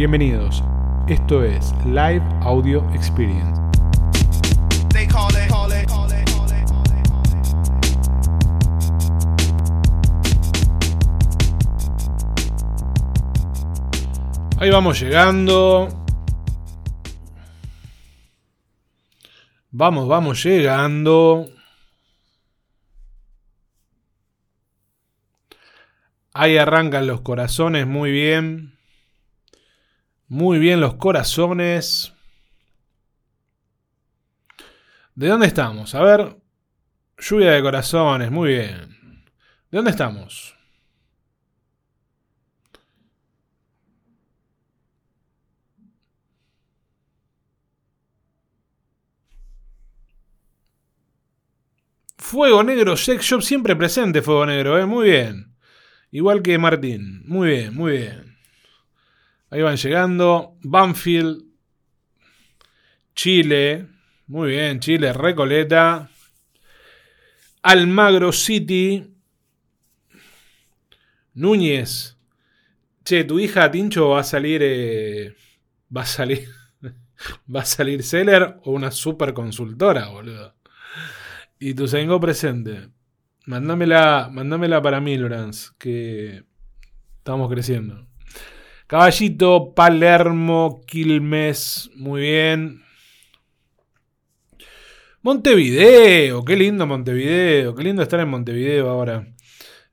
Bienvenidos. 0.00 0.64
Esto 1.08 1.44
es 1.44 1.74
Live 1.84 2.22
Audio 2.40 2.90
Experience. 2.94 3.60
Ahí 14.56 14.70
vamos 14.70 14.98
llegando. 14.98 15.88
Vamos, 19.70 20.08
vamos 20.08 20.42
llegando. 20.42 21.46
Ahí 26.32 26.56
arrancan 26.56 27.06
los 27.06 27.20
corazones, 27.20 27.86
muy 27.86 28.10
bien. 28.10 28.79
Muy 30.30 30.60
bien 30.60 30.80
los 30.80 30.94
corazones. 30.94 32.12
¿De 35.14 35.26
dónde 35.28 35.46
estamos? 35.48 35.94
A 35.94 36.02
ver. 36.04 36.36
Lluvia 37.18 37.50
de 37.52 37.62
corazones, 37.62 38.30
muy 38.30 38.50
bien. 38.50 39.24
¿De 39.70 39.76
dónde 39.78 39.90
estamos? 39.90 40.56
Fuego 52.18 52.62
Negro 52.62 52.96
Sex 52.96 53.24
Shop 53.24 53.42
siempre 53.42 53.74
presente, 53.74 54.22
Fuego 54.22 54.46
Negro, 54.46 54.78
¿eh? 54.78 54.86
Muy 54.86 55.10
bien. 55.10 55.56
Igual 56.12 56.40
que 56.42 56.56
Martín. 56.56 57.22
Muy 57.26 57.48
bien, 57.48 57.74
muy 57.74 57.92
bien. 57.98 58.29
Ahí 59.50 59.62
van 59.62 59.76
llegando. 59.76 60.56
Banfield. 60.62 61.44
Chile. 63.14 63.86
Muy 64.26 64.50
bien, 64.50 64.80
Chile. 64.80 65.12
Recoleta. 65.12 66.08
Almagro 67.62 68.32
City. 68.32 69.12
Núñez. 71.34 72.16
Che, 73.04 73.24
tu 73.24 73.40
hija 73.40 73.70
Tincho 73.70 74.10
va 74.10 74.20
a 74.20 74.24
salir. 74.24 74.60
eh, 74.62 75.34
va 75.94 76.02
a 76.02 76.06
salir. 76.06 76.48
va 77.54 77.60
a 77.60 77.64
salir 77.64 78.02
seller 78.02 78.60
o 78.64 78.72
una 78.72 78.90
super 78.90 79.34
consultora, 79.34 80.08
boludo. 80.08 80.54
Y 81.58 81.74
tu 81.74 81.86
tengo 81.86 82.20
presente. 82.20 82.88
Mándamela, 83.46 84.28
mándamela 84.32 84.80
para 84.80 85.00
Milbrans, 85.00 85.72
que 85.78 86.44
estamos 87.18 87.50
creciendo. 87.50 88.09
Caballito, 88.90 89.72
Palermo, 89.72 90.80
Quilmes, 90.84 91.92
muy 91.94 92.22
bien. 92.22 92.82
Montevideo, 95.22 96.44
qué 96.44 96.56
lindo 96.56 96.88
Montevideo, 96.88 97.72
qué 97.76 97.84
lindo 97.84 98.02
estar 98.02 98.18
en 98.18 98.28
Montevideo 98.30 98.90
ahora. 98.90 99.32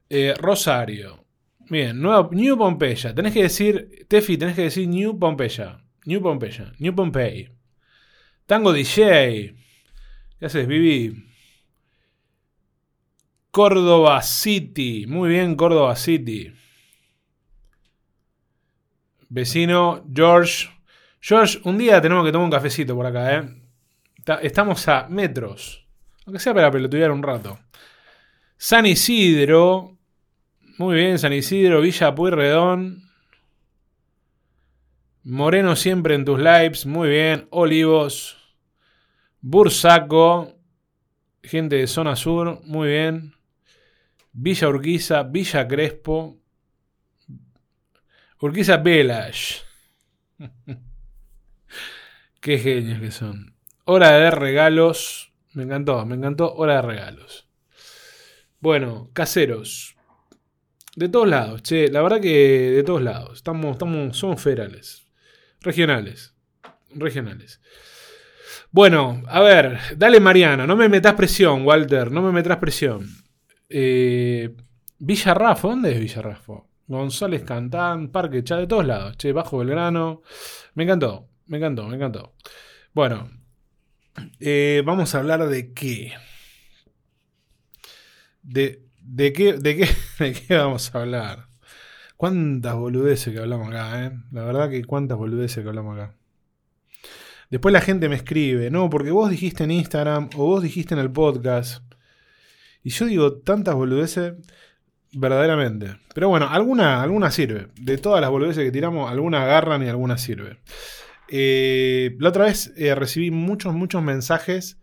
Eh, 0.10 0.34
Rosario, 0.40 1.28
bien, 1.70 2.02
New 2.02 2.58
Pompeya, 2.58 3.14
tenés 3.14 3.34
que 3.34 3.44
decir, 3.44 4.08
Tefi, 4.08 4.36
tenés 4.36 4.56
que 4.56 4.64
decir 4.64 4.88
New 4.88 5.20
Pompeya, 5.20 5.78
New 6.06 6.20
Pompeya, 6.20 6.74
New 6.80 6.96
Pompey. 6.96 7.52
Tango 8.48 8.74
DJ, 8.74 9.54
¿qué 10.40 10.46
haces, 10.48 10.68
Vivi? 10.68 11.24
Córdoba 13.52 14.24
City. 14.24 15.06
Muy 15.06 15.30
bien, 15.30 15.56
Córdoba 15.56 15.96
City. 15.96 16.52
Vecino 19.30 20.06
George. 20.14 20.70
George, 21.20 21.60
un 21.64 21.78
día 21.78 22.02
tenemos 22.02 22.26
que 22.26 22.32
tomar 22.32 22.46
un 22.46 22.52
cafecito 22.52 22.96
por 22.96 23.06
acá, 23.06 23.36
¿eh? 23.38 23.62
Ta- 24.24 24.40
Estamos 24.42 24.88
a 24.88 25.08
metros. 25.10 25.86
Aunque 26.26 26.40
sea 26.40 26.54
para 26.54 26.72
pelotudear 26.72 27.12
un 27.12 27.24
rato. 27.24 27.60
San 28.58 28.86
Isidro. 28.86 29.98
Muy 30.78 30.96
bien, 30.96 31.18
San 31.18 31.34
Isidro, 31.34 31.82
Villa 31.82 32.14
Pueyrredón. 32.14 33.04
Moreno 35.24 35.76
siempre 35.76 36.16
en 36.16 36.26
tus 36.26 36.40
lives. 36.40 36.86
Muy 36.86 37.10
bien. 37.10 37.48
Olivos. 37.52 38.38
Bursaco. 39.42 40.54
Gente 41.44 41.78
de 41.78 41.88
zona 41.88 42.16
sur. 42.16 42.62
Muy 42.64 42.90
bien. 42.90 43.34
Villa 44.34 44.68
Urquiza, 44.70 45.24
Villa 45.24 45.68
Crespo, 45.68 46.38
Urquiza 48.40 48.78
Village. 48.78 49.62
Qué 52.40 52.60
genios 52.60 53.00
que 53.00 53.12
son. 53.12 53.56
Hora 53.86 54.12
de 54.12 54.32
regalos. 54.32 55.34
Me 55.54 55.64
encantó, 55.64 56.06
me 56.06 56.16
encantó. 56.16 56.54
Hora 56.54 56.76
de 56.76 56.82
regalos. 56.84 57.48
Bueno, 58.60 59.10
caseros. 59.14 59.96
De 60.96 61.10
todos 61.10 61.28
lados, 61.28 61.64
che. 61.64 61.90
La 61.90 62.02
verdad 62.02 62.22
que 62.22 62.72
de 62.72 62.84
todos 62.84 63.02
lados. 63.02 63.38
Estamos, 63.38 63.72
estamos, 63.72 64.18
somos 64.18 64.42
federales. 64.42 65.08
Regionales. 65.62 66.36
Regionales. 66.92 67.60
Bueno, 68.72 69.24
a 69.28 69.40
ver, 69.40 69.80
dale 69.96 70.20
Mariano, 70.20 70.68
no 70.68 70.76
me 70.76 70.90
metas 70.90 71.14
presión, 71.14 71.66
Walter, 71.66 72.12
no 72.12 72.22
me 72.22 72.32
metas 72.32 72.58
presión. 72.58 73.08
Eh, 73.70 74.56
Villarrafo, 75.00 75.70
¿dónde 75.70 75.94
es 75.94 76.00
Villarrafo? 76.00 76.67
González 76.88 77.44
Cantán, 77.44 78.10
Parque 78.10 78.44
Chá, 78.44 78.58
de 78.58 78.68
todos 78.68 78.86
lados. 78.86 79.18
Che, 79.18 79.32
Bajo 79.34 79.58
Belgrano. 79.60 80.22
Me 80.76 80.84
encantó, 80.84 81.30
me 81.48 81.58
encantó, 81.58 81.88
me 81.88 81.96
encantó. 81.96 82.34
Bueno, 82.94 83.30
eh, 84.40 84.82
vamos 84.86 85.14
a 85.14 85.20
hablar 85.20 85.48
de 85.48 85.74
qué. 85.74 86.14
De, 88.42 88.84
de 89.02 89.34
qué, 89.34 89.54
de 89.54 89.78
qué, 89.78 89.90
de 90.24 90.34
qué 90.34 90.56
vamos 90.56 90.94
a 90.94 91.02
hablar. 91.02 91.48
Cuántas 92.16 92.76
boludeces 92.76 93.34
que 93.34 93.40
hablamos 93.40 93.68
acá, 93.70 94.06
¿eh? 94.06 94.12
La 94.32 94.44
verdad 94.44 94.70
que 94.70 94.84
cuántas 94.84 95.18
boludeces 95.18 95.62
que 95.62 95.70
hablamos 95.70 95.98
acá. 95.98 96.16
Después 97.50 97.72
la 97.72 97.82
gente 97.82 98.10
me 98.10 98.16
escribe, 98.16 98.72
no, 98.72 98.90
porque 98.90 99.12
vos 99.12 99.30
dijiste 99.30 99.64
en 99.64 99.72
Instagram 99.72 100.30
o 100.36 100.46
vos 100.46 100.64
dijiste 100.64 100.94
en 100.94 101.00
el 101.00 101.12
podcast. 101.12 101.84
Y 102.84 102.90
yo 102.90 103.06
digo 103.06 103.38
tantas 103.40 103.76
boludeces, 103.76 104.34
verdaderamente. 105.20 105.98
Pero 106.14 106.30
bueno, 106.30 106.48
alguna, 106.50 107.02
alguna 107.02 107.32
sirve. 107.32 107.68
De 107.80 107.98
todas 107.98 108.22
las 108.22 108.30
boludeces 108.30 108.64
que 108.64 108.72
tiramos, 108.72 109.10
alguna 109.12 109.44
agarran 109.44 109.84
y 109.84 109.90
alguna 109.90 110.18
sirve. 110.18 110.60
Eh, 111.30 112.16
la 112.20 112.30
otra 112.30 112.46
vez 112.46 112.74
eh, 112.78 112.96
recibí 112.96 113.32
muchos, 113.32 113.74
muchos 113.74 114.02
mensajes 114.04 114.78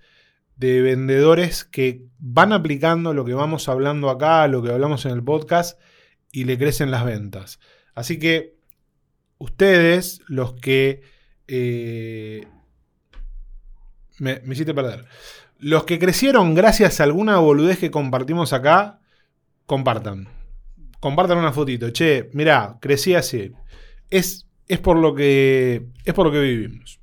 de 0.57 0.83
vendedores 0.83 1.65
que 1.65 2.03
van 2.19 2.53
aplicando 2.53 3.15
lo 3.15 3.25
que 3.25 3.35
vamos 3.35 3.69
hablando 3.69 4.11
acá, 4.11 4.47
lo 4.49 4.63
que 4.63 4.71
hablamos 4.71 5.05
en 5.07 5.13
el 5.13 5.23
podcast, 5.23 5.81
y 6.31 6.45
le 6.45 6.59
crecen 6.59 6.91
las 6.91 7.05
ventas. 7.05 7.61
Así 7.95 8.19
que 8.19 8.57
ustedes, 9.39 10.21
los 10.27 10.55
que... 10.55 11.03
eh, 11.49 12.47
me, 14.19 14.41
me 14.45 14.55
hiciste 14.55 14.75
perder. 14.75 15.07
Los 15.59 15.85
que 15.85 15.99
crecieron 15.99 16.55
gracias 16.55 17.01
a 17.01 17.05
alguna 17.05 17.39
boludez 17.39 17.79
que 17.79 17.91
compartimos 17.91 18.53
acá, 18.53 19.01
compartan. 19.67 20.29
Compartan 21.01 21.39
una 21.39 21.53
fotito. 21.53 21.91
Che, 21.91 22.31
mirá, 22.33 22.79
crecí 22.81 23.15
así. 23.15 23.53
Es, 24.11 24.47
es 24.67 24.79
por 24.81 24.97
lo 24.97 25.15
que. 25.15 25.87
Es 26.05 26.15
por 26.15 26.27
lo 26.27 26.33
que 26.33 26.41
vivimos. 26.41 27.01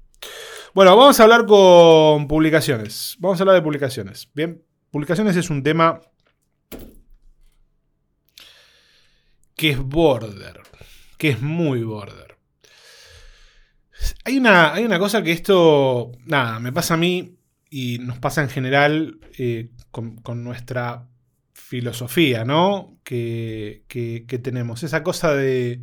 Bueno, 0.74 0.96
vamos 0.96 1.20
a 1.20 1.24
hablar 1.24 1.46
con 1.46 2.28
publicaciones. 2.28 3.18
Vamos 3.20 3.40
a 3.40 3.44
hablar 3.44 3.56
de 3.56 3.62
publicaciones. 3.62 4.30
Bien, 4.34 4.64
publicaciones 4.90 5.36
es 5.36 5.50
un 5.50 5.64
tema 5.64 6.02
que 9.56 9.72
es 9.72 9.80
border. 9.80 10.62
Que 11.18 11.30
es 11.30 11.42
muy 11.42 11.84
border. 11.84 12.38
Hay 14.26 14.38
una, 14.38 14.74
hay 14.74 14.84
una 14.84 14.98
cosa 14.98 15.22
que 15.22 15.32
esto, 15.32 16.12
nada, 16.26 16.60
me 16.60 16.72
pasa 16.72 16.96
a 16.96 16.98
mí 16.98 17.38
y 17.70 18.00
nos 18.00 18.18
pasa 18.18 18.42
en 18.42 18.50
general 18.50 19.20
eh, 19.38 19.70
con, 19.92 20.16
con 20.18 20.44
nuestra 20.44 21.11
filosofía, 21.62 22.46
¿no? 22.46 23.00
Que, 23.04 23.84
que- 23.88 24.26
tenemos. 24.40 24.84
Esa 24.84 25.04
cosa 25.04 25.34
de, 25.36 25.82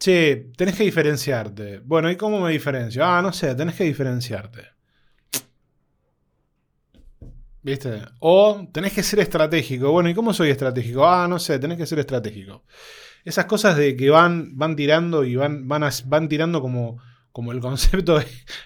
che, 0.00 0.48
tenés 0.56 0.76
que 0.76 0.84
diferenciarte. 0.84 1.80
Bueno, 1.80 2.10
¿y 2.10 2.16
cómo 2.16 2.40
me 2.40 2.52
diferencio? 2.52 3.04
Ah, 3.04 3.22
no 3.22 3.32
sé, 3.32 3.54
tenés 3.56 3.76
que 3.76 3.84
diferenciarte. 3.84 4.62
¿Viste? 7.62 8.02
O 8.20 8.68
tenés 8.72 8.92
que 8.92 9.02
ser 9.02 9.18
estratégico. 9.20 9.90
Bueno, 9.90 10.08
¿y 10.08 10.14
cómo 10.14 10.32
soy 10.32 10.50
estratégico? 10.50 11.06
Ah, 11.06 11.26
no 11.28 11.38
sé, 11.38 11.58
tenés 11.58 11.78
que 11.78 11.86
ser 11.86 11.98
estratégico. 11.98 12.64
Esas 13.24 13.46
cosas 13.46 13.76
de 13.76 13.96
que 13.96 14.10
van, 14.10 14.56
van 14.56 14.76
tirando 14.76 15.24
y 15.24 15.36
van, 15.36 15.66
van, 15.68 15.88
van 16.06 16.28
tirando 16.28 16.60
como, 16.60 16.98
como 17.32 17.52
el 17.52 17.60
concepto 17.60 18.20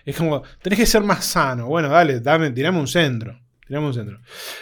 es 0.04 0.16
como, 0.16 0.42
tenés 0.62 0.78
que 0.78 0.86
ser 0.86 1.02
más 1.02 1.24
sano. 1.24 1.66
Bueno, 1.68 1.88
dale, 1.88 2.20
dame, 2.20 2.50
tirame 2.50 2.78
un 2.80 2.88
centro. 2.88 3.40
Tirame 3.70 3.86
un 3.86 3.94
centro. 3.94 4.18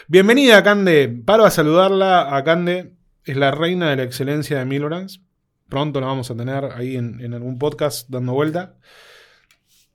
Bienvenida, 0.06 0.62
Cande. 0.62 1.08
Paro 1.24 1.46
a 1.46 1.50
saludarla 1.50 2.36
a 2.36 2.44
Cande. 2.44 2.92
Es 3.24 3.38
la 3.38 3.50
reina 3.50 3.88
de 3.88 3.96
la 3.96 4.02
excelencia 4.02 4.58
de 4.58 4.66
Milorans. 4.66 5.22
Pronto 5.70 5.98
la 5.98 6.08
vamos 6.08 6.30
a 6.30 6.36
tener 6.36 6.66
ahí 6.76 6.96
en, 6.96 7.32
algún 7.32 7.58
podcast 7.58 8.06
dando 8.10 8.34
vuelta. 8.34 8.74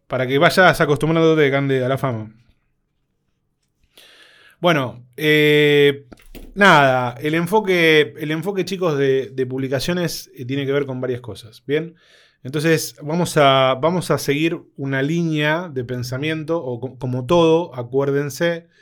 Para 0.08 0.26
que 0.26 0.40
vayas 0.40 0.82
acostumbrándote 0.82 1.52
Cande, 1.52 1.86
a 1.86 1.90
la 1.90 2.00
fama. 2.00 2.34
Bueno, 4.60 5.06
eh, 5.16 6.08
nada, 6.56 7.14
el 7.22 7.36
enfoque, 7.36 8.16
el 8.18 8.32
enfoque 8.32 8.66
chicos 8.66 8.98
de, 8.98 9.46
publicaciones 9.48 10.32
eh, 10.36 10.44
tiene 10.46 10.66
que 10.66 10.72
ver 10.72 10.88
con 10.88 11.00
varias 11.00 11.22
cosas, 11.22 11.62
¿bien? 11.68 11.94
Entonces 12.42 12.96
vamos 13.00 13.38
a, 13.38 13.78
vamos 13.80 14.10
a 14.10 14.18
seguir 14.18 14.60
una 14.76 15.04
línea 15.04 15.70
de 15.72 15.84
pensamiento, 15.84 16.64
o 16.64 16.80
co- 16.80 16.98
como 16.98 17.28
todo, 17.28 17.76
acuérdense, 17.76 18.74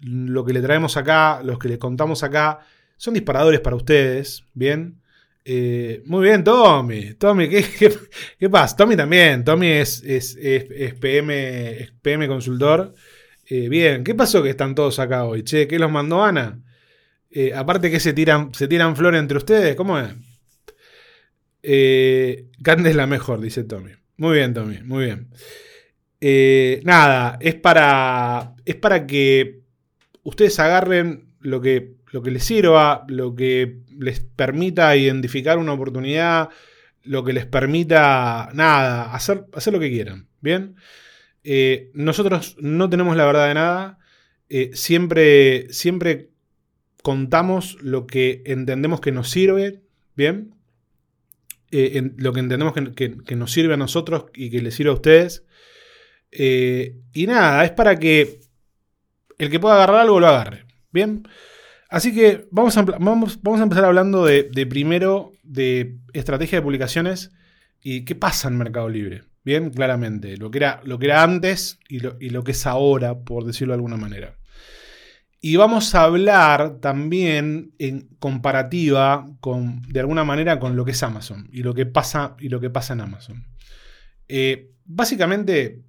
lo 0.00 0.44
que 0.44 0.52
le 0.52 0.60
traemos 0.62 0.96
acá, 0.96 1.40
los 1.42 1.58
que 1.58 1.68
les 1.68 1.78
contamos 1.78 2.22
acá, 2.22 2.60
son 2.96 3.14
disparadores 3.14 3.60
para 3.60 3.76
ustedes, 3.76 4.44
¿bien? 4.54 5.00
Eh, 5.44 6.02
muy 6.06 6.24
bien, 6.24 6.44
Tommy. 6.44 7.14
Tommy, 7.14 7.48
¿qué, 7.48 7.64
qué, 7.78 7.92
qué 8.38 8.50
pasa? 8.50 8.76
Tommy 8.76 8.96
también. 8.96 9.44
Tommy 9.44 9.68
es, 9.68 10.02
es, 10.04 10.36
es- 10.40 10.94
PM, 10.94 11.88
PM 12.02 12.28
consultor. 12.28 12.94
Eh, 13.46 13.68
bien, 13.68 14.04
¿qué 14.04 14.14
pasó 14.14 14.42
que 14.42 14.50
están 14.50 14.74
todos 14.74 14.98
acá 14.98 15.24
hoy? 15.24 15.42
Che, 15.44 15.66
¿qué 15.66 15.78
los 15.78 15.90
mandó 15.90 16.22
Ana? 16.22 16.60
Eh, 17.30 17.52
aparte 17.54 17.90
que 17.90 18.00
se 18.00 18.12
tiran, 18.12 18.52
se 18.54 18.68
tiran 18.68 18.94
flores 18.96 19.20
entre 19.20 19.38
ustedes, 19.38 19.74
¿cómo 19.76 19.98
es? 19.98 20.08
Eh, 21.62 22.46
es 22.64 22.96
la 22.96 23.06
mejor, 23.06 23.40
dice 23.40 23.64
Tommy. 23.64 23.92
Muy 24.16 24.36
bien, 24.36 24.52
Tommy, 24.54 24.78
muy 24.82 25.04
bien. 25.06 26.82
Nada, 26.84 27.38
es 27.40 27.54
para, 27.54 28.54
es 28.64 28.74
para 28.76 29.06
que 29.06 29.60
ustedes 30.28 30.58
agarren 30.58 31.28
lo 31.40 31.60
que, 31.60 31.94
lo 32.12 32.22
que 32.22 32.30
les 32.30 32.44
sirva, 32.44 33.04
lo 33.08 33.34
que 33.34 33.78
les 33.98 34.20
permita 34.20 34.94
identificar 34.96 35.58
una 35.58 35.72
oportunidad, 35.72 36.48
lo 37.02 37.24
que 37.24 37.32
les 37.32 37.46
permita, 37.46 38.50
nada, 38.54 39.14
hacer, 39.14 39.44
hacer 39.52 39.72
lo 39.72 39.80
que 39.80 39.90
quieran. 39.90 40.28
Bien. 40.40 40.76
Eh, 41.44 41.90
nosotros 41.94 42.56
no 42.60 42.90
tenemos 42.90 43.16
la 43.16 43.24
verdad 43.26 43.48
de 43.48 43.54
nada. 43.54 43.98
Eh, 44.50 44.70
siempre, 44.74 45.72
siempre 45.72 46.30
contamos 47.02 47.78
lo 47.80 48.06
que 48.06 48.42
entendemos 48.46 49.00
que 49.00 49.12
nos 49.12 49.30
sirve. 49.30 49.80
Bien. 50.16 50.54
Eh, 51.70 51.92
en- 51.94 52.14
lo 52.18 52.32
que 52.32 52.40
entendemos 52.40 52.74
que, 52.74 52.92
que- 52.94 53.16
que 53.24 53.36
nos 53.36 53.52
sirve 53.52 53.74
a 53.74 53.78
nosotros 53.78 54.26
y 54.34 54.50
que 54.50 54.60
les 54.62 54.74
sirve 54.74 54.90
a 54.90 54.94
ustedes. 54.94 55.44
Y 56.30 57.26
nada, 57.26 57.64
es 57.64 57.70
para 57.70 57.96
que 57.98 58.40
el 59.38 59.50
que 59.50 59.60
pueda 59.60 59.76
agarrar 59.76 60.00
algo 60.00 60.20
lo 60.20 60.28
agarre. 60.28 60.66
Bien. 60.92 61.26
Así 61.88 62.14
que 62.14 62.46
vamos 62.50 62.76
a, 62.76 62.82
vamos, 62.82 63.42
vamos 63.42 63.60
a 63.60 63.62
empezar 63.62 63.84
hablando 63.84 64.24
de, 64.24 64.50
de 64.52 64.66
primero 64.66 65.32
de 65.42 65.96
estrategia 66.12 66.58
de 66.58 66.62
publicaciones 66.62 67.32
y 67.82 68.04
qué 68.04 68.14
pasa 68.14 68.48
en 68.48 68.58
Mercado 68.58 68.88
Libre. 68.88 69.22
Bien, 69.44 69.70
claramente. 69.70 70.36
Lo 70.36 70.50
que 70.50 70.58
era, 70.58 70.80
lo 70.84 70.98
que 70.98 71.06
era 71.06 71.22
antes 71.22 71.78
y 71.88 72.00
lo, 72.00 72.16
y 72.20 72.30
lo 72.30 72.44
que 72.44 72.52
es 72.52 72.66
ahora, 72.66 73.20
por 73.20 73.44
decirlo 73.44 73.72
de 73.72 73.76
alguna 73.76 73.96
manera. 73.96 74.36
Y 75.40 75.56
vamos 75.56 75.94
a 75.94 76.02
hablar 76.02 76.80
también 76.80 77.72
en 77.78 78.08
comparativa 78.18 79.30
con, 79.40 79.82
de 79.82 80.00
alguna 80.00 80.24
manera, 80.24 80.58
con 80.58 80.76
lo 80.76 80.84
que 80.84 80.90
es 80.90 81.02
Amazon 81.02 81.48
y 81.52 81.62
lo 81.62 81.74
que 81.74 81.86
pasa, 81.86 82.36
y 82.40 82.48
lo 82.48 82.60
que 82.60 82.70
pasa 82.70 82.92
en 82.92 83.00
Amazon. 83.00 83.46
Eh, 84.26 84.72
básicamente, 84.84 85.84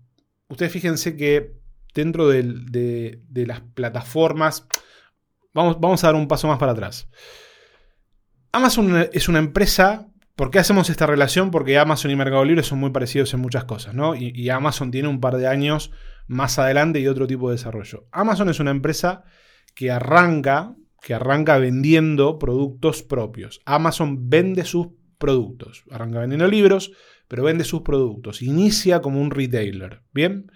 ustedes 0.48 0.72
fíjense 0.72 1.18
que 1.18 1.59
dentro 1.94 2.28
de 2.28 3.20
las 3.48 3.62
plataformas, 3.62 4.68
vamos, 5.54 5.80
vamos 5.80 6.04
a 6.04 6.08
dar 6.08 6.16
un 6.16 6.28
paso 6.28 6.48
más 6.48 6.60
para 6.60 6.74
atrás. 6.74 7.10
Amazon 8.52 9.10
es 9.14 9.30
una 9.30 9.40
empresa. 9.40 10.08
¿Por 10.36 10.52
qué 10.52 10.60
hacemos 10.60 10.90
esta 10.90 11.06
relación? 11.06 11.52
Porque 11.52 11.78
Amazon 11.78 12.12
y 12.12 12.16
Mercado 12.16 12.46
Libre 12.46 12.64
son 12.64 12.80
muy 12.80 12.92
parecidos 12.92 13.34
en 13.34 13.42
muchas 13.42 13.66
cosas, 13.66 13.94
¿no? 13.94 14.16
Y, 14.16 14.32
y 14.34 14.50
Amazon 14.50 14.90
tiene 14.90 15.08
un 15.08 15.20
par 15.20 15.36
de 15.38 15.48
años 15.48 15.92
más 16.28 16.58
adelante 16.60 17.00
y 17.00 17.08
otro 17.08 17.28
tipo 17.28 17.50
de 17.50 17.56
desarrollo. 17.56 18.08
Amazon 18.12 18.50
es 18.50 18.60
una 18.60 18.72
empresa 18.72 19.24
que 19.76 19.92
arranca, 19.92 20.76
que 21.02 21.14
arranca 21.14 21.58
vendiendo 21.58 22.40
productos 22.40 23.04
propios. 23.04 23.62
Amazon 23.66 24.30
vende 24.30 24.64
sus 24.64 24.88
productos. 25.18 25.84
Arranca 25.92 26.20
vendiendo 26.20 26.48
libros, 26.48 26.94
pero 27.28 27.44
vende 27.44 27.64
sus 27.64 27.82
productos. 27.82 28.42
Inicia 28.42 29.02
como 29.02 29.22
un 29.22 29.32
retailer. 29.32 30.02
¿Bien? 30.14 30.52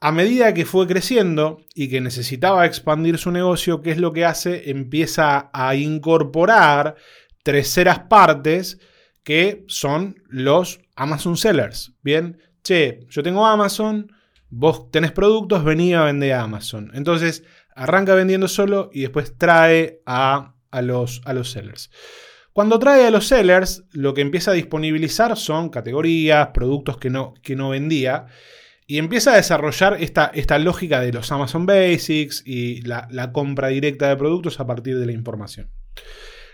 A 0.00 0.12
medida 0.12 0.52
que 0.52 0.66
fue 0.66 0.86
creciendo 0.86 1.62
y 1.74 1.88
que 1.88 2.00
necesitaba 2.00 2.66
expandir 2.66 3.18
su 3.18 3.30
negocio, 3.30 3.80
¿qué 3.80 3.90
es 3.90 3.98
lo 3.98 4.12
que 4.12 4.24
hace? 4.24 4.70
Empieza 4.70 5.50
a 5.52 5.74
incorporar 5.76 6.96
terceras 7.42 8.00
partes 8.00 8.78
que 9.22 9.64
son 9.68 10.22
los 10.28 10.80
Amazon 10.94 11.36
Sellers. 11.36 11.94
Bien, 12.02 12.38
che, 12.62 13.06
yo 13.08 13.22
tengo 13.22 13.46
Amazon, 13.46 14.12
vos 14.50 14.90
tenés 14.90 15.12
productos, 15.12 15.64
vení 15.64 15.94
a 15.94 16.04
vender 16.04 16.32
a 16.34 16.42
Amazon. 16.42 16.90
Entonces 16.94 17.44
arranca 17.74 18.14
vendiendo 18.14 18.48
solo 18.48 18.90
y 18.92 19.00
después 19.00 19.36
trae 19.36 20.00
a, 20.06 20.54
a 20.70 20.82
los, 20.82 21.22
a 21.24 21.32
los 21.32 21.50
sellers. 21.50 21.90
Cuando 22.52 22.78
trae 22.78 23.06
a 23.06 23.10
los 23.10 23.26
sellers, 23.26 23.84
lo 23.90 24.14
que 24.14 24.20
empieza 24.20 24.52
a 24.52 24.54
disponibilizar 24.54 25.36
son 25.36 25.70
categorías, 25.70 26.50
productos 26.54 26.98
que 26.98 27.10
no, 27.10 27.34
que 27.42 27.56
no 27.56 27.70
vendía. 27.70 28.26
Y 28.86 28.98
empieza 28.98 29.32
a 29.32 29.36
desarrollar 29.36 29.96
esta, 30.00 30.30
esta 30.34 30.58
lógica 30.58 31.00
de 31.00 31.12
los 31.12 31.32
Amazon 31.32 31.64
Basics 31.64 32.42
y 32.44 32.82
la, 32.82 33.30
compra 33.32 33.68
directa 33.68 34.08
de 34.08 34.16
productos 34.16 34.60
a 34.60 34.66
partir 34.66 34.98
de 34.98 35.06
la 35.06 35.12
información. 35.12 35.70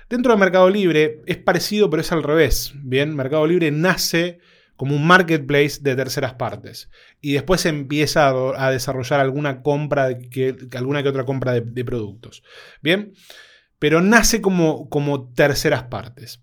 Dentro 0.08 0.32
de 0.32 0.38
Mercado 0.38 0.70
Libre 0.70 1.22
es 1.26 1.38
parecido, 1.38 1.90
pero 1.90 2.02
es 2.02 2.12
al 2.12 2.22
revés. 2.22 2.72
Bien, 2.76 3.14
Mercado 3.16 3.46
Libre 3.46 3.70
nace 3.70 4.38
como 4.76 4.96
un 4.96 5.06
marketplace 5.06 5.78
de 5.82 5.94
terceras 5.94 6.34
partes 6.34 6.88
y 7.20 7.32
después 7.32 7.66
empieza 7.66 8.28
a, 8.28 8.70
desarrollar 8.70 9.20
alguna 9.20 9.62
compra, 9.62 10.18
que, 10.18 10.56
alguna 10.74 11.02
que 11.02 11.08
otra 11.08 11.24
compra 11.24 11.52
de, 11.52 11.60
de 11.62 11.84
productos. 11.84 12.42
Bien, 12.80 13.12
pero 13.80 14.00
nace 14.02 14.40
como, 14.40 14.88
como 14.88 15.32
terceras 15.32 15.84
partes. 15.84 16.40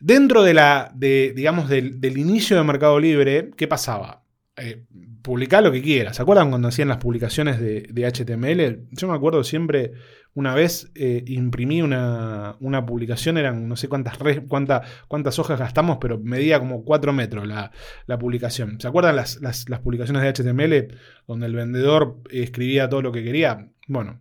Dentro 0.00 0.42
de 0.42 0.52
la, 0.52 0.92
de, 0.94 1.32
digamos, 1.34 1.68
del, 1.68 2.00
del 2.00 2.18
inicio 2.18 2.56
de 2.56 2.64
Mercado 2.64 3.00
Libre, 3.00 3.50
¿qué 3.56 3.66
pasaba? 3.66 4.23
Eh, 4.56 4.84
publicar 5.22 5.64
lo 5.64 5.72
que 5.72 5.82
quieras. 5.82 6.16
¿Se 6.16 6.22
acuerdan 6.22 6.50
cuando 6.50 6.68
hacían 6.68 6.86
las 6.86 6.98
publicaciones 6.98 7.58
de, 7.58 8.06
HTML? 8.06 8.86
Yo 8.92 9.08
me 9.08 9.14
acuerdo 9.14 9.42
siempre, 9.42 9.92
una 10.32 10.54
vez 10.54 10.92
eh, 10.94 11.24
imprimí 11.26 11.82
una, 11.82 12.56
una, 12.60 12.86
publicación, 12.86 13.36
eran 13.36 13.66
no 13.68 13.74
sé 13.74 13.88
cuántas, 13.88 14.16
re, 14.20 14.46
cuánta, 14.46 14.82
cuántas 15.08 15.40
hojas 15.40 15.58
gastamos, 15.58 15.98
pero 16.00 16.20
medía 16.20 16.60
como 16.60 16.84
4 16.84 17.12
metros 17.12 17.48
la, 17.48 17.72
la 18.06 18.18
publicación. 18.18 18.80
¿Se 18.80 18.86
acuerdan 18.86 19.16
las, 19.16 19.40
las, 19.40 19.68
las, 19.68 19.80
publicaciones 19.80 20.22
de 20.22 20.32
HTML 20.32 20.98
donde 21.26 21.46
el 21.46 21.54
vendedor 21.54 22.20
escribía 22.30 22.88
todo 22.88 23.02
lo 23.02 23.10
que 23.10 23.24
quería? 23.24 23.70
Bueno. 23.88 24.20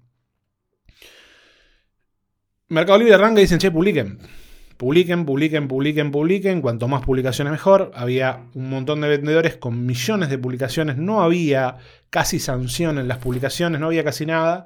Mercado 2.70 2.98
Libre 2.98 3.13
arranca 3.13 3.40
y 3.40 3.44
dicen, 3.44 3.60
che, 3.60 3.70
publiquen. 3.70 4.18
Publiquen, 4.77 5.25
publiquen, 5.25 5.68
publiquen, 5.68 6.12
publiquen. 6.12 6.62
Cuanto 6.62 6.88
más 6.88 7.03
publicaciones 7.03 7.51
mejor. 7.51 7.92
Había 7.96 8.46
un 8.53 8.70
montón 8.70 9.01
de 9.01 9.10
vendedores 9.10 9.58
con 9.58 9.86
millones 9.86 10.30
de 10.30 10.38
publicaciones. 10.38 10.98
No 10.98 11.22
había 11.22 11.77
casi 12.10 12.39
sanción 12.39 12.98
en 12.98 13.08
las 13.08 13.18
publicaciones, 13.18 13.80
no 13.80 13.88
había 13.88 14.03
casi 14.03 14.25
nada. 14.25 14.65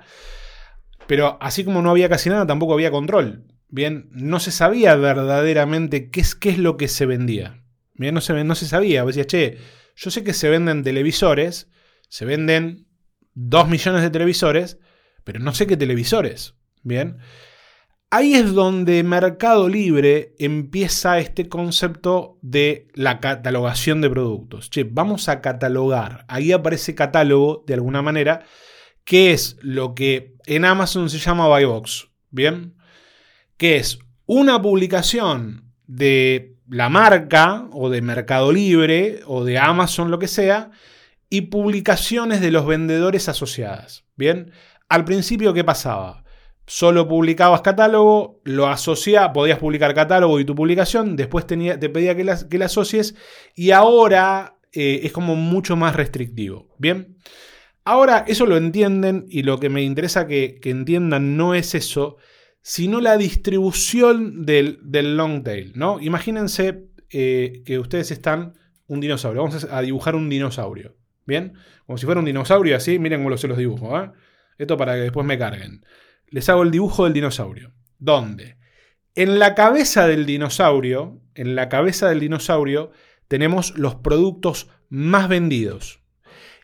Pero 1.08 1.38
así 1.42 1.64
como 1.64 1.82
no 1.82 1.92
había 1.92 2.10
casi 2.10 2.30
nada, 2.30 2.46
tampoco 2.46 2.74
había 2.74 2.92
control. 2.92 3.46
Bien, 3.70 4.10
no 4.12 4.40
se 4.40 4.52
sabía 4.52 4.96
verdaderamente 4.96 6.10
qué 6.10 6.22
es, 6.22 6.36
qué 6.36 6.50
es 6.50 6.58
lo 6.58 6.78
que 6.78 6.88
se 6.88 7.06
vendía. 7.06 7.64
Bien, 7.96 8.14
no 8.14 8.22
se, 8.22 8.44
no 8.44 8.56
se 8.56 8.68
sabía. 8.68 9.04
Decía, 9.04 9.26
che, 9.26 9.58
yo 9.96 10.12
sé 10.12 10.24
que 10.24 10.34
se 10.34 10.50
venden 10.50 10.84
televisores, 10.84 11.70
se 12.10 12.26
venden 12.26 12.88
2 13.34 13.68
millones 13.68 14.02
de 14.02 14.10
televisores, 14.10 14.80
pero 15.24 15.40
no 15.40 15.54
sé 15.54 15.68
qué 15.68 15.76
televisores. 15.76 16.56
Bien. 16.84 17.18
Ahí 18.10 18.36
es 18.36 18.54
donde 18.54 19.04
Mercado 19.04 19.68
Libre 19.68 20.34
empieza 20.40 21.20
este 21.20 21.50
concepto 21.50 22.40
de 22.42 22.88
la 22.94 23.20
catalogación 23.20 24.00
de 24.00 24.10
productos. 24.10 24.70
Che, 24.70 24.86
vamos 24.86 25.28
a 25.28 25.42
catalogar. 25.42 26.24
Ahí 26.30 26.54
aparece 26.54 26.96
catálogo 26.96 27.66
de 27.68 27.74
alguna 27.74 28.02
manera, 28.02 28.46
que 29.04 29.34
es 29.34 29.58
lo 29.60 29.94
que 29.94 30.36
en 30.46 30.64
Amazon 30.64 31.10
se 31.10 31.20
llama 31.20 31.50
buy 31.50 31.66
box. 31.66 32.08
Bien, 32.30 32.76
que 33.58 33.76
es 33.76 34.00
una 34.26 34.62
publicación 34.62 35.74
de 35.86 36.56
la 36.70 36.88
marca 36.88 37.68
o 37.74 37.90
de 37.90 38.02
Mercado 38.02 38.54
Libre 38.54 39.20
o 39.26 39.44
de 39.44 39.58
Amazon, 39.58 40.12
lo 40.12 40.20
que 40.20 40.30
sea, 40.30 40.72
y 41.30 41.42
publicaciones 41.42 42.40
de 42.40 42.52
los 42.52 42.66
vendedores 42.66 43.28
asociadas. 43.28 44.06
Bien, 44.16 44.54
al 44.88 45.04
principio, 45.04 45.54
¿qué 45.54 45.66
pasaba? 45.66 46.24
Solo 46.68 47.08
publicabas 47.08 47.62
catálogo, 47.62 48.42
lo 48.44 48.68
asociaba, 48.68 49.34
podías 49.34 49.58
publicar 49.58 49.96
catálogo 49.96 50.40
y 50.40 50.46
tu 50.46 50.54
publicación, 50.54 51.16
después 51.16 51.48
te 51.48 51.90
pedía 51.90 52.16
que 52.16 52.26
la, 52.26 52.38
que 52.48 52.64
asocies 52.64 53.16
y 53.56 53.72
ahora 53.72 54.58
eh, 54.74 55.00
es 55.04 55.14
como 55.14 55.36
mucho 55.36 55.76
más 55.78 55.96
restrictivo. 55.96 56.76
Bien, 56.78 57.18
ahora 57.86 58.26
eso 58.28 58.46
lo 58.46 58.58
entienden 58.58 59.26
y 59.30 59.44
lo 59.44 59.60
que 59.60 59.70
me 59.70 59.82
interesa 59.82 60.28
que, 60.28 60.60
que 60.62 60.70
entiendan 60.70 61.38
no 61.38 61.56
es 61.56 61.74
eso, 61.74 62.18
sino 62.62 63.00
la 63.00 63.18
distribución 63.18 64.46
del, 64.46 64.80
del 64.84 65.16
long 65.16 65.44
tail, 65.44 65.72
¿no? 65.74 66.02
Imagínense 66.02 66.90
eh, 67.10 67.64
que 67.66 67.80
ustedes 67.80 68.12
están 68.12 68.54
un 68.88 69.00
dinosaurio. 69.00 69.44
Vamos 69.44 69.68
a 69.70 69.82
dibujar 69.82 70.16
un 70.16 70.30
dinosaurio. 70.30 70.96
¿Bien? 71.26 71.54
Como 71.86 71.98
si 71.98 72.06
fuera 72.06 72.20
un 72.20 72.26
dinosaurio 72.26 72.76
así. 72.76 73.00
Miren 73.00 73.24
cómo 73.24 73.38
se 73.38 73.48
los 73.48 73.58
dibujo. 73.58 74.00
¿eh? 74.00 74.12
Esto 74.58 74.78
para 74.78 74.96
que 74.96 75.02
después 75.02 75.26
me 75.26 75.38
carguen. 75.38 75.84
Les 76.30 76.50
hago 76.50 76.64
el 76.64 76.72
dibujo 76.72 77.06
del 77.06 77.14
dinosaurio. 77.14 77.74
¿Dónde? 78.00 78.58
En 79.16 79.40
la 79.40 79.56
cabeza 79.56 80.08
del 80.08 80.26
dinosaurio, 80.26 81.20
en 81.34 81.56
la 81.56 81.70
cabeza 81.70 82.10
del 82.10 82.20
dinosaurio, 82.20 82.92
tenemos 83.28 83.78
los 83.78 83.96
productos 83.96 84.70
más 84.90 85.30
vendidos. 85.30 86.02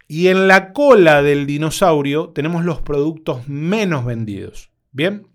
Y 0.08 0.28
en 0.28 0.48
la 0.48 0.74
cola 0.74 1.24
del 1.24 1.46
dinosaurio 1.46 2.30
tenemos 2.30 2.66
los 2.66 2.82
productos 2.82 3.48
menos 3.48 4.06
vendidos. 4.06 4.72
¿Bien? 4.92 5.28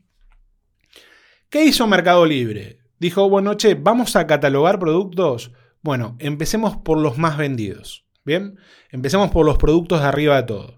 ¿Qué 1.50 1.64
hizo 1.64 1.86
Mercado 1.86 2.26
Libre? 2.26 2.78
Dijo, 3.00 3.28
bueno, 3.28 3.54
che, 3.54 3.74
vamos 3.74 4.14
a 4.16 4.26
catalogar 4.26 4.78
productos. 4.78 5.52
Bueno, 5.82 6.16
empecemos 6.18 6.76
por 6.76 6.98
los 6.98 7.16
más 7.18 7.38
vendidos. 7.38 8.06
Bien, 8.24 8.58
empecemos 8.90 9.30
por 9.30 9.46
los 9.46 9.56
productos 9.56 10.00
de 10.00 10.06
arriba 10.06 10.36
de 10.36 10.42
todo. 10.42 10.77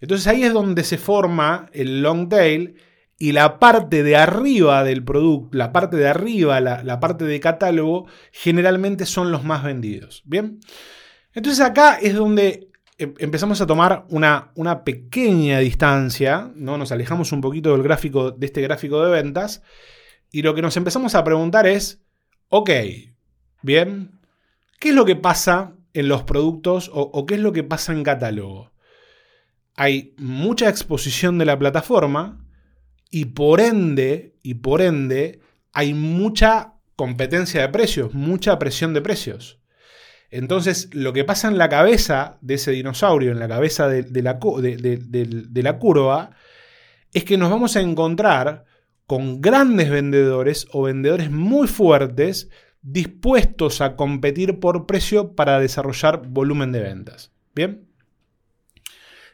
Entonces 0.00 0.26
ahí 0.26 0.42
es 0.44 0.52
donde 0.52 0.84
se 0.84 0.98
forma 0.98 1.68
el 1.72 2.02
long 2.02 2.28
tail 2.28 2.76
y 3.18 3.32
la 3.32 3.58
parte 3.58 4.02
de 4.02 4.16
arriba 4.16 4.82
del 4.82 5.04
producto, 5.04 5.56
la 5.56 5.72
parte 5.72 5.96
de 5.98 6.08
arriba, 6.08 6.58
la, 6.60 7.00
parte 7.00 7.26
de 7.26 7.38
catálogo, 7.38 8.06
generalmente 8.32 9.04
son 9.04 9.30
los 9.30 9.44
más 9.44 9.62
vendidos. 9.62 10.22
Bien, 10.24 10.58
entonces 11.34 11.60
acá 11.60 11.98
es 12.00 12.14
donde 12.14 12.68
em, 12.96 13.12
empezamos 13.18 13.60
a 13.60 13.66
tomar 13.66 14.06
una, 14.08 14.52
una, 14.54 14.84
pequeña 14.84 15.58
distancia, 15.58 16.50
¿no? 16.54 16.78
nos 16.78 16.92
alejamos 16.92 17.32
un 17.32 17.42
poquito 17.42 17.72
del 17.72 17.82
gráfico, 17.82 18.30
de 18.30 18.46
este 18.46 18.62
gráfico 18.62 19.04
de 19.04 19.10
ventas, 19.10 19.62
y 20.32 20.40
lo 20.40 20.54
que 20.54 20.62
nos 20.62 20.76
empezamos 20.76 21.14
a 21.14 21.22
preguntar 21.22 21.66
es, 21.66 22.02
ok, 22.48 22.70
bien, 23.62 24.20
¿qué 24.78 24.90
es 24.90 24.94
lo 24.94 25.04
que 25.04 25.16
pasa 25.16 25.74
en 25.92 26.08
los 26.08 26.22
productos 26.22 26.90
o, 26.92 27.26
qué 27.26 27.34
es 27.34 27.40
lo 27.40 27.52
que 27.52 27.64
pasa 27.64 27.92
en 27.92 28.02
catálogo? 28.02 28.69
Hay 29.76 30.14
mucha 30.18 30.68
exposición 30.68 31.38
de 31.38 31.44
la 31.44 31.58
plataforma 31.58 32.44
y 33.10 33.26
por 33.26 33.60
ende, 33.60 34.36
y 34.42 34.54
por 34.54 34.82
ende, 34.82 35.40
hay 35.72 35.94
mucha 35.94 36.74
competencia 36.96 37.62
de 37.62 37.68
precios, 37.68 38.14
mucha 38.14 38.58
presión 38.58 38.94
de 38.94 39.00
precios. 39.00 39.58
Entonces, 40.30 40.90
lo 40.92 41.12
que 41.12 41.24
pasa 41.24 41.48
en 41.48 41.58
la 41.58 41.68
cabeza 41.68 42.38
de 42.40 42.54
ese 42.54 42.70
dinosaurio, 42.70 43.32
en 43.32 43.40
la 43.40 43.48
cabeza 43.48 43.88
de, 43.88 44.22
la, 44.22 44.34
de, 44.34 45.62
la, 45.62 45.78
curva, 45.78 46.30
es 47.12 47.24
que 47.24 47.36
nos 47.36 47.50
vamos 47.50 47.76
a 47.76 47.80
encontrar 47.80 48.64
con 49.06 49.40
grandes 49.40 49.90
vendedores 49.90 50.68
o 50.72 50.82
vendedores 50.82 51.32
muy 51.32 51.66
fuertes 51.66 52.48
dispuestos 52.80 53.80
a 53.80 53.96
competir 53.96 54.60
por 54.60 54.86
precio 54.86 55.34
para 55.34 55.58
desarrollar 55.58 56.28
volumen 56.28 56.70
de 56.70 56.80
ventas. 56.80 57.32
¿Bien? 57.54 57.89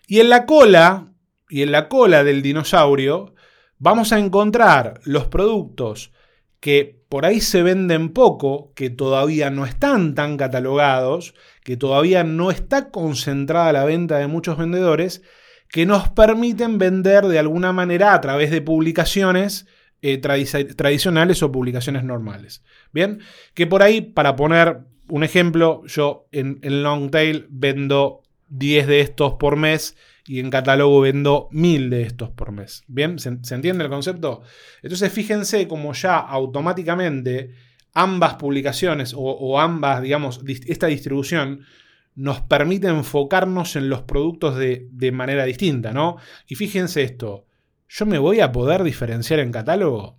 Y 0.07 0.21
en 0.21 0.29
la 0.29 0.47
cola, 0.47 1.13
y 1.49 1.63
en 1.63 1.73
la 1.73 1.89
cola 1.89 2.23
del 2.23 2.43
dinosaurio, 2.43 3.35
vamos 3.79 4.13
a 4.13 4.19
encontrar 4.19 5.01
los 5.05 5.27
productos 5.27 6.13
que 6.61 7.05
por 7.09 7.25
ahí 7.25 7.41
se 7.41 7.63
venden 7.63 8.11
poco, 8.11 8.73
que 8.75 8.91
todavía 8.91 9.51
no 9.51 9.67
están 9.67 10.15
tan 10.15 10.37
catalogados, 10.37 11.35
que 11.63 11.77
todavía 11.77 12.25
no 12.25 12.51
está 12.51 12.91
concentrada 12.91 13.73
la 13.73 13.85
venta 13.85 14.19
de 14.19 14.27
muchos 14.27 14.57
vendedores, 14.59 15.23
que 15.69 15.87
nos 15.87 16.09
permiten 16.09 16.79
vender 16.79 17.27
de 17.27 17.39
alguna 17.39 17.73
manera 17.73 18.15
a 18.15 18.21
través 18.21 18.51
de 18.51 18.63
publicaciones 18.63 19.67
eh, 20.03 20.19
tradicionales 20.19 21.43
o 21.43 21.53
publicaciones 21.53 22.05
normales. 22.05 22.63
Bien, 22.93 23.21
que 23.55 23.67
por 23.67 23.83
ahí, 23.83 24.01
para 24.01 24.37
poner 24.37 24.79
un 25.09 25.25
ejemplo, 25.25 25.83
yo 25.87 26.27
en, 26.33 26.59
en 26.63 26.83
Longtail 26.83 27.47
vendo 27.51 28.23
10 28.49 28.87
de 28.87 29.01
estos 29.01 29.35
por 29.35 29.57
mes 29.57 29.97
y 30.27 30.41
en 30.41 30.51
catálogo 30.51 31.01
vendo 31.01 31.49
1000 31.53 31.91
de 31.91 32.03
estos 32.03 32.31
por 32.31 32.53
mes. 32.53 32.85
Bien, 32.87 33.19
¿Se, 33.19 33.29
entiende 33.29 33.85
el 33.85 33.91
concepto? 33.91 34.43
Entonces 34.83 35.13
fíjense 35.13 35.69
como 35.69 35.93
ya 35.93 36.19
automáticamente 36.19 37.53
ambas 37.95 38.35
publicaciones 38.35 39.15
o 39.17 39.59
ambas, 39.59 40.03
digamos, 40.03 40.41
esta 40.67 40.87
distribución 40.87 41.65
nos 42.17 42.41
permite 42.41 42.89
enfocarnos 42.89 43.77
en 43.77 43.91
los 43.91 44.03
productos 44.03 44.57
de, 44.57 45.13
manera 45.13 45.45
distinta, 45.45 45.93
¿no? 45.93 46.17
Y 46.49 46.55
fíjense 46.57 47.03
esto, 47.03 47.47
¿yo 47.89 48.07
me 48.07 48.19
voy 48.19 48.41
a 48.41 48.53
poder 48.53 48.83
diferenciar 48.83 49.39
en 49.39 49.53
catálogo? 49.53 50.19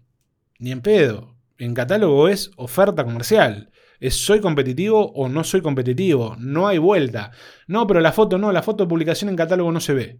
Ni 0.60 0.72
en 0.72 0.82
pedo. 0.82 1.36
En 1.58 1.74
catálogo 1.74 2.30
es 2.30 2.52
oferta 2.56 3.04
comercial. 3.04 3.72
Soy 4.10 4.40
competitivo 4.40 5.12
o 5.12 5.30
no 5.30 5.44
soy 5.44 5.62
competitivo. 5.62 6.36
No 6.40 6.68
hay 6.68 6.78
vuelta. 6.78 7.32
No, 7.68 7.88
pero 7.88 8.00
la 8.00 8.12
foto 8.12 8.38
no, 8.38 8.52
la 8.52 8.64
foto 8.64 8.84
de 8.84 8.90
publicación 8.90 9.30
en 9.30 9.36
catálogo 9.36 9.72
no 9.72 9.80
se 9.80 9.94
ve. 9.94 10.20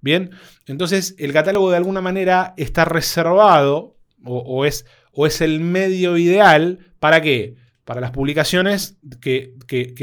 Bien, 0.00 0.30
entonces 0.66 1.14
el 1.18 1.32
catálogo 1.32 1.70
de 1.70 1.76
alguna 1.76 2.00
manera 2.00 2.54
está 2.56 2.84
reservado 2.84 3.96
o, 4.24 4.64
es, 4.64 4.84
o 5.12 5.26
es 5.26 5.40
el 5.40 5.60
medio 5.60 6.16
ideal 6.16 6.78
para 6.98 7.20
qué? 7.20 7.56
para 7.84 8.00
las 8.00 8.12
publicaciones 8.12 8.96
que, 9.20 9.54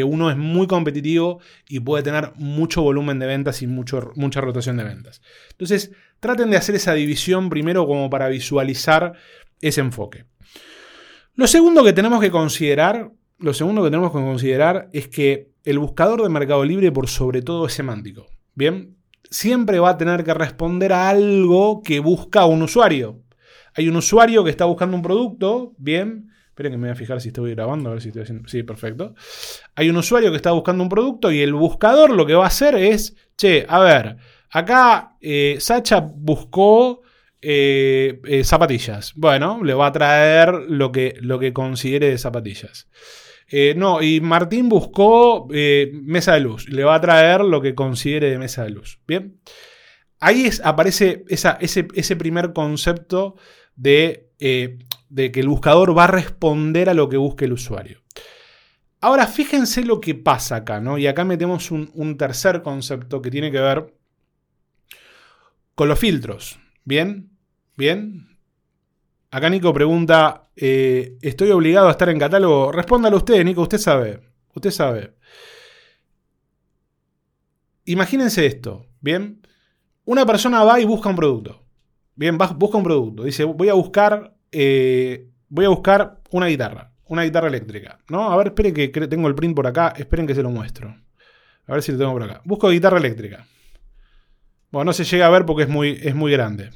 uno 0.04 0.30
es 0.30 0.38
muy 0.38 0.68
competitivo 0.68 1.40
y 1.68 1.80
puede 1.80 2.04
tener 2.04 2.34
mucho 2.36 2.82
volumen 2.82 3.20
de 3.20 3.26
ventas 3.26 3.62
y 3.62 3.68
mucho, 3.68 4.12
mucha 4.16 4.42
rotación 4.42 4.78
de 4.78 4.84
ventas. 4.84 5.22
Entonces, 5.52 5.92
traten 6.20 6.50
de 6.50 6.58
hacer 6.58 6.76
esa 6.76 6.94
división 6.94 7.50
primero 7.50 7.88
como 7.88 8.10
para 8.10 8.28
visualizar 8.28 9.14
ese 9.62 9.82
enfoque. 9.82 10.26
Lo 11.36 11.48
segundo 11.48 11.84
que 11.84 11.94
tenemos 11.94 12.20
que 12.20 12.32
considerar, 12.32 13.12
lo 13.38 13.54
segundo 13.54 13.84
que 13.84 13.90
tenemos 13.90 14.12
que 14.12 14.18
considerar 14.18 14.90
es 14.94 15.08
que 15.08 15.52
el 15.64 15.80
buscador 15.80 16.22
de 16.24 16.30
Mercado 16.30 16.64
Libre 16.66 16.92
por 16.92 17.08
sobre 17.08 17.42
todo 17.42 17.66
es 17.68 17.74
semántico. 17.74 18.28
Bien, 18.56 18.98
siempre 19.30 19.80
va 19.80 19.92
a 19.92 19.98
tener 19.98 20.24
que 20.24 20.34
responder 20.34 20.94
a 20.94 21.10
algo 21.10 21.82
que 21.84 22.00
busca 22.00 22.46
un 22.46 22.64
usuario. 22.64 23.22
Hay 23.76 23.88
un 23.88 23.96
usuario 23.96 24.44
que 24.44 24.50
está 24.50 24.66
buscando 24.66 24.96
un 24.96 25.04
producto, 25.04 25.74
bien, 25.78 26.30
Esperen 26.60 26.74
que 26.74 26.78
me 26.78 26.88
voy 26.88 26.92
a 26.92 26.96
fijar 26.96 27.22
si 27.22 27.30
estoy 27.30 27.56
grabando, 27.56 27.90
a 27.90 27.94
ver 27.94 28.02
si 28.02 28.10
estoy 28.10 28.24
haciendo. 28.24 28.46
Sí, 28.50 28.64
perfecto. 28.64 29.16
Hay 29.76 29.90
un 29.90 29.96
usuario 29.96 30.30
que 30.30 30.36
está 30.36 30.52
buscando 30.52 30.84
un 30.84 30.90
producto 30.90 31.32
y 31.32 31.40
el 31.40 31.54
buscador 31.54 32.10
lo 32.10 32.26
que 32.26 32.34
va 32.34 32.44
a 32.44 32.48
hacer 32.48 32.76
es, 32.76 33.16
che, 33.38 33.66
a 33.66 33.80
ver, 33.80 34.18
acá 34.50 35.16
eh, 35.22 35.56
Sacha 35.62 36.02
buscó 36.02 37.00
eh, 37.42 38.20
eh, 38.26 38.44
zapatillas. 38.44 39.14
Bueno, 39.16 39.64
le 39.64 39.74
va 39.74 39.88
a 39.88 39.92
traer 39.92 40.54
lo 40.68 40.92
que, 40.92 41.16
lo 41.22 41.40
que 41.40 41.54
considere 41.54 42.10
de 42.10 42.18
zapatillas. 42.18 42.88
no, 43.76 44.02
y 44.02 44.22
Martín 44.22 44.70
buscó 44.70 45.48
mesa 45.48 46.34
de 46.34 46.42
luz. 46.42 46.70
Le 46.70 46.84
va 46.84 46.96
a 46.96 47.02
traer 47.02 47.42
lo 47.42 47.62
que 47.62 47.76
considere 47.76 48.30
de 48.30 48.38
mesa 48.38 48.64
de 48.64 48.72
luz. 48.72 49.00
Bien. 49.08 49.40
Ahí 50.20 50.50
aparece 50.64 51.24
ese, 51.30 51.56
ese, 51.60 52.16
primer 52.18 52.52
concepto 52.52 53.38
de 53.76 54.30
de 55.10 55.32
que 55.32 55.40
el 55.40 55.50
buscador 55.50 55.98
va 55.98 56.06
a 56.06 56.08
responder 56.08 56.90
a 56.90 56.94
lo 56.94 57.10
que 57.10 57.18
busque 57.18 57.46
el 57.46 57.54
usuario. 57.54 58.02
Ahora, 59.02 59.28
fíjense 59.28 59.84
lo 59.84 60.00
que 60.00 60.16
pasa 60.16 60.58
acá, 60.58 60.80
¿no? 60.80 60.98
Y 60.98 61.08
acá 61.08 61.26
metemos 61.26 61.72
un, 61.72 62.18
tercer 62.18 62.62
concepto 62.62 63.22
que 63.22 63.32
tiene 63.32 63.52
que 63.52 63.60
ver 63.60 63.94
con 65.76 65.88
los 65.88 66.00
filtros. 66.00 66.60
¿Bien? 66.84 67.29
¿Bien? 67.80 68.28
Acá 69.32 69.50
Nico 69.50 69.74
pregunta, 69.74 70.50
eh, 70.58 71.18
¿estoy 71.22 71.50
obligado 71.52 71.88
a 71.88 71.92
estar 71.92 72.10
en 72.10 72.20
catálogo? 72.20 72.74
Respóndalo 72.74 73.16
usted, 73.16 73.42
Nico, 73.46 73.62
usted 73.62 73.78
sabe. 73.78 74.20
Usted 74.54 74.72
sabe. 74.72 75.14
Imagínense 77.86 78.46
esto, 78.46 78.86
¿bien? 79.00 79.48
Una 80.04 80.26
persona 80.26 80.62
va 80.66 80.82
y 80.82 80.84
busca 80.84 81.08
un 81.08 81.16
producto. 81.16 81.64
Bien, 82.16 82.38
busca 82.38 82.78
un 82.78 82.84
producto. 82.84 83.24
Dice, 83.24 83.46
voy 83.46 83.70
a 83.70 83.74
buscar 83.76 84.36
eh, 84.52 85.30
voy 85.48 85.64
a 85.64 85.70
buscar 85.70 86.20
una 86.32 86.48
guitarra, 86.48 86.92
una 87.06 87.24
guitarra 87.24 87.48
eléctrica. 87.48 88.00
¿no? 88.10 88.30
A 88.30 88.36
ver, 88.36 88.48
esperen 88.48 88.74
que 88.74 88.90
tengo 88.90 89.30
el 89.30 89.36
print 89.36 89.56
por 89.56 89.68
acá, 89.68 89.94
esperen 89.96 90.28
que 90.28 90.36
se 90.36 90.44
lo 90.44 90.50
muestro. 90.50 90.98
A 91.66 91.72
ver 91.72 91.82
si 91.82 91.94
lo 91.94 91.98
tengo 91.98 92.12
por 92.12 92.24
acá. 92.24 92.42
Busco 92.44 92.70
guitarra 92.72 92.98
eléctrica. 92.98 93.48
Bueno, 94.70 94.86
no 94.90 94.94
se 94.94 95.06
llega 95.06 95.28
a 95.28 95.30
ver 95.30 95.46
porque 95.46 95.64
es 95.64 95.70
muy, 95.70 95.98
es 96.04 96.14
muy 96.14 96.34
grande. 96.34 96.72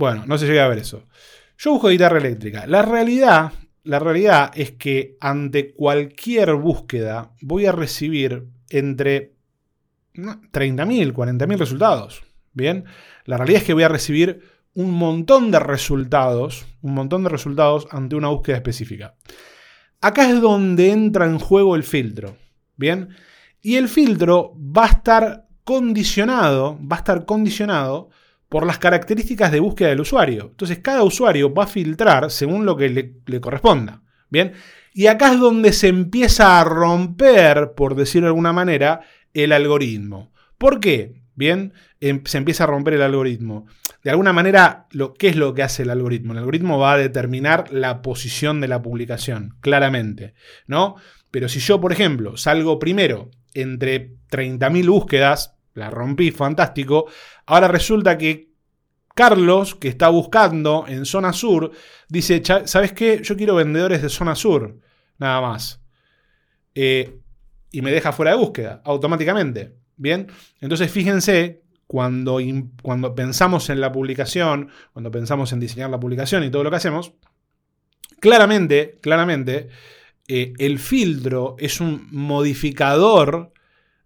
Bueno, 0.00 0.24
no 0.26 0.38
se 0.38 0.46
llega 0.46 0.64
a 0.64 0.68
ver 0.68 0.78
eso. 0.78 1.04
Yo 1.58 1.72
busco 1.72 1.90
guitarra 1.90 2.16
eléctrica. 2.16 2.66
La 2.66 2.80
realidad, 2.80 3.52
la 3.84 3.98
realidad 3.98 4.50
es 4.54 4.72
que 4.72 5.18
ante 5.20 5.74
cualquier 5.74 6.54
búsqueda 6.54 7.34
voy 7.42 7.66
a 7.66 7.72
recibir 7.72 8.46
entre 8.70 9.34
30.000, 10.14 11.12
40.000 11.12 11.58
resultados. 11.58 12.22
Bien, 12.54 12.86
la 13.26 13.36
realidad 13.36 13.60
es 13.60 13.66
que 13.66 13.74
voy 13.74 13.82
a 13.82 13.90
recibir 13.90 14.40
un 14.72 14.90
montón 14.92 15.50
de 15.50 15.58
resultados, 15.58 16.64
un 16.80 16.94
montón 16.94 17.22
de 17.22 17.28
resultados 17.28 17.86
ante 17.90 18.16
una 18.16 18.28
búsqueda 18.28 18.56
específica. 18.56 19.16
Acá 20.00 20.30
es 20.30 20.40
donde 20.40 20.92
entra 20.92 21.26
en 21.26 21.38
juego 21.38 21.76
el 21.76 21.82
filtro, 21.82 22.38
¿bien? 22.74 23.10
Y 23.60 23.76
el 23.76 23.90
filtro 23.90 24.56
va 24.56 24.86
a 24.86 24.92
estar 24.92 25.46
condicionado, 25.62 26.78
va 26.90 26.96
a 26.96 27.00
estar 27.00 27.26
condicionado 27.26 28.08
por 28.50 28.66
las 28.66 28.78
características 28.78 29.52
de 29.52 29.60
búsqueda 29.60 29.90
del 29.90 30.00
usuario. 30.00 30.48
Entonces, 30.50 30.80
cada 30.80 31.04
usuario 31.04 31.54
va 31.54 31.64
a 31.64 31.68
filtrar 31.68 32.32
según 32.32 32.66
lo 32.66 32.76
que 32.76 32.88
le, 33.24 33.40
corresponda. 33.40 34.02
Bien. 34.28 34.52
Y 34.92 35.06
acá 35.06 35.32
es 35.32 35.38
donde 35.38 35.72
se 35.72 35.86
empieza 35.86 36.60
a 36.60 36.64
romper, 36.64 37.74
por 37.76 37.94
decirlo 37.94 38.26
de 38.26 38.30
alguna 38.30 38.52
manera, 38.52 39.02
el 39.34 39.52
algoritmo. 39.52 40.32
¿Por 40.58 40.80
qué? 40.80 41.22
Bien, 41.36 41.72
em- 42.00 42.24
se 42.24 42.38
empieza 42.38 42.64
a 42.64 42.66
romper 42.66 42.94
el 42.94 43.02
algoritmo. 43.02 43.66
De 44.02 44.10
alguna 44.10 44.32
manera, 44.32 44.88
lo, 44.90 45.14
¿qué 45.14 45.28
es 45.28 45.36
lo 45.36 45.54
que 45.54 45.62
hace 45.62 45.84
el 45.84 45.90
algoritmo? 45.90 46.32
El 46.32 46.40
algoritmo 46.40 46.76
va 46.76 46.94
a 46.94 46.98
determinar 46.98 47.72
la 47.72 48.02
posición 48.02 48.60
de 48.60 48.66
la 48.66 48.82
publicación, 48.82 49.54
claramente, 49.60 50.34
¿no? 50.66 50.96
Pero 51.30 51.48
si 51.48 51.60
yo, 51.60 51.80
por 51.80 51.92
ejemplo, 51.92 52.36
salgo 52.36 52.80
primero 52.80 53.30
entre 53.54 54.16
30.000 54.28 54.88
búsquedas, 54.88 55.54
la 55.74 55.90
rompí, 55.90 56.30
fantástico, 56.30 57.06
ahora 57.46 57.68
resulta 57.68 58.16
que 58.18 58.50
Carlos, 59.14 59.74
que 59.74 59.88
está 59.88 60.08
buscando 60.08 60.84
en 60.88 61.04
zona 61.04 61.32
sur, 61.32 61.72
dice, 62.08 62.40
"Cha- 62.42 62.66
¿sabes 62.66 62.92
qué? 62.92 63.20
Yo 63.22 63.36
quiero 63.36 63.54
vendedores 63.56 64.02
de 64.02 64.08
zona 64.08 64.34
sur, 64.34 64.78
nada 65.18 65.40
más. 65.40 65.80
Eh, 66.74 67.18
y 67.72 67.82
me 67.82 67.92
deja 67.92 68.12
fuera 68.12 68.32
de 68.32 68.38
búsqueda, 68.38 68.80
automáticamente. 68.84 69.74
Bien, 69.96 70.28
entonces 70.60 70.90
fíjense, 70.90 71.62
cuando, 71.86 72.38
cuando 72.82 73.14
pensamos 73.14 73.68
en 73.68 73.80
la 73.80 73.92
publicación, 73.92 74.70
cuando 74.92 75.10
pensamos 75.10 75.52
en 75.52 75.60
diseñar 75.60 75.90
la 75.90 76.00
publicación 76.00 76.44
y 76.44 76.50
todo 76.50 76.64
lo 76.64 76.70
que 76.70 76.76
hacemos, 76.76 77.12
claramente, 78.20 78.98
claramente, 79.02 79.68
eh, 80.28 80.52
el 80.58 80.78
filtro 80.78 81.56
es 81.58 81.80
un 81.80 82.06
modificador 82.12 83.52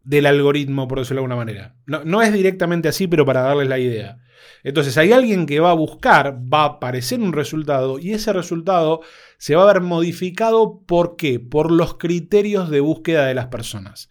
del 0.04 0.26
algoritmo, 0.26 0.86
por 0.86 0.98
decirlo 0.98 1.22
de 1.22 1.24
alguna 1.24 1.36
manera. 1.36 1.74
No, 1.86 2.04
no 2.04 2.22
es 2.22 2.32
directamente 2.32 2.88
así, 2.88 3.06
pero 3.06 3.24
para 3.24 3.42
darles 3.42 3.68
la 3.68 3.78
idea. 3.78 4.18
Entonces 4.62 4.96
hay 4.96 5.12
alguien 5.12 5.46
que 5.46 5.60
va 5.60 5.70
a 5.70 5.74
buscar, 5.74 6.38
va 6.52 6.62
a 6.62 6.66
aparecer 6.66 7.20
un 7.20 7.32
resultado 7.32 7.98
y 7.98 8.12
ese 8.12 8.32
resultado 8.32 9.00
se 9.38 9.54
va 9.54 9.62
a 9.62 9.72
ver 9.72 9.82
modificado 9.82 10.82
¿por 10.86 11.16
qué? 11.16 11.40
Por 11.40 11.70
los 11.70 11.98
criterios 11.98 12.70
de 12.70 12.80
búsqueda 12.80 13.26
de 13.26 13.34
las 13.34 13.46
personas. 13.48 14.08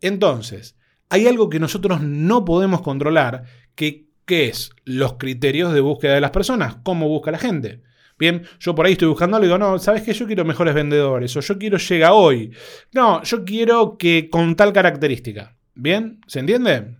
Entonces, 0.00 0.76
hay 1.08 1.26
algo 1.26 1.50
que 1.50 1.60
nosotros 1.60 2.00
no 2.00 2.44
podemos 2.44 2.82
controlar, 2.82 3.44
que, 3.74 4.08
que 4.24 4.48
es 4.48 4.70
los 4.84 5.14
criterios 5.14 5.72
de 5.72 5.80
búsqueda 5.80 6.14
de 6.14 6.20
las 6.20 6.30
personas, 6.32 6.76
cómo 6.82 7.08
busca 7.08 7.30
la 7.30 7.38
gente. 7.38 7.82
Bien, 8.22 8.44
yo 8.60 8.72
por 8.72 8.86
ahí 8.86 8.92
estoy 8.92 9.08
buscando 9.08 9.36
algo 9.36 9.46
y 9.46 9.48
digo, 9.48 9.58
no, 9.58 9.80
¿sabes 9.80 10.02
qué? 10.02 10.12
Yo 10.12 10.28
quiero 10.28 10.44
mejores 10.44 10.74
vendedores, 10.74 11.36
o 11.36 11.40
yo 11.40 11.58
quiero 11.58 11.76
llega 11.76 12.12
hoy. 12.12 12.52
No, 12.92 13.20
yo 13.24 13.44
quiero 13.44 13.98
que 13.98 14.30
con 14.30 14.54
tal 14.54 14.72
característica. 14.72 15.56
¿Bien? 15.74 16.20
¿Se 16.28 16.38
entiende? 16.38 16.98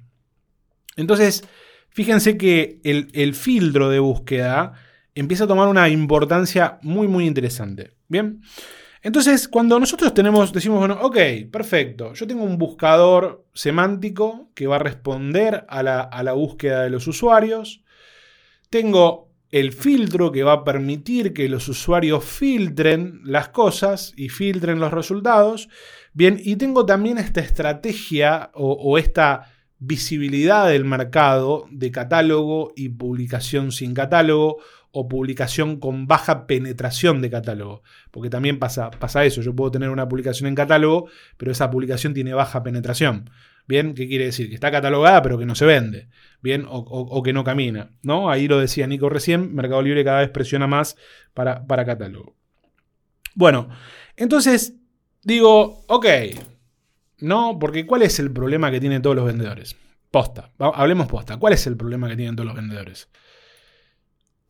Entonces, 0.96 1.44
fíjense 1.90 2.36
que 2.36 2.80
el, 2.82 3.08
el 3.12 3.36
filtro 3.36 3.88
de 3.88 4.00
búsqueda 4.00 4.72
empieza 5.14 5.44
a 5.44 5.46
tomar 5.46 5.68
una 5.68 5.88
importancia 5.88 6.80
muy, 6.82 7.06
muy 7.06 7.24
interesante. 7.24 7.92
Bien. 8.08 8.42
Entonces, 9.00 9.46
cuando 9.46 9.78
nosotros 9.78 10.12
tenemos, 10.14 10.52
decimos, 10.52 10.80
bueno, 10.80 10.98
ok, 11.02 11.18
perfecto, 11.52 12.14
yo 12.14 12.26
tengo 12.26 12.42
un 12.42 12.58
buscador 12.58 13.46
semántico 13.54 14.50
que 14.56 14.66
va 14.66 14.74
a 14.74 14.80
responder 14.80 15.66
a 15.68 15.84
la, 15.84 16.00
a 16.00 16.24
la 16.24 16.32
búsqueda 16.32 16.82
de 16.82 16.90
los 16.90 17.06
usuarios. 17.06 17.84
Tengo 18.70 19.31
el 19.52 19.72
filtro 19.72 20.32
que 20.32 20.42
va 20.42 20.52
a 20.54 20.64
permitir 20.64 21.34
que 21.34 21.48
los 21.48 21.68
usuarios 21.68 22.24
filtren 22.24 23.20
las 23.22 23.50
cosas 23.50 24.14
y 24.16 24.30
filtren 24.30 24.80
los 24.80 24.92
resultados. 24.92 25.68
Bien, 26.14 26.40
y 26.42 26.56
tengo 26.56 26.86
también 26.86 27.18
esta 27.18 27.40
estrategia 27.40 28.50
o, 28.54 28.96
esta 28.96 29.52
visibilidad 29.78 30.68
del 30.68 30.86
mercado 30.86 31.66
de 31.70 31.90
catálogo 31.90 32.72
y 32.76 32.88
publicación 32.88 33.72
sin 33.72 33.92
catálogo 33.92 34.56
o 34.90 35.06
publicación 35.06 35.78
con 35.78 36.06
baja 36.06 36.46
penetración 36.46 37.20
de 37.20 37.30
catálogo. 37.30 37.82
Porque 38.10 38.30
también 38.30 38.58
pasa, 38.58 38.90
pasa 38.90 39.24
eso. 39.26 39.42
Yo 39.42 39.54
puedo 39.54 39.70
tener 39.70 39.90
una 39.90 40.08
publicación 40.08 40.48
en 40.48 40.54
catálogo, 40.54 41.08
pero 41.36 41.52
esa 41.52 41.70
publicación 41.70 42.14
tiene 42.14 42.32
baja 42.32 42.62
penetración. 42.62 43.28
Bien, 43.72 43.94
¿qué 43.94 44.06
quiere 44.06 44.26
decir? 44.26 44.50
Que 44.50 44.54
está 44.54 44.70
catalogada, 44.70 45.22
pero 45.22 45.38
que 45.38 45.46
no 45.46 45.54
se 45.54 45.64
vende. 45.64 46.08
Bien, 46.42 46.66
o, 46.68 47.22
que 47.22 47.32
no 47.32 47.42
camina. 47.42 47.88
¿no? 48.02 48.28
Ahí 48.28 48.46
lo 48.46 48.58
decía 48.60 48.86
Nico 48.86 49.08
recién, 49.08 49.54
Mercado 49.54 49.80
Libre 49.80 50.04
cada 50.04 50.20
vez 50.20 50.28
presiona 50.28 50.66
más 50.66 50.94
para, 51.32 51.66
para 51.66 51.86
catálogo. 51.86 52.36
Bueno, 53.34 53.70
entonces 54.14 54.74
digo, 55.22 55.86
ok, 55.88 56.06
no, 57.20 57.58
porque 57.58 57.86
¿cuál 57.86 58.02
es 58.02 58.18
el 58.18 58.30
problema 58.30 58.70
que 58.70 58.78
tienen 58.78 59.00
todos 59.00 59.16
los 59.16 59.24
vendedores? 59.24 59.74
Posta, 60.10 60.50
hablemos 60.58 61.06
posta. 61.06 61.38
¿Cuál 61.38 61.54
es 61.54 61.66
el 61.66 61.78
problema 61.78 62.10
que 62.10 62.16
tienen 62.16 62.36
todos 62.36 62.48
los 62.48 62.56
vendedores? 62.56 63.08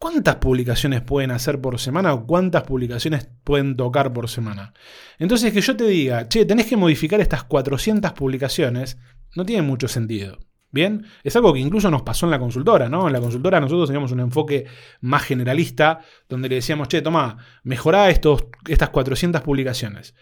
¿Cuántas 0.02 0.34
publicaciones 0.34 1.00
pueden 1.00 1.30
hacer 1.30 1.60
por 1.60 1.78
semana 1.78 2.12
o 2.12 2.26
cuántas 2.26 2.64
publicaciones 2.64 3.28
pueden 3.44 3.76
tocar 3.76 4.12
por 4.12 4.28
semana? 4.28 4.74
Entonces 5.20 5.52
que 5.52 5.60
yo 5.60 5.76
te 5.76 5.84
diga, 5.84 6.28
che, 6.28 6.44
tenés 6.44 6.66
que 6.66 6.76
modificar 6.76 7.20
estas 7.20 7.44
400 7.44 8.10
publicaciones, 8.10 8.98
no 9.36 9.44
tiene 9.44 9.62
mucho 9.62 9.86
sentido. 9.86 10.40
Bien, 10.72 11.06
es 11.22 11.36
algo 11.36 11.52
que 11.52 11.60
incluso 11.60 11.88
nos 11.88 12.02
pasó 12.02 12.26
en 12.26 12.32
la 12.32 12.40
consultora, 12.40 12.88
¿no? 12.88 13.06
En 13.06 13.12
la 13.12 13.20
consultora 13.20 13.60
nosotros 13.60 13.90
teníamos 13.90 14.10
un 14.10 14.18
enfoque 14.18 14.66
más 15.02 15.22
generalista, 15.22 16.00
donde 16.28 16.48
le 16.48 16.56
decíamos, 16.56 16.88
che, 16.88 17.00
toma, 17.00 17.36
mejorá 17.62 18.10
estos, 18.10 18.46
estas 18.66 18.88
400 18.88 19.40
publicaciones. 19.42 20.16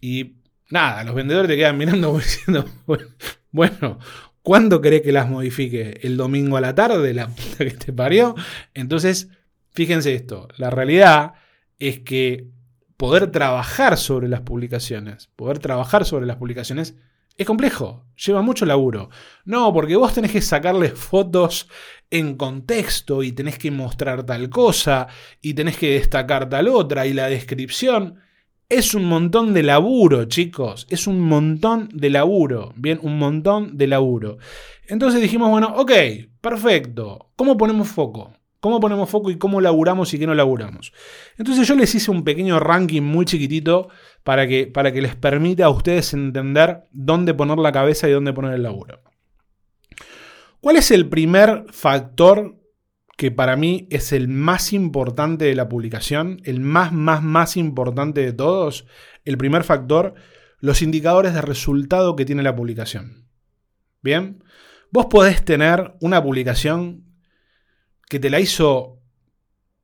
Y 0.00 0.36
nada, 0.70 1.02
los 1.02 1.16
vendedores 1.16 1.48
te 1.48 1.56
quedan 1.56 1.76
mirando 1.76 2.16
diciendo, 2.18 2.66
bueno, 3.50 3.98
¿cuándo 4.48 4.80
querés 4.80 5.02
que 5.02 5.12
las 5.12 5.28
modifique? 5.28 6.00
¿El 6.00 6.16
domingo 6.16 6.56
a 6.56 6.62
la 6.62 6.74
tarde? 6.74 7.12
La 7.12 7.28
puta 7.36 7.66
que 7.66 7.72
te 7.72 7.92
parió. 7.92 8.34
Entonces, 8.72 9.28
fíjense 9.72 10.14
esto, 10.14 10.48
la 10.56 10.70
realidad 10.70 11.34
es 11.78 11.98
que 11.98 12.46
poder 12.96 13.30
trabajar 13.30 13.98
sobre 13.98 14.26
las 14.26 14.40
publicaciones, 14.40 15.28
poder 15.36 15.58
trabajar 15.58 16.06
sobre 16.06 16.24
las 16.24 16.36
publicaciones 16.36 16.96
es 17.36 17.46
complejo, 17.46 18.06
lleva 18.16 18.40
mucho 18.40 18.64
laburo. 18.64 19.10
No, 19.44 19.70
porque 19.74 19.96
vos 19.96 20.14
tenés 20.14 20.32
que 20.32 20.40
sacarle 20.40 20.88
fotos 20.92 21.68
en 22.10 22.34
contexto 22.34 23.22
y 23.22 23.32
tenés 23.32 23.58
que 23.58 23.70
mostrar 23.70 24.24
tal 24.24 24.48
cosa 24.48 25.08
y 25.42 25.52
tenés 25.52 25.76
que 25.76 25.92
destacar 25.92 26.48
tal 26.48 26.68
otra 26.68 27.06
y 27.06 27.12
la 27.12 27.26
descripción. 27.26 28.18
Es 28.68 28.92
un 28.92 29.06
montón 29.06 29.54
de 29.54 29.62
laburo, 29.62 30.26
chicos. 30.26 30.86
Es 30.90 31.06
un 31.06 31.20
montón 31.20 31.88
de 31.92 32.10
laburo. 32.10 32.74
Bien, 32.76 32.98
un 33.00 33.18
montón 33.18 33.78
de 33.78 33.86
laburo. 33.86 34.36
Entonces 34.86 35.22
dijimos, 35.22 35.48
bueno, 35.50 35.72
ok, 35.74 35.92
perfecto. 36.42 37.30
¿Cómo 37.34 37.56
ponemos 37.56 37.88
foco? 37.88 38.34
¿Cómo 38.60 38.78
ponemos 38.78 39.08
foco 39.08 39.30
y 39.30 39.38
cómo 39.38 39.62
laburamos 39.62 40.12
y 40.12 40.18
qué 40.18 40.26
no 40.26 40.34
laburamos? 40.34 40.92
Entonces 41.38 41.66
yo 41.66 41.76
les 41.76 41.94
hice 41.94 42.10
un 42.10 42.24
pequeño 42.24 42.60
ranking 42.60 43.02
muy 43.02 43.24
chiquitito 43.24 43.88
para 44.22 44.46
que, 44.46 44.66
para 44.66 44.92
que 44.92 45.00
les 45.00 45.16
permita 45.16 45.64
a 45.64 45.70
ustedes 45.70 46.12
entender 46.12 46.82
dónde 46.90 47.32
poner 47.32 47.58
la 47.58 47.72
cabeza 47.72 48.06
y 48.08 48.12
dónde 48.12 48.34
poner 48.34 48.52
el 48.52 48.64
laburo. 48.64 49.00
¿Cuál 50.60 50.76
es 50.76 50.90
el 50.90 51.08
primer 51.08 51.64
factor 51.70 52.56
que 53.18 53.32
para 53.32 53.56
mí 53.56 53.88
es 53.90 54.12
el 54.12 54.28
más 54.28 54.72
importante 54.72 55.46
de 55.46 55.56
la 55.56 55.68
publicación? 55.68 56.40
El 56.44 56.60
más, 56.60 56.92
más, 56.92 57.20
más 57.20 57.56
importante 57.56 58.20
de 58.20 58.32
todos. 58.32 58.86
El 59.24 59.36
primer 59.36 59.64
factor, 59.64 60.14
los 60.60 60.82
indicadores 60.82 61.34
de 61.34 61.42
resultado 61.42 62.14
que 62.14 62.24
tiene 62.24 62.44
la 62.44 62.54
publicación. 62.54 63.28
Bien, 64.02 64.44
vos 64.92 65.06
podés 65.06 65.44
tener 65.44 65.96
una 66.00 66.22
publicación 66.22 67.06
que 68.08 68.20
te 68.20 68.30
la 68.30 68.38
hizo 68.38 69.02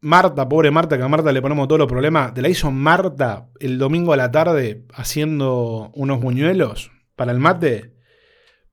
Marta, 0.01 0.49
pobre 0.49 0.71
Marta, 0.71 0.97
que 0.97 1.03
a 1.03 1.09
Marta 1.09 1.33
le 1.33 1.43
ponemos 1.43 1.67
todos 1.67 1.81
los 1.81 1.89
problemas, 1.89 2.35
te 2.35 2.43
la 2.43 2.49
hizo 2.49 2.71
Marta 2.71 3.49
el 3.59 3.79
domingo 3.79 4.13
a 4.13 4.17
la 4.17 4.31
tarde 4.31 4.87
haciendo 4.95 5.91
unos 5.95 6.21
buñuelos 6.21 6.93
para 7.17 7.33
el 7.33 7.41
mate, 7.41 7.94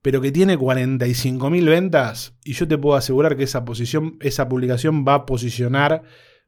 pero 0.02 0.22
que 0.22 0.32
tiene 0.32 0.58
45.000 0.58 1.66
ventas 1.66 2.36
y 2.44 2.54
yo 2.54 2.68
te 2.68 2.78
puedo 2.78 2.96
asegurar 2.96 3.38
que 3.38 3.44
esa, 3.44 3.66
posición, 3.66 4.18
esa 4.22 4.50
publicación 4.50 5.06
va 5.08 5.14
a 5.16 5.26
posicionar 5.26 6.04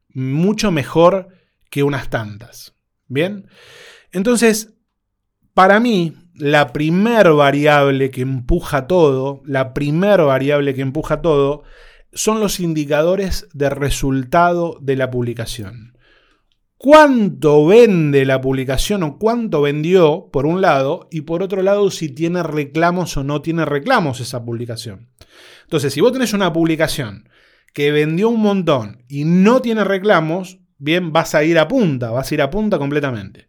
mucho 0.08 0.70
mejor 0.70 1.28
que 1.70 1.82
unas 1.82 2.10
tantas. 2.10 2.74
¿Bien? 3.06 3.46
Entonces, 4.12 4.74
para 5.54 5.78
mí, 5.78 6.14
la 6.34 6.72
primer 6.72 7.32
variable 7.32 8.10
que 8.10 8.22
empuja 8.22 8.86
todo, 8.86 9.42
la 9.44 9.72
primer 9.72 10.22
variable 10.22 10.74
que 10.74 10.82
empuja 10.82 11.22
todo, 11.22 11.62
son 12.12 12.40
los 12.40 12.60
indicadores 12.60 13.48
de 13.52 13.70
resultado 13.70 14.78
de 14.80 14.96
la 14.96 15.10
publicación. 15.10 15.93
¿Cuánto 16.84 17.64
vende 17.64 18.26
la 18.26 18.42
publicación 18.42 19.04
o 19.04 19.18
cuánto 19.18 19.62
vendió, 19.62 20.28
por 20.30 20.44
un 20.44 20.60
lado, 20.60 21.08
y 21.10 21.22
por 21.22 21.42
otro 21.42 21.62
lado, 21.62 21.90
si 21.90 22.10
tiene 22.10 22.42
reclamos 22.42 23.16
o 23.16 23.24
no 23.24 23.40
tiene 23.40 23.64
reclamos 23.64 24.20
esa 24.20 24.44
publicación? 24.44 25.08
Entonces, 25.62 25.94
si 25.94 26.02
vos 26.02 26.12
tenés 26.12 26.34
una 26.34 26.52
publicación 26.52 27.30
que 27.72 27.90
vendió 27.90 28.28
un 28.28 28.42
montón 28.42 29.02
y 29.08 29.24
no 29.24 29.62
tiene 29.62 29.82
reclamos, 29.82 30.58
bien, 30.76 31.10
vas 31.10 31.34
a 31.34 31.42
ir 31.42 31.58
a 31.58 31.68
punta, 31.68 32.10
vas 32.10 32.30
a 32.30 32.34
ir 32.34 32.42
a 32.42 32.50
punta 32.50 32.76
completamente. 32.76 33.48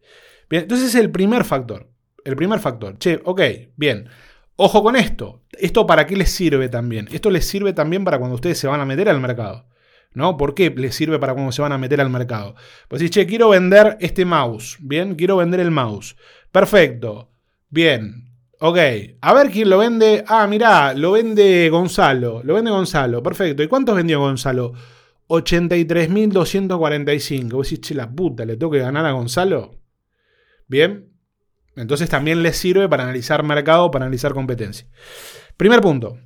Bien, 0.49 0.63
entonces 0.63 0.87
es 0.87 0.95
el 0.95 1.11
primer 1.11 1.43
factor. 1.43 1.91
El 2.23 2.37
primer 2.37 2.61
factor. 2.61 2.97
Che, 2.99 3.19
ok, 3.25 3.41
bien. 3.75 4.07
Ojo 4.55 4.81
con 4.81 4.95
esto. 4.95 5.43
¿Esto 5.59 5.85
para 5.85 6.07
qué 6.07 6.15
les 6.15 6.31
sirve 6.31 6.69
también? 6.69 7.09
Esto 7.11 7.29
les 7.29 7.45
sirve 7.45 7.73
también 7.73 8.05
para 8.05 8.17
cuando 8.17 8.35
ustedes 8.35 8.57
se 8.57 8.67
van 8.67 8.79
a 8.79 8.85
meter 8.85 9.09
al 9.09 9.19
mercado. 9.19 9.67
¿No? 10.15 10.37
¿Por 10.37 10.55
qué 10.55 10.73
les 10.75 10.95
sirve 10.95 11.19
para 11.19 11.33
cuando 11.33 11.51
se 11.51 11.61
van 11.61 11.73
a 11.73 11.77
meter 11.77 12.01
al 12.01 12.09
mercado? 12.09 12.55
Pues 12.87 13.01
si, 13.01 13.09
che, 13.09 13.25
quiero 13.27 13.49
vender 13.49 13.97
este 13.99 14.25
mouse. 14.25 14.77
Bien, 14.79 15.15
quiero 15.15 15.37
vender 15.37 15.59
el 15.59 15.71
mouse. 15.71 16.15
Perfecto. 16.51 17.31
Bien. 17.69 18.31
Ok. 18.59 18.77
A 19.21 19.33
ver 19.33 19.51
quién 19.51 19.69
lo 19.69 19.77
vende. 19.77 20.23
Ah, 20.27 20.47
mirá, 20.47 20.93
lo 20.93 21.11
vende 21.11 21.69
Gonzalo. 21.69 22.41
Lo 22.43 22.55
vende 22.55 22.71
Gonzalo. 22.71 23.21
Perfecto. 23.21 23.61
¿Y 23.61 23.67
cuántos 23.67 23.95
vendió 23.95 24.21
Gonzalo? 24.21 24.73
83.245. 25.27 27.51
Vos 27.51 27.69
decís, 27.69 27.81
che, 27.81 27.93
la 27.93 28.09
puta, 28.09 28.45
¿le 28.45 28.55
tengo 28.55 28.71
que 28.71 28.79
ganar 28.79 29.05
a 29.05 29.11
Gonzalo? 29.11 29.75
Bien. 30.67 31.11
Entonces 31.75 32.09
también 32.09 32.41
les 32.41 32.55
sirve 32.55 32.87
para 32.87 33.03
analizar 33.03 33.43
mercado, 33.43 33.91
para 33.91 34.05
analizar 34.05 34.33
competencia. 34.33 34.87
Primer 35.57 35.81
punto. 35.81 36.17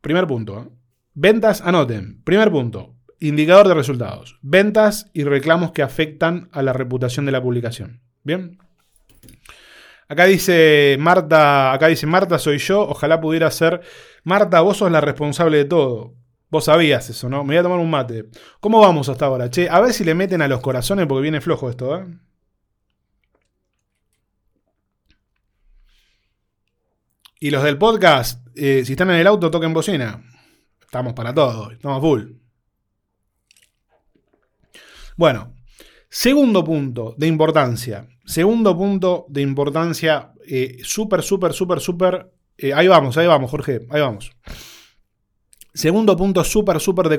Primer 0.00 0.28
punto. 0.28 0.60
¿eh? 0.60 0.68
Ventas, 1.14 1.60
anoten. 1.60 2.22
Primer 2.22 2.52
punto. 2.52 2.95
Indicador 3.18 3.68
de 3.68 3.74
resultados. 3.74 4.38
Ventas 4.42 5.10
y 5.14 5.24
reclamos 5.24 5.72
que 5.72 5.82
afectan 5.82 6.48
a 6.52 6.62
la 6.62 6.72
reputación 6.72 7.26
de 7.26 7.32
la 7.32 7.42
publicación. 7.42 8.02
Bien. 8.22 8.58
Acá 10.08 10.26
dice 10.26 10.96
Marta, 11.00 11.72
acá 11.72 11.88
dice 11.88 12.06
Marta, 12.06 12.38
soy 12.38 12.58
yo. 12.58 12.82
Ojalá 12.82 13.20
pudiera 13.20 13.50
ser. 13.50 13.80
Marta, 14.22 14.60
vos 14.60 14.76
sos 14.76 14.90
la 14.90 15.00
responsable 15.00 15.58
de 15.58 15.64
todo. 15.64 16.14
Vos 16.48 16.64
sabías 16.64 17.10
eso, 17.10 17.28
¿no? 17.28 17.42
Me 17.42 17.54
voy 17.54 17.56
a 17.56 17.62
tomar 17.62 17.78
un 17.78 17.90
mate. 17.90 18.26
¿Cómo 18.60 18.80
vamos 18.80 19.08
hasta 19.08 19.26
ahora? 19.26 19.50
Che, 19.50 19.68
a 19.68 19.80
ver 19.80 19.92
si 19.92 20.04
le 20.04 20.14
meten 20.14 20.42
a 20.42 20.48
los 20.48 20.60
corazones 20.60 21.06
porque 21.06 21.22
viene 21.22 21.40
flojo 21.40 21.70
esto, 21.70 21.96
¿eh? 21.96 22.06
Y 27.40 27.50
los 27.50 27.62
del 27.62 27.78
podcast, 27.78 28.46
eh, 28.54 28.82
si 28.84 28.92
están 28.92 29.10
en 29.10 29.16
el 29.16 29.26
auto, 29.26 29.50
toquen 29.50 29.74
bocina. 29.74 30.22
Estamos 30.80 31.12
para 31.14 31.34
todo, 31.34 31.70
estamos 31.70 32.00
full. 32.00 32.45
Bueno, 35.16 35.54
segundo 36.08 36.62
punto 36.62 37.14
de 37.16 37.26
importancia. 37.26 38.06
Segundo 38.24 38.76
punto 38.76 39.26
de 39.28 39.40
importancia, 39.40 40.32
eh, 40.46 40.78
súper, 40.82 41.22
súper, 41.22 41.52
súper, 41.52 41.80
súper. 41.80 42.32
eh, 42.58 42.72
ahí 42.74 42.88
vamos, 42.88 43.16
ahí 43.16 43.26
vamos, 43.26 43.50
Jorge, 43.50 43.86
ahí 43.90 44.00
vamos. 44.00 44.30
Segundo 45.72 46.16
punto 46.16 46.42
súper, 46.42 46.80
súper 46.80 47.18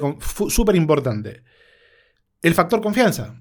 súper 0.49 0.75
importante. 0.75 1.43
El 2.41 2.53
factor 2.53 2.81
confianza. 2.81 3.39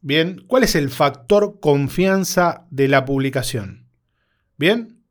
Bien, 0.00 0.44
¿cuál 0.46 0.64
es 0.64 0.74
el 0.74 0.90
factor 0.90 1.58
confianza 1.60 2.66
de 2.70 2.88
la 2.88 3.04
publicación? 3.04 3.88
Bien, 4.56 5.04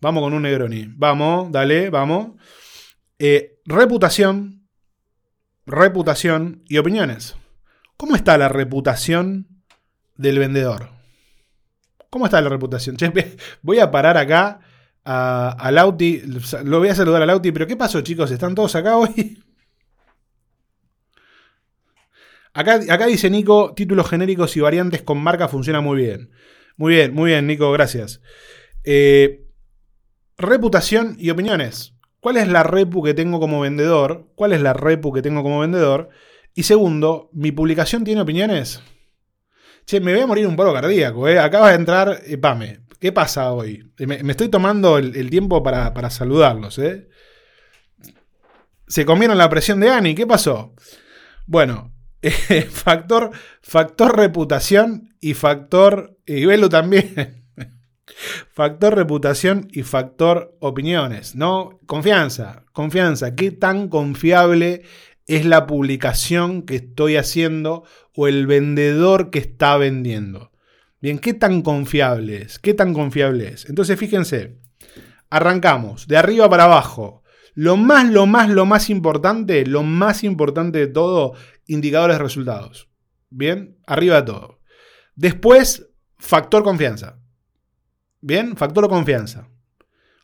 vamos 0.00 0.22
con 0.22 0.34
un 0.34 0.42
Negroni. 0.42 0.86
Vamos, 0.96 1.50
dale, 1.50 1.90
vamos. 1.90 2.32
Eh, 3.18 3.58
reputación, 3.64 4.68
reputación 5.64 6.62
y 6.68 6.76
opiniones. 6.78 7.36
¿Cómo 7.96 8.16
está 8.16 8.36
la 8.38 8.48
reputación 8.48 9.46
del 10.16 10.38
vendedor? 10.38 10.90
¿Cómo 12.10 12.26
está 12.26 12.40
la 12.40 12.48
reputación? 12.48 12.96
Che, 12.96 13.12
voy 13.62 13.78
a 13.78 13.90
parar 13.90 14.16
acá 14.16 14.60
a, 15.04 15.50
a 15.50 15.70
Lauti. 15.70 16.22
Lo 16.64 16.78
voy 16.78 16.88
a 16.88 16.94
saludar 16.94 17.22
a 17.22 17.26
Lauti, 17.26 17.52
pero 17.52 17.66
¿qué 17.66 17.76
pasó, 17.76 18.00
chicos? 18.02 18.30
¿Están 18.30 18.54
todos 18.54 18.74
acá 18.74 18.96
hoy? 18.96 19.42
Acá, 22.56 22.80
acá 22.88 23.04
dice 23.04 23.28
Nico, 23.28 23.74
títulos 23.76 24.08
genéricos 24.08 24.56
y 24.56 24.60
variantes 24.60 25.02
con 25.02 25.18
marca 25.18 25.46
funciona 25.46 25.82
muy 25.82 25.98
bien. 25.98 26.30
Muy 26.78 26.94
bien, 26.94 27.12
muy 27.12 27.32
bien, 27.32 27.46
Nico, 27.46 27.70
gracias. 27.70 28.22
Eh, 28.82 29.44
reputación 30.38 31.16
y 31.18 31.28
opiniones. 31.28 31.94
¿Cuál 32.20 32.38
es 32.38 32.48
la 32.48 32.62
repu 32.62 33.02
que 33.02 33.12
tengo 33.12 33.40
como 33.40 33.60
vendedor? 33.60 34.28
¿Cuál 34.36 34.54
es 34.54 34.62
la 34.62 34.72
repu 34.72 35.12
que 35.12 35.20
tengo 35.20 35.42
como 35.42 35.60
vendedor? 35.60 36.08
Y 36.56 36.62
segundo, 36.62 37.28
¿mi 37.34 37.52
publicación 37.52 38.02
tiene 38.02 38.22
opiniones? 38.22 38.80
Che, 39.84 40.00
me 40.00 40.14
voy 40.14 40.22
a 40.22 40.26
morir 40.26 40.46
un 40.46 40.56
paro 40.56 40.72
cardíaco, 40.72 41.28
¿eh? 41.28 41.38
Acaba 41.38 41.68
de 41.68 41.76
entrar 41.76 42.22
eh, 42.26 42.38
Pame. 42.38 42.80
¿Qué 42.98 43.12
pasa 43.12 43.52
hoy? 43.52 43.92
Me, 43.98 44.16
estoy 44.30 44.48
tomando 44.48 44.96
el, 44.96 45.28
tiempo 45.28 45.62
para, 45.62 45.92
para 45.92 46.08
saludarlos, 46.08 46.78
¿eh? 46.78 47.08
Se 48.88 49.04
comieron 49.04 49.36
la 49.36 49.50
presión 49.50 49.80
de 49.80 49.90
Ani, 49.90 50.14
¿qué 50.14 50.26
pasó? 50.26 50.74
Bueno, 51.44 51.92
eh, 52.22 52.62
factor, 52.62 53.32
factor 53.60 54.16
reputación 54.16 55.14
y 55.20 55.34
factor. 55.34 56.16
Y 56.24 56.46
Belu 56.46 56.70
también. 56.70 57.44
factor 58.50 58.96
reputación 58.96 59.68
y 59.72 59.82
factor 59.82 60.56
opiniones, 60.60 61.34
¿no? 61.34 61.80
Confianza, 61.84 62.64
confianza. 62.72 63.34
¿Qué 63.34 63.50
tan 63.50 63.88
confiable 63.88 64.84
es 65.26 65.44
la 65.44 65.66
publicación 65.66 66.62
que 66.62 66.76
estoy 66.76 67.16
haciendo 67.16 67.84
o 68.14 68.28
el 68.28 68.46
vendedor 68.46 69.30
que 69.30 69.38
está 69.38 69.76
vendiendo? 69.76 70.52
Bien, 71.00 71.18
¿qué 71.18 71.34
tan 71.34 71.62
confiable 71.62 72.42
es? 72.42 72.58
¿Qué 72.58 72.74
tan 72.74 72.94
confiable 72.94 73.48
es? 73.48 73.68
Entonces, 73.68 73.98
fíjense, 73.98 74.58
arrancamos 75.30 76.06
de 76.06 76.16
arriba 76.16 76.48
para 76.48 76.64
abajo. 76.64 77.22
Lo 77.54 77.76
más, 77.76 78.10
lo 78.10 78.26
más, 78.26 78.48
lo 78.50 78.66
más 78.66 78.90
importante, 78.90 79.64
lo 79.66 79.82
más 79.82 80.24
importante 80.24 80.78
de 80.78 80.86
todo, 80.86 81.34
indicadores 81.66 82.18
de 82.18 82.22
resultados. 82.22 82.88
Bien, 83.30 83.78
arriba 83.86 84.16
de 84.16 84.22
todo. 84.22 84.60
Después, 85.14 85.88
factor 86.18 86.62
confianza. 86.62 87.18
Bien, 88.20 88.56
factor 88.56 88.88
confianza. 88.88 89.48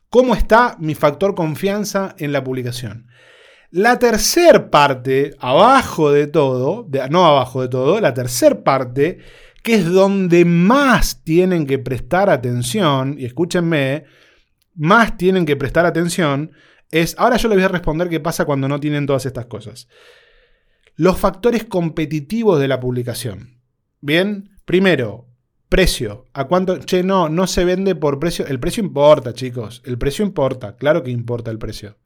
¿Cómo 0.09 0.35
está 0.35 0.75
mi 0.79 0.93
factor 0.93 1.33
confianza 1.33 2.15
en 2.19 2.31
la 2.31 2.43
publicación? 2.43 3.07
La 3.75 3.97
tercer 3.97 4.69
parte, 4.69 5.35
abajo 5.39 6.11
de 6.11 6.27
todo, 6.27 6.87
no 7.09 7.25
abajo 7.25 7.63
de 7.63 7.69
todo, 7.69 7.99
la 7.99 8.13
tercer 8.13 8.61
parte, 8.61 9.17
que 9.63 9.73
es 9.73 9.91
donde 9.91 10.45
más 10.45 11.23
tienen 11.23 11.65
que 11.65 11.79
prestar 11.79 12.29
atención, 12.29 13.15
y 13.17 13.25
escúchenme, 13.25 14.03
más 14.75 15.17
tienen 15.17 15.47
que 15.47 15.55
prestar 15.55 15.87
atención, 15.87 16.51
es, 16.91 17.15
ahora 17.17 17.37
yo 17.37 17.49
les 17.49 17.57
voy 17.57 17.65
a 17.65 17.69
responder 17.69 18.09
qué 18.09 18.19
pasa 18.19 18.45
cuando 18.45 18.67
no 18.67 18.79
tienen 18.79 19.07
todas 19.07 19.25
estas 19.25 19.47
cosas. 19.47 19.87
Los 20.95 21.17
factores 21.17 21.63
competitivos 21.63 22.59
de 22.59 22.67
la 22.67 22.79
publicación. 22.79 23.59
Bien, 24.01 24.51
primero, 24.65 25.25
precio. 25.67 26.25
¿A 26.33 26.43
cuánto? 26.43 26.77
Che, 26.77 27.01
no, 27.01 27.27
no 27.27 27.47
se 27.47 27.65
vende 27.65 27.95
por 27.95 28.19
precio. 28.19 28.45
El 28.45 28.59
precio 28.59 28.83
importa, 28.83 29.33
chicos. 29.33 29.81
El 29.83 29.97
precio 29.97 30.23
importa. 30.23 30.75
Claro 30.75 31.01
que 31.01 31.09
importa 31.09 31.49
el 31.49 31.57
precio. 31.57 31.97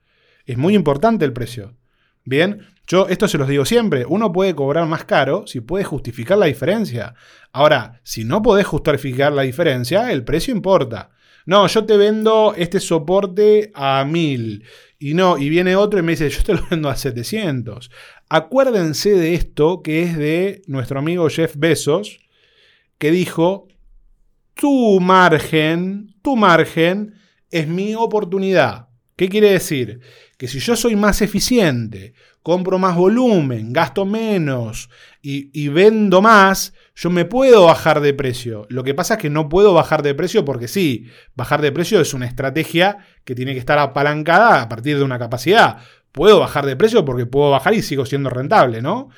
Es 0.47 0.57
muy 0.57 0.73
importante 0.73 1.25
el 1.25 1.33
precio. 1.33 1.75
Bien, 2.23 2.65
yo 2.87 3.07
esto 3.09 3.27
se 3.27 3.37
los 3.37 3.47
digo 3.49 3.65
siempre. 3.65 4.05
Uno 4.07 4.31
puede 4.31 4.55
cobrar 4.55 4.87
más 4.87 5.03
caro 5.03 5.45
si 5.45 5.59
puede 5.59 5.83
justificar 5.83 6.37
la 6.37 6.45
diferencia. 6.45 7.13
Ahora, 7.51 7.99
si 8.03 8.23
no 8.23 8.41
podés 8.41 8.65
justificar 8.65 9.33
la 9.33 9.43
diferencia, 9.43 10.11
el 10.11 10.23
precio 10.23 10.53
importa. 10.55 11.11
No, 11.45 11.67
yo 11.67 11.85
te 11.85 11.95
vendo 11.97 12.53
este 12.57 12.79
soporte 12.79 13.71
a 13.73 14.03
1000 14.05 14.63
y 14.99 15.13
no, 15.13 15.37
y 15.37 15.49
viene 15.49 15.75
otro 15.75 15.99
y 15.99 16.03
me 16.03 16.13
dice, 16.13 16.29
yo 16.31 16.43
te 16.43 16.53
lo 16.53 16.65
vendo 16.69 16.89
a 16.89 16.95
700. 16.95 17.91
Acuérdense 18.29 19.11
de 19.11 19.33
esto 19.33 19.81
que 19.81 20.03
es 20.03 20.17
de 20.17 20.61
nuestro 20.67 20.99
amigo 20.99 21.29
Jeff 21.29 21.55
Bezos, 21.57 22.19
que 22.97 23.11
dijo, 23.11 23.67
tu 24.53 24.99
margen, 24.99 26.15
tu 26.21 26.35
margen 26.35 27.15
es 27.51 27.67
mi 27.67 27.95
oportunidad. 27.95 28.87
¿Qué 29.15 29.29
quiere 29.29 29.51
decir? 29.51 30.01
Que 30.37 30.47
si 30.47 30.59
yo 30.59 30.75
soy 30.75 30.95
más 30.95 31.21
eficiente, 31.21 32.13
compro 32.43 32.79
más 32.79 32.95
volumen, 32.95 33.73
gasto 33.73 34.05
menos 34.05 34.89
y, 35.21 35.67
vendo 35.67 36.21
más, 36.21 36.73
yo 36.95 37.09
me 37.09 37.25
puedo 37.25 37.65
bajar 37.65 37.99
de 37.99 38.13
precio. 38.13 38.65
Lo 38.69 38.83
que 38.83 38.93
pasa 38.93 39.15
es 39.15 39.19
que 39.19 39.29
no 39.29 39.49
puedo 39.49 39.73
bajar 39.73 40.03
de 40.03 40.15
precio 40.15 40.45
porque 40.45 40.69
sí, 40.69 41.07
bajar 41.35 41.61
de 41.61 41.73
precio 41.73 41.99
es 41.99 42.13
una 42.13 42.25
estrategia 42.25 42.99
que 43.25 43.35
tiene 43.35 43.53
que 43.53 43.59
estar 43.59 43.77
apalancada 43.79 44.61
a 44.61 44.69
partir 44.69 44.97
de 44.97 45.03
una 45.03 45.19
capacidad. 45.19 45.79
Puedo 46.11 46.39
bajar 46.39 46.65
de 46.65 46.77
precio 46.77 47.03
porque 47.03 47.25
puedo 47.25 47.51
bajar 47.51 47.73
y 47.73 47.81
sigo 47.81 48.05
siendo 48.05 48.29
rentable, 48.29 48.81
¿no? 48.81 49.09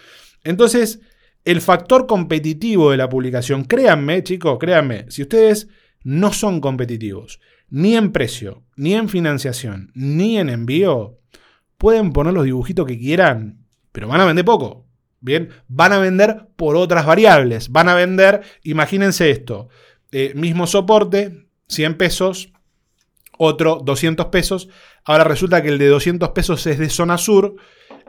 Entonces, 0.43 1.01
el 1.45 1.61
factor 1.61 2.07
competitivo 2.07 2.91
de 2.91 2.97
la 2.97 3.09
publicación, 3.09 3.65
créanme, 3.65 4.23
chicos, 4.23 4.57
créanme, 4.59 5.05
si 5.09 5.21
ustedes 5.21 5.67
no 6.03 6.33
son 6.33 6.61
competitivos, 6.61 7.39
ni 7.69 7.95
en 7.95 8.11
precio, 8.11 8.63
ni 8.75 8.93
en 8.95 9.09
financiación, 9.09 9.91
ni 9.93 10.37
en 10.37 10.49
envío, 10.49 11.19
pueden 11.77 12.11
poner 12.11 12.33
los 12.33 12.45
dibujitos 12.45 12.85
que 12.85 12.99
quieran, 12.99 13.65
pero 13.91 14.07
van 14.07 14.21
a 14.21 14.25
vender 14.25 14.45
poco. 14.45 14.85
Bien, 15.21 15.49
van 15.67 15.93
a 15.93 15.99
vender 15.99 16.47
por 16.55 16.75
otras 16.75 17.05
variables. 17.05 17.69
Van 17.69 17.89
a 17.89 17.95
vender, 17.95 18.41
imagínense 18.63 19.31
esto, 19.31 19.67
eh, 20.11 20.33
mismo 20.35 20.65
soporte, 20.65 21.47
100 21.67 21.97
pesos, 21.97 22.53
otro 23.37 23.81
200 23.83 24.27
pesos. 24.27 24.69
Ahora 25.03 25.23
resulta 25.23 25.61
que 25.61 25.69
el 25.69 25.77
de 25.77 25.87
200 25.87 26.29
pesos 26.29 26.65
es 26.67 26.77
de 26.79 26.89
zona 26.89 27.17
sur. 27.17 27.55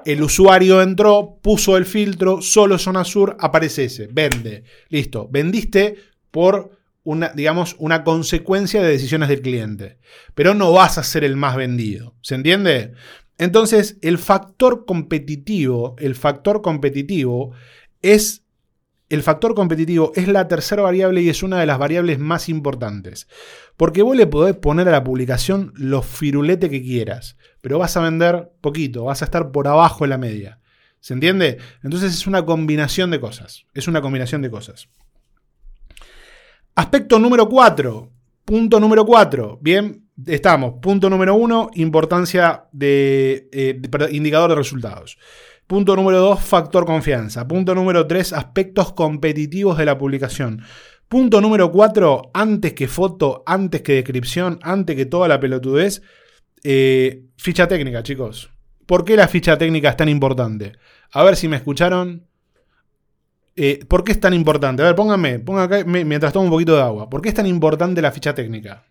El 0.05 0.23
usuario 0.23 0.83
entró, 0.83 1.38
puso 1.42 1.77
el 1.77 1.85
filtro, 1.85 2.42
solo 2.42 2.79
zona 2.79 3.05
sur, 3.05 3.37
aparece 3.40 3.85
ese, 3.85 4.09
vende. 4.11 4.64
Listo, 4.88 5.29
vendiste 5.31 5.96
por 6.31 6.80
una, 7.03 7.31
digamos, 7.31 7.77
una 7.79 8.05
consecuencia 8.05 8.83
de 8.83 8.89
decisiones 8.89 9.29
del 9.29 9.43
cliente. 9.43 9.99
Pero 10.35 10.55
no 10.55 10.73
vas 10.73 10.99
a 10.99 11.03
ser 11.03 11.25
el 11.25 11.37
más 11.37 11.57
vendido. 11.57 12.15
¿Se 12.21 12.35
entiende? 12.35 12.93
Entonces, 13.39 13.99
el 14.03 14.19
factor 14.19 14.85
competitivo, 14.85 15.97
el 15.99 16.15
factor 16.15 16.63
competitivo 16.63 17.53
es 18.03 18.45
el 19.11 19.25
factor 19.25 19.57
competitivo 19.57 20.13
es 20.15 20.29
la 20.29 20.47
tercera 20.47 20.83
variable 20.83 21.21
y 21.21 21.29
es 21.29 21.43
una 21.43 21.59
de 21.59 21.67
las 21.67 21.79
variables 21.79 22.21
más 22.21 22.49
importantes. 22.49 23.27
Porque 23.77 24.03
vos 24.03 24.17
le 24.17 24.29
podés 24.29 24.55
poner 24.55 24.89
a 24.89 24.93
la 24.93 25.03
publicación 25.03 25.73
los 25.75 26.07
firuletes 26.07 26.71
que 26.71 26.81
quieras, 26.81 27.37
pero 27.61 27.79
vas 27.79 27.97
a 27.97 28.03
vender 28.03 28.53
poquito, 28.61 29.05
vas 29.05 29.23
a 29.23 29.25
estar 29.25 29.51
por 29.51 29.67
abajo 29.67 30.05
de 30.05 30.11
la 30.11 30.19
media. 30.19 30.61
¿Se 31.01 31.13
entiende? 31.13 31.59
Entonces 31.83 32.13
es 32.13 32.27
una 32.29 32.47
combinación 32.47 33.11
de 33.11 33.21
cosas. 33.21 33.67
Es 33.75 33.89
una 33.89 34.01
combinación 34.01 34.43
de 34.43 34.51
cosas. 34.51 34.89
Aspecto 36.81 37.19
número 37.19 37.47
4. 37.47 38.11
Punto 38.43 38.81
número 38.81 39.05
4. 39.05 39.59
Bien, 39.61 40.09
estamos. 40.27 40.77
Punto 40.81 41.11
número 41.11 41.35
1, 41.35 41.73
importancia 41.75 42.69
de, 42.73 43.51
eh, 43.53 43.79
indicador 44.12 44.49
de 44.49 44.57
resultados. 44.57 45.19
Punto 45.66 45.95
número 45.95 46.21
2, 46.21 46.40
factor 46.40 46.87
confianza. 46.87 47.47
Punto 47.47 47.75
número 47.75 48.07
3, 48.07 48.33
aspectos 48.33 48.95
competitivos 48.95 49.77
de 49.77 49.85
la 49.85 49.99
publicación. 49.99 50.62
Punto 51.07 51.43
número 51.43 51.71
4, 51.71 52.31
antes 52.33 52.73
que 52.73 52.88
foto, 52.88 53.43
antes 53.45 53.83
que 53.83 53.93
descripción, 53.97 54.59
antes 54.62 54.97
que 54.97 55.05
toda 55.05 55.29
la 55.29 55.38
pelotudez, 55.38 56.01
eh, 56.64 57.25
ficha 57.37 57.69
técnica, 57.69 58.03
chicos. 58.03 58.53
¿Por 58.87 59.05
qué 59.05 59.16
la 59.16 59.29
ficha 59.29 59.59
técnica 59.59 59.90
es 59.90 59.99
tan 59.99 60.09
importante? 60.09 60.73
A 61.12 61.25
ver 61.25 61.37
si 61.37 61.47
me 61.47 61.57
escucharon. 61.57 62.30
Eh, 63.62 63.85
¿Por 63.87 64.05
qué 64.05 64.12
es 64.12 64.20
tan 64.20 64.33
importante? 64.33 64.83
A 64.83 64.87
ver, 64.87 64.94
pónganme, 64.94 65.38
pónganme 65.38 65.77
acá 65.81 65.85
mientras 65.87 66.33
tomo 66.33 66.46
un 66.46 66.51
poquito 66.51 66.75
de 66.77 66.81
agua. 66.83 67.11
¿Por 67.11 67.20
qué 67.20 67.29
es 67.29 67.35
tan 67.35 67.46
importante 67.46 68.01
la 68.01 68.11
ficha 68.11 68.35
técnica? 68.35 68.85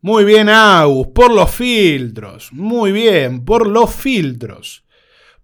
Muy 0.00 0.24
bien, 0.24 0.48
Agus, 0.48 1.06
por 1.14 1.32
los 1.32 1.52
filtros. 1.52 2.52
Muy 2.52 2.90
bien, 2.90 3.44
por 3.44 3.68
los 3.68 3.94
filtros. 3.94 4.84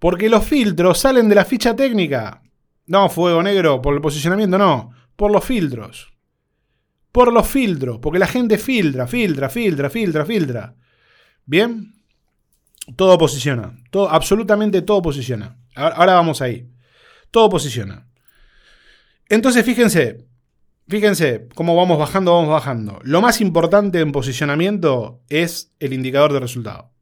Porque 0.01 0.29
los 0.29 0.45
filtros 0.45 0.99
salen 0.99 1.29
de 1.29 1.37
la 1.37 1.45
ficha 1.45 1.77
técnica. 1.77 2.43
No, 2.87 3.09
fuego 3.09 3.45
negro, 3.45 3.81
por 3.81 3.95
el 3.95 4.01
posicionamiento 4.01 4.59
no. 4.59 4.91
Por 5.15 5.31
los 5.31 5.45
filtros. 5.45 6.13
Por 7.13 7.33
los 7.33 7.47
filtros. 7.47 7.99
Porque 8.03 8.19
la 8.19 8.27
gente 8.27 8.59
filtra, 8.59 9.07
filtra, 9.07 9.49
filtra, 9.49 9.89
filtra, 9.89 10.25
filtra. 10.27 10.75
Bien. 11.47 11.95
Todo 12.95 13.17
posiciona. 13.17 13.75
Todo, 13.91 14.09
absolutamente 14.11 14.83
todo 14.83 15.01
posiciona. 15.01 15.57
Ahora 15.75 16.15
vamos 16.15 16.43
ahí. 16.43 16.69
Todo 17.31 17.49
posiciona. 17.49 18.07
Entonces, 19.29 19.65
fíjense, 19.65 20.27
Fíjense 20.89 21.49
cómo 21.57 21.75
vamos 21.75 21.99
bajando, 21.99 22.33
vamos 22.33 22.51
bajando. 22.51 23.01
Lo 23.03 23.21
más 23.21 23.41
importante 23.41 23.99
en 23.99 24.13
posicionamiento 24.13 25.21
es 25.29 25.73
el 25.81 25.93
indicador 25.93 26.33
de 26.33 26.39
resultado. 26.39 26.93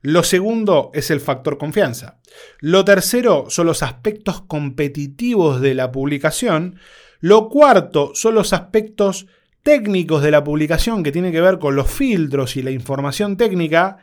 Lo 0.00 0.22
segundo 0.22 0.90
es 0.94 1.10
el 1.10 1.20
factor 1.20 1.58
confianza. 1.58 2.18
Lo 2.60 2.86
tercero 2.86 3.46
son 3.48 3.66
los 3.66 3.82
aspectos 3.82 4.40
competitivos 4.40 5.60
de 5.60 5.74
la 5.74 5.92
publicación. 5.92 6.78
Lo 7.20 7.50
cuarto 7.50 8.12
son 8.14 8.34
los 8.34 8.54
aspectos 8.54 9.26
técnicos 9.66 10.22
de 10.22 10.30
la 10.30 10.44
publicación 10.44 11.02
que 11.02 11.10
tienen 11.10 11.32
que 11.32 11.40
ver 11.40 11.58
con 11.58 11.74
los 11.74 11.90
filtros 11.90 12.56
y 12.56 12.62
la 12.62 12.70
información 12.70 13.36
técnica. 13.36 13.98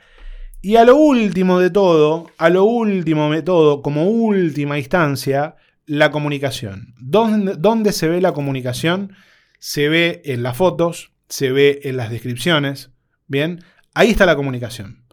Y 0.61 0.75
a 0.75 0.83
lo 0.83 0.97
último 0.97 1.57
de 1.57 1.69
todo, 1.69 2.29
a 2.37 2.49
lo 2.49 2.65
último 2.65 3.31
de 3.31 3.43
todo, 3.43 3.81
como 3.81 4.09
última 4.09 4.77
instancia, 4.77 5.55
la 5.85 6.11
comunicación. 6.11 6.93
¿Dónde, 6.99 7.93
se 7.93 8.09
ve 8.09 8.19
la 8.19 8.33
comunicación? 8.33 9.15
Se 9.57 9.87
ve 9.87 10.21
en 10.25 10.43
las 10.43 10.57
fotos, 10.57 11.13
se 11.29 11.53
ve 11.53 11.79
en 11.85 11.95
las 11.95 12.11
descripciones. 12.11 12.91
Bien, 13.27 13.63
ahí 13.93 14.09
está 14.09 14.25
la 14.25 14.35
comunicación. 14.35 15.05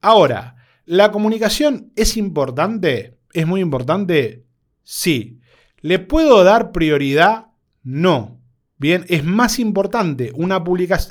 Ahora, 0.00 0.56
¿la 0.84 1.12
comunicación 1.12 1.92
es 1.94 2.16
importante? 2.16 3.20
¿Es 3.32 3.46
muy 3.46 3.60
importante? 3.60 4.46
Sí. 4.82 5.38
¿Le 5.80 6.00
puedo 6.00 6.42
dar 6.42 6.72
prioridad? 6.72 7.52
No. 7.84 8.41
Bien, 8.82 9.06
es 9.08 9.22
más 9.22 9.60
importante 9.60 10.32
una 10.34 10.60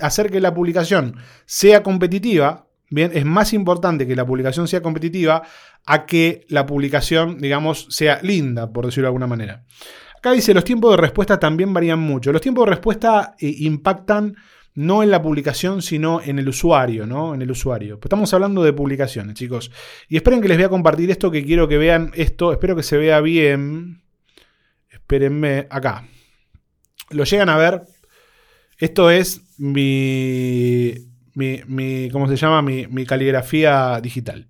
hacer 0.01 0.29
que 0.29 0.41
la 0.41 0.53
publicación 0.53 1.15
sea 1.45 1.81
competitiva, 1.81 2.67
Bien, 2.93 3.11
es 3.13 3.23
más 3.23 3.53
importante 3.53 4.05
que 4.05 4.17
la 4.17 4.25
publicación 4.25 4.67
sea 4.67 4.81
competitiva 4.81 5.43
a 5.85 6.05
que 6.05 6.45
la 6.49 6.65
publicación, 6.65 7.39
digamos, 7.39 7.87
sea 7.89 8.19
linda, 8.21 8.73
por 8.73 8.85
decirlo 8.85 9.05
de 9.05 9.07
alguna 9.07 9.27
manera. 9.27 9.63
Acá 10.17 10.33
dice, 10.33 10.53
los 10.53 10.65
tiempos 10.65 10.91
de 10.91 10.97
respuesta 10.97 11.39
también 11.39 11.73
varían 11.73 11.99
mucho. 11.99 12.33
Los 12.33 12.41
tiempos 12.41 12.65
de 12.65 12.71
respuesta 12.71 13.35
eh, 13.39 13.55
impactan 13.59 14.35
no 14.73 15.03
en 15.03 15.09
la 15.09 15.21
publicación, 15.21 15.81
sino 15.81 16.19
en 16.21 16.37
el 16.37 16.49
usuario, 16.49 17.07
¿no? 17.07 17.33
En 17.33 17.41
el 17.41 17.51
usuario. 17.51 17.97
Pues 17.97 18.07
estamos 18.07 18.33
hablando 18.33 18.61
de 18.61 18.73
publicaciones, 18.73 19.35
chicos. 19.35 19.71
Y 20.09 20.17
esperen 20.17 20.41
que 20.41 20.49
les 20.49 20.57
voy 20.57 20.65
a 20.65 20.69
compartir 20.69 21.09
esto, 21.11 21.31
que 21.31 21.45
quiero 21.45 21.69
que 21.69 21.77
vean 21.77 22.11
esto. 22.15 22.51
Espero 22.51 22.75
que 22.75 22.83
se 22.83 22.97
vea 22.97 23.21
bien. 23.21 24.03
Espérenme 24.89 25.67
acá. 25.69 26.05
Lo 27.11 27.23
llegan 27.23 27.49
a 27.49 27.57
ver. 27.57 27.83
Esto 28.77 29.11
es 29.11 29.41
mi 29.57 31.11
mi, 31.33 32.09
¿cómo 32.11 32.27
se 32.27 32.35
llama? 32.35 32.61
Mi, 32.61 33.05
caligrafía 33.05 33.99
digital. 34.01 34.47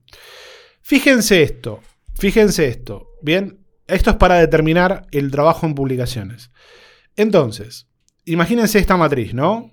Fíjense 0.82 1.44
esto, 1.44 1.82
fíjense 2.16 2.68
esto, 2.68 3.10
¿bien? 3.22 3.60
Esto 3.88 4.12
es 4.12 4.16
para 4.16 4.36
determinar 4.36 5.08
el 5.12 5.32
trabajo 5.32 5.66
en 5.66 5.76
publicaciones. 5.76 6.52
Entonces, 7.16 7.88
imagínense 8.26 8.80
esta 8.80 8.98
matriz, 8.98 9.34
¿no? 9.34 9.72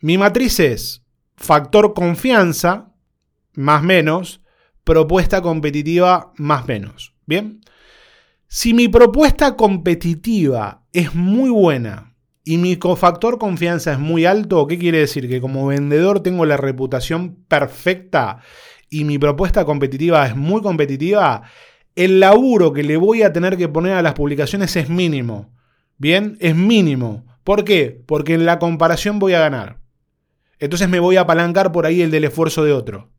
Mi 0.00 0.18
matriz 0.18 0.60
es 0.60 1.02
factor 1.36 1.94
confianza, 1.94 2.92
más 3.54 3.82
menos, 3.82 4.40
propuesta 4.84 5.42
competitiva, 5.42 6.32
más 6.36 6.66
menos. 6.66 7.14
¿Bien? 7.26 7.60
Si 8.46 8.72
mi 8.72 8.86
propuesta 8.86 9.56
competitiva 9.56 10.86
es 10.92 11.12
muy 11.14 11.50
buena, 11.50 12.14
y 12.48 12.58
mi 12.58 12.76
cofactor 12.76 13.38
confianza 13.38 13.92
es 13.92 13.98
muy 13.98 14.24
alto, 14.24 14.68
¿qué 14.68 14.78
quiere 14.78 15.00
decir? 15.00 15.28
Que 15.28 15.40
como 15.40 15.66
vendedor 15.66 16.20
tengo 16.20 16.46
la 16.46 16.56
reputación 16.56 17.44
perfecta 17.48 18.38
y 18.88 19.02
mi 19.02 19.18
propuesta 19.18 19.64
competitiva 19.64 20.24
es 20.24 20.36
muy 20.36 20.62
competitiva, 20.62 21.42
el 21.96 22.20
laburo 22.20 22.72
que 22.72 22.84
le 22.84 22.96
voy 22.98 23.22
a 23.22 23.32
tener 23.32 23.56
que 23.56 23.68
poner 23.68 23.94
a 23.94 24.02
las 24.02 24.14
publicaciones 24.14 24.76
es 24.76 24.88
mínimo. 24.88 25.52
Bien, 25.98 26.38
es 26.38 26.54
mínimo. 26.54 27.26
¿Por 27.42 27.64
qué? 27.64 28.00
Porque 28.06 28.34
en 28.34 28.46
la 28.46 28.60
comparación 28.60 29.18
voy 29.18 29.32
a 29.32 29.40
ganar. 29.40 29.80
Entonces 30.60 30.88
me 30.88 31.00
voy 31.00 31.16
a 31.16 31.22
apalancar 31.22 31.72
por 31.72 31.84
ahí 31.84 32.00
el 32.00 32.12
del 32.12 32.26
esfuerzo 32.26 32.62
de 32.62 32.72
otro. 32.72 33.10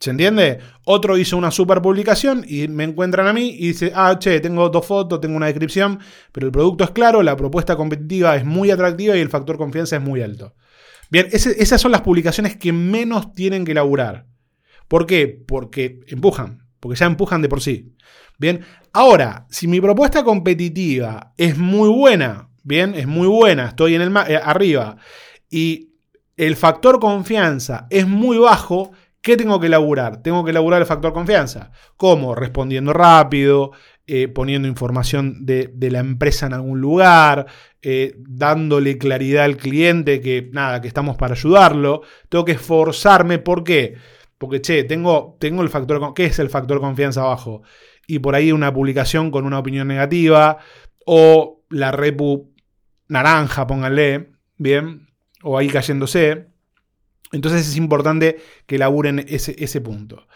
¿Se 0.00 0.10
entiende? 0.10 0.60
Otro 0.84 1.18
hizo 1.18 1.36
una 1.36 1.50
super 1.50 1.82
publicación 1.82 2.44
y 2.46 2.68
me 2.68 2.84
encuentran 2.84 3.26
a 3.26 3.32
mí 3.32 3.48
y 3.58 3.68
dice, 3.68 3.92
ah, 3.94 4.16
che, 4.18 4.38
tengo 4.40 4.68
dos 4.68 4.86
fotos, 4.86 5.20
tengo 5.20 5.36
una 5.36 5.46
descripción, 5.46 5.98
pero 6.30 6.46
el 6.46 6.52
producto 6.52 6.84
es 6.84 6.90
claro, 6.90 7.22
la 7.22 7.36
propuesta 7.36 7.76
competitiva 7.76 8.36
es 8.36 8.44
muy 8.44 8.70
atractiva 8.70 9.16
y 9.16 9.20
el 9.20 9.28
factor 9.28 9.58
confianza 9.58 9.96
es 9.96 10.02
muy 10.02 10.22
alto. 10.22 10.54
Bien, 11.10 11.26
esas 11.32 11.80
son 11.80 11.90
las 11.90 12.02
publicaciones 12.02 12.56
que 12.56 12.72
menos 12.72 13.32
tienen 13.32 13.64
que 13.64 13.72
elaborar. 13.72 14.26
¿Por 14.86 15.06
qué? 15.06 15.26
Porque 15.26 16.00
empujan, 16.06 16.68
porque 16.80 16.98
ya 16.98 17.06
empujan 17.06 17.42
de 17.42 17.48
por 17.48 17.60
sí. 17.60 17.94
Bien, 18.38 18.64
ahora, 18.92 19.46
si 19.50 19.66
mi 19.66 19.80
propuesta 19.80 20.22
competitiva 20.22 21.34
es 21.36 21.58
muy 21.58 21.88
buena, 21.88 22.50
bien, 22.62 22.94
es 22.94 23.06
muy 23.06 23.26
buena, 23.26 23.68
estoy 23.68 23.94
en 23.96 24.02
el 24.02 24.16
eh, 24.28 24.40
arriba, 24.42 24.96
y 25.50 25.94
el 26.36 26.54
factor 26.54 27.00
confianza 27.00 27.86
es 27.90 28.06
muy 28.06 28.38
bajo, 28.38 28.92
¿Qué 29.28 29.36
tengo 29.36 29.60
que 29.60 29.66
elaborar? 29.66 30.22
Tengo 30.22 30.42
que 30.42 30.52
elaborar 30.52 30.80
el 30.80 30.86
factor 30.86 31.12
confianza. 31.12 31.70
¿Cómo? 31.98 32.34
Respondiendo 32.34 32.94
rápido, 32.94 33.72
eh, 34.06 34.26
poniendo 34.26 34.66
información 34.68 35.44
de, 35.44 35.70
la 35.90 35.98
empresa 35.98 36.46
en 36.46 36.54
algún 36.54 36.80
lugar, 36.80 37.44
eh, 37.82 38.14
dándole 38.20 38.96
claridad 38.96 39.44
al 39.44 39.58
cliente 39.58 40.22
que 40.22 40.48
nada, 40.54 40.80
que 40.80 40.88
estamos 40.88 41.18
para 41.18 41.34
ayudarlo. 41.34 42.00
Tengo 42.30 42.46
que 42.46 42.52
esforzarme. 42.52 43.38
¿Por 43.38 43.64
qué? 43.64 43.96
Porque, 44.38 44.62
che, 44.62 44.84
tengo, 44.84 45.36
tengo 45.38 45.60
el 45.60 45.68
factor. 45.68 46.14
¿Qué 46.14 46.24
es 46.24 46.38
el 46.38 46.48
factor 46.48 46.80
confianza 46.80 47.20
abajo? 47.20 47.60
Y 48.06 48.20
por 48.20 48.34
ahí 48.34 48.50
una 48.50 48.72
publicación 48.72 49.30
con 49.30 49.44
una 49.44 49.58
opinión 49.58 49.88
negativa. 49.88 50.56
O 51.04 51.66
la 51.68 51.92
repu 51.92 52.54
naranja, 53.08 53.66
pónganle. 53.66 54.30
Bien. 54.56 55.10
O 55.42 55.58
ahí 55.58 55.68
cayéndose. 55.68 56.48
Entonces 57.32 57.68
es 57.68 57.76
importante 57.76 58.38
que 58.66 58.78
laburen 58.78 59.24
ese, 59.28 59.80
punto. 59.80 60.26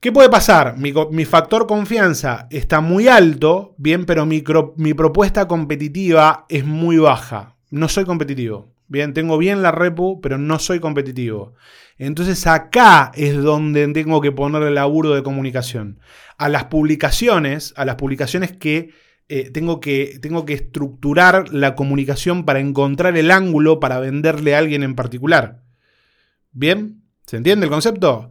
¿Qué 0.00 0.12
puede 0.12 0.28
pasar? 0.28 0.76
Mi, 0.78 1.24
factor 1.24 1.66
confianza 1.66 2.46
está 2.50 2.80
muy 2.80 3.08
alto, 3.08 3.74
bien, 3.78 4.04
pero 4.04 4.26
mi, 4.26 4.42
mi, 4.76 4.94
propuesta 4.94 5.46
competitiva 5.48 6.46
es 6.48 6.64
muy 6.64 6.98
baja. 6.98 7.56
No 7.70 7.88
soy 7.88 8.04
competitivo. 8.04 8.72
Bien, 8.88 9.14
tengo 9.14 9.38
bien 9.38 9.62
la 9.62 9.70
repu, 9.70 10.20
pero 10.20 10.38
no 10.38 10.58
soy 10.58 10.78
competitivo. 10.78 11.54
Entonces 11.98 12.46
acá 12.46 13.10
es 13.14 13.40
donde 13.40 13.88
tengo 13.88 14.20
que 14.20 14.32
poner 14.32 14.62
el 14.64 14.74
laburo 14.74 15.14
de 15.14 15.22
comunicación. 15.22 15.98
A 16.36 16.48
las 16.48 16.64
publicaciones, 16.64 17.72
a 17.76 17.84
las 17.84 17.94
publicaciones 17.94 18.52
que 18.52 18.90
eh, 19.28 19.50
tengo, 19.50 19.80
que, 19.80 20.18
tengo 20.20 20.44
que 20.44 20.52
estructurar 20.52 21.54
la 21.54 21.74
comunicación 21.74 22.44
para 22.44 22.60
encontrar 22.60 23.16
el 23.16 23.30
ángulo 23.30 23.80
para 23.80 23.98
venderle 23.98 24.54
a 24.54 24.58
alguien 24.58 24.82
en 24.82 24.94
particular. 24.94 25.61
¿Bien? 26.52 27.02
¿Se 27.26 27.36
entiende 27.36 27.66
el 27.66 27.72
concepto? 27.72 28.30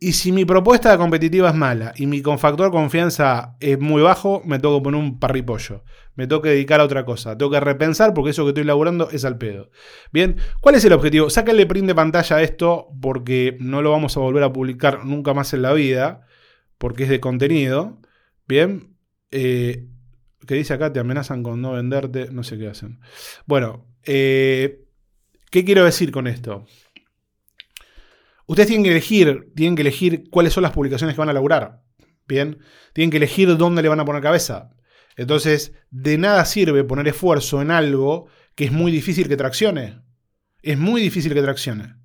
Y 0.00 0.12
si 0.12 0.30
mi 0.30 0.44
propuesta 0.44 0.96
competitiva 0.96 1.48
es 1.48 1.56
mala 1.56 1.92
y 1.96 2.06
mi 2.06 2.22
factor 2.22 2.70
confianza 2.70 3.56
es 3.58 3.80
muy 3.80 4.00
bajo, 4.00 4.42
me 4.44 4.60
tengo 4.60 4.78
que 4.78 4.84
poner 4.84 5.00
un 5.00 5.18
parripollo. 5.18 5.82
Me 6.14 6.28
tengo 6.28 6.40
que 6.40 6.50
dedicar 6.50 6.80
a 6.80 6.84
otra 6.84 7.04
cosa. 7.04 7.36
Tengo 7.36 7.50
que 7.50 7.58
repensar 7.58 8.14
porque 8.14 8.30
eso 8.30 8.44
que 8.44 8.50
estoy 8.50 8.64
laburando 8.64 9.10
es 9.10 9.24
al 9.24 9.38
pedo. 9.38 9.70
Bien, 10.12 10.36
¿cuál 10.60 10.76
es 10.76 10.84
el 10.84 10.92
objetivo? 10.92 11.30
Sáquenle 11.30 11.66
print 11.66 11.88
de 11.88 11.94
pantalla 11.96 12.36
a 12.36 12.42
esto 12.42 12.88
porque 13.00 13.56
no 13.60 13.82
lo 13.82 13.90
vamos 13.90 14.16
a 14.16 14.20
volver 14.20 14.44
a 14.44 14.52
publicar 14.52 15.04
nunca 15.04 15.34
más 15.34 15.52
en 15.52 15.62
la 15.62 15.72
vida. 15.72 16.26
Porque 16.78 17.04
es 17.04 17.08
de 17.08 17.18
contenido. 17.18 17.98
Bien, 18.46 18.96
eh, 19.32 19.88
que 20.46 20.54
dice 20.54 20.74
acá, 20.74 20.92
te 20.92 21.00
amenazan 21.00 21.42
con 21.42 21.60
no 21.60 21.72
venderte, 21.72 22.28
no 22.30 22.44
sé 22.44 22.56
qué 22.56 22.68
hacen. 22.68 23.00
Bueno, 23.46 23.86
eh, 24.04 24.84
¿qué 25.50 25.64
quiero 25.64 25.84
decir 25.84 26.12
con 26.12 26.28
esto? 26.28 26.66
Ustedes 28.48 28.68
tienen 28.68 28.84
que 28.84 28.90
elegir, 28.90 29.52
tienen 29.54 29.76
que 29.76 29.82
elegir 29.82 30.24
cuáles 30.30 30.54
son 30.54 30.62
las 30.62 30.72
publicaciones 30.72 31.14
que 31.14 31.20
van 31.20 31.28
a 31.28 31.34
laburar. 31.34 31.82
Bien, 32.26 32.58
tienen 32.94 33.10
que 33.10 33.18
elegir 33.18 33.54
dónde 33.58 33.82
le 33.82 33.90
van 33.90 34.00
a 34.00 34.06
poner 34.06 34.22
cabeza. 34.22 34.70
Entonces, 35.16 35.74
de 35.90 36.16
nada 36.16 36.46
sirve 36.46 36.82
poner 36.82 37.06
esfuerzo 37.08 37.60
en 37.60 37.70
algo 37.70 38.26
que 38.54 38.64
es 38.64 38.72
muy 38.72 38.90
difícil 38.90 39.28
que 39.28 39.36
traccione. 39.36 40.00
Es 40.62 40.78
muy 40.78 41.02
difícil 41.02 41.34
que 41.34 41.42
traccione. 41.42 41.96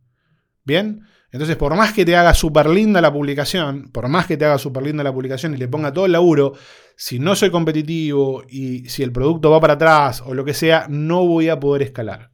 Bien, 0.66 1.04
entonces, 1.32 1.56
por 1.56 1.78
más 1.78 1.94
que 1.94 2.04
te 2.04 2.18
haga 2.18 2.34
súper 2.34 2.70
linda 2.70 3.00
la 3.00 3.14
publicación, 3.14 3.90
por 3.94 4.10
más 4.10 4.28
que 4.28 4.36
te 4.36 4.44
haga 4.44 4.58
súper 4.58 4.84
linda 4.84 5.02
la 5.02 5.14
publicación 5.14 5.54
y 5.54 5.58
le 5.58 5.70
ponga 5.70 5.94
todo 5.94 6.06
el 6.06 6.12
laburo, 6.12 6.56
si 6.98 7.20
no 7.20 7.38
soy 7.38 7.52
competitivo 7.52 8.44
y 8.50 8.90
si 8.90 9.02
el 9.02 9.14
producto 9.14 9.50
va 9.50 9.62
para 9.62 9.76
atrás 9.76 10.22
o 10.26 10.34
lo 10.34 10.44
que 10.44 10.54
sea, 10.54 10.88
no 10.90 11.26
voy 11.26 11.48
a 11.48 11.58
poder 11.58 11.84
escalar. 11.84 12.33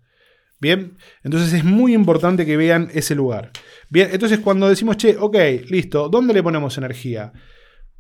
Bien, 0.60 0.98
entonces 1.24 1.54
es 1.54 1.64
muy 1.64 1.94
importante 1.94 2.46
que 2.46 2.58
vean 2.58 2.90
ese 2.94 3.16
lugar. 3.16 3.52
Bien, 3.90 4.10
entonces 4.12 4.40
cuando 4.40 4.68
decimos, 4.68 4.98
che, 4.98 5.16
ok, 5.18 5.38
listo, 5.70 6.10
¿dónde 6.10 6.34
le 6.34 6.44
ponemos 6.44 6.78
energía? 6.78 7.32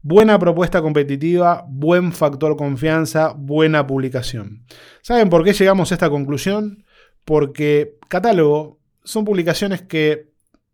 Buena 0.01 0.37
propuesta 0.37 0.81
competitiva, 0.81 1.65
buen 1.69 2.11
factor 2.11 2.57
confianza, 2.57 3.33
buena 3.35 3.87
publicación. 3.87 4.65
¿Saben 5.01 5.29
por 5.29 5.43
qué 5.43 5.53
llegamos 5.53 5.91
a 5.91 5.95
esta 5.95 6.09
conclusión? 6.09 6.85
Porque 7.23 7.97
catálogo 8.09 8.79
son 9.03 9.23
publicaciones 9.23 9.81
que 9.81 10.31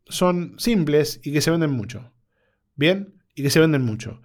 son 0.08 0.56
simples 0.58 1.20
y 1.24 1.34
que 1.34 1.42
se 1.42 1.52
venden 1.52 1.72
mucho. 1.72 2.14
¿Bien? 2.76 3.16
Y 3.36 3.44
que 3.44 3.50
se 3.50 3.60
venden 3.60 3.84
mucho. 3.84 4.22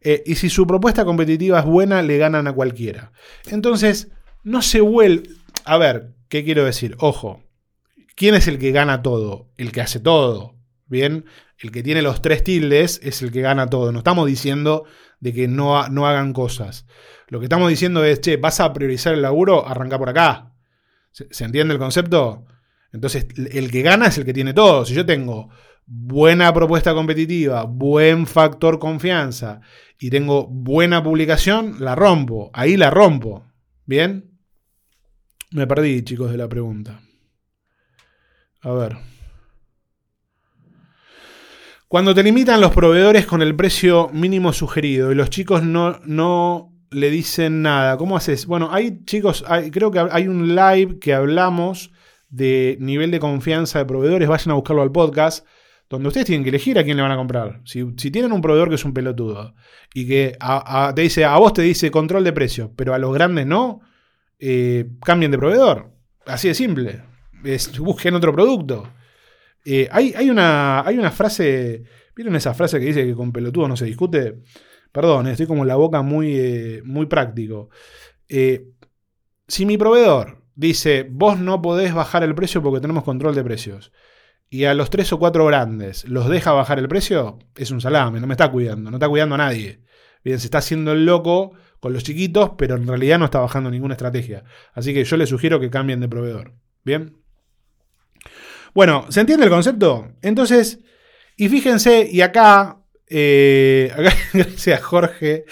Eh, 0.00 0.22
y 0.26 0.36
si 0.36 0.48
su 0.48 0.66
propuesta 0.66 1.04
competitiva 1.04 1.58
es 1.58 1.64
buena, 1.64 2.02
le 2.02 2.18
ganan 2.18 2.46
a 2.46 2.52
cualquiera. 2.52 3.12
Entonces, 3.50 4.10
no 4.42 4.62
se 4.62 4.80
vuelve... 4.80 5.28
A 5.64 5.76
ver, 5.76 6.14
¿Qué 6.30 6.44
quiero 6.44 6.64
decir? 6.64 6.94
Ojo, 7.00 7.42
¿quién 8.14 8.36
es 8.36 8.46
el 8.46 8.60
que 8.60 8.70
gana 8.70 9.02
todo? 9.02 9.50
El 9.56 9.72
que 9.72 9.80
hace 9.80 9.98
todo. 9.98 10.54
Bien, 10.86 11.24
el 11.58 11.72
que 11.72 11.82
tiene 11.82 12.02
los 12.02 12.22
tres 12.22 12.44
tildes 12.44 13.00
es 13.02 13.20
el 13.20 13.32
que 13.32 13.40
gana 13.40 13.66
todo. 13.66 13.90
No 13.90 13.98
estamos 13.98 14.28
diciendo 14.28 14.84
de 15.18 15.34
que 15.34 15.48
no, 15.48 15.88
no 15.88 16.06
hagan 16.06 16.32
cosas. 16.32 16.86
Lo 17.26 17.40
que 17.40 17.46
estamos 17.46 17.68
diciendo 17.68 18.04
es, 18.04 18.20
che, 18.20 18.36
vas 18.36 18.60
a 18.60 18.72
priorizar 18.72 19.12
el 19.12 19.22
laburo, 19.22 19.66
arranca 19.66 19.98
por 19.98 20.08
acá. 20.08 20.54
¿Se, 21.10 21.26
¿Se, 21.34 21.44
entiende 21.44 21.74
el 21.74 21.80
concepto? 21.80 22.46
Entonces, 22.92 23.26
el 23.36 23.72
que 23.72 23.82
gana 23.82 24.06
es 24.06 24.16
el 24.16 24.24
que 24.24 24.32
tiene 24.32 24.54
todo. 24.54 24.84
Si 24.86 24.94
yo 24.94 25.04
tengo 25.04 25.50
buena 25.84 26.54
propuesta 26.54 26.94
competitiva, 26.94 27.64
buen 27.64 28.28
factor 28.28 28.78
confianza 28.78 29.62
y 29.98 30.10
tengo 30.10 30.46
buena 30.46 31.02
publicación, 31.02 31.78
la 31.80 31.96
rompo. 31.96 32.52
Ahí 32.54 32.76
la 32.76 32.90
rompo. 32.90 33.46
¿Bien? 33.84 34.29
Me 35.52 35.66
perdí, 35.66 36.02
chicos, 36.02 36.30
de 36.30 36.36
la 36.36 36.48
pregunta. 36.48 37.00
A 38.62 38.70
ver. 38.72 38.96
Cuando 41.88 42.14
te 42.14 42.22
limitan 42.22 42.60
los 42.60 42.72
proveedores 42.72 43.26
con 43.26 43.42
el 43.42 43.56
precio 43.56 44.10
mínimo 44.12 44.52
sugerido 44.52 45.10
y 45.10 45.16
los 45.16 45.28
chicos 45.28 45.64
no, 45.64 45.98
no 46.04 46.72
le 46.90 47.10
dicen 47.10 47.62
nada, 47.62 47.96
¿cómo 47.96 48.16
haces? 48.16 48.46
Bueno, 48.46 48.68
hay 48.70 49.04
chicos, 49.04 49.44
creo 49.72 49.90
que 49.90 49.98
hay 49.98 50.28
un 50.28 50.54
live 50.54 51.00
que 51.00 51.14
hablamos 51.14 51.90
de 52.28 52.76
nivel 52.78 53.10
de 53.10 53.18
confianza 53.18 53.80
de 53.80 53.86
proveedores, 53.86 54.28
vayan 54.28 54.52
a 54.52 54.54
buscarlo 54.54 54.82
al 54.82 54.92
podcast, 54.92 55.44
donde 55.88 56.06
ustedes 56.06 56.26
tienen 56.26 56.44
que 56.44 56.50
elegir 56.50 56.78
a 56.78 56.84
quién 56.84 56.96
le 56.96 57.02
van 57.02 57.10
a 57.10 57.16
comprar. 57.16 57.60
Si, 57.64 57.84
si 57.96 58.12
tienen 58.12 58.30
un 58.30 58.40
proveedor 58.40 58.68
que 58.68 58.76
es 58.76 58.84
un 58.84 58.94
pelotudo 58.94 59.54
y 59.92 60.06
que 60.06 60.36
a, 60.38 60.92
te 60.94 61.02
dice, 61.02 61.24
a 61.24 61.36
vos 61.38 61.52
te 61.52 61.62
dice 61.62 61.90
control 61.90 62.22
de 62.22 62.32
precios, 62.32 62.70
pero 62.76 62.94
a 62.94 62.98
los 62.98 63.12
grandes 63.12 63.46
no, 63.46 63.80
eh, 64.40 64.88
cambien 65.04 65.30
de 65.30 65.38
proveedor. 65.38 65.90
Así 66.26 66.48
de 66.48 66.54
simple. 66.54 67.02
Busquen 67.78 68.14
otro 68.14 68.32
producto. 68.32 68.88
Eh, 69.64 69.88
hay, 69.90 70.14
hay, 70.16 70.30
una, 70.30 70.80
hay 70.80 70.98
una 70.98 71.10
frase. 71.10 71.84
¿Vieron 72.16 72.34
esa 72.36 72.54
frase 72.54 72.78
que 72.80 72.86
dice 72.86 73.06
que 73.06 73.14
con 73.14 73.32
pelotudo 73.32 73.68
no 73.68 73.76
se 73.76 73.84
discute? 73.84 74.40
Perdón, 74.92 75.28
estoy 75.28 75.46
como 75.46 75.64
la 75.64 75.76
boca 75.76 76.02
muy, 76.02 76.34
eh, 76.36 76.82
muy 76.84 77.06
práctico. 77.06 77.70
Eh, 78.28 78.66
si 79.46 79.66
mi 79.66 79.78
proveedor 79.78 80.44
dice, 80.54 81.06
vos 81.08 81.38
no 81.38 81.62
podés 81.62 81.94
bajar 81.94 82.22
el 82.22 82.34
precio 82.34 82.62
porque 82.62 82.80
tenemos 82.80 83.04
control 83.04 83.34
de 83.34 83.44
precios, 83.44 83.92
y 84.48 84.64
a 84.64 84.74
los 84.74 84.90
tres 84.90 85.12
o 85.12 85.18
cuatro 85.18 85.46
grandes 85.46 86.04
los 86.08 86.28
deja 86.28 86.52
bajar 86.52 86.78
el 86.78 86.88
precio, 86.88 87.38
es 87.56 87.70
un 87.70 87.80
salame, 87.80 88.20
no 88.20 88.26
me 88.26 88.34
está 88.34 88.50
cuidando, 88.50 88.90
no 88.90 88.96
está 88.96 89.08
cuidando 89.08 89.36
a 89.36 89.38
nadie. 89.38 89.80
Bien, 90.24 90.38
se 90.38 90.48
está 90.48 90.58
haciendo 90.58 90.92
el 90.92 91.06
loco 91.06 91.52
con 91.80 91.94
los 91.94 92.04
chiquitos, 92.04 92.52
pero 92.56 92.76
en 92.76 92.86
realidad 92.86 93.18
no 93.18 93.24
está 93.24 93.40
bajando 93.40 93.70
ninguna 93.70 93.94
estrategia. 93.94 94.44
Así 94.74 94.94
que 94.94 95.04
yo 95.04 95.16
les 95.16 95.30
sugiero 95.30 95.58
que 95.58 95.70
cambien 95.70 96.00
de 96.00 96.08
proveedor. 96.08 96.52
Bien. 96.84 97.16
Bueno, 98.74 99.06
¿se 99.08 99.20
entiende 99.20 99.46
el 99.46 99.50
concepto? 99.50 100.12
Entonces, 100.22 100.80
y 101.36 101.48
fíjense, 101.48 102.06
y 102.10 102.20
acá, 102.20 102.82
eh, 103.08 103.92
gracias 104.32 104.80
Jorge, 104.82 105.44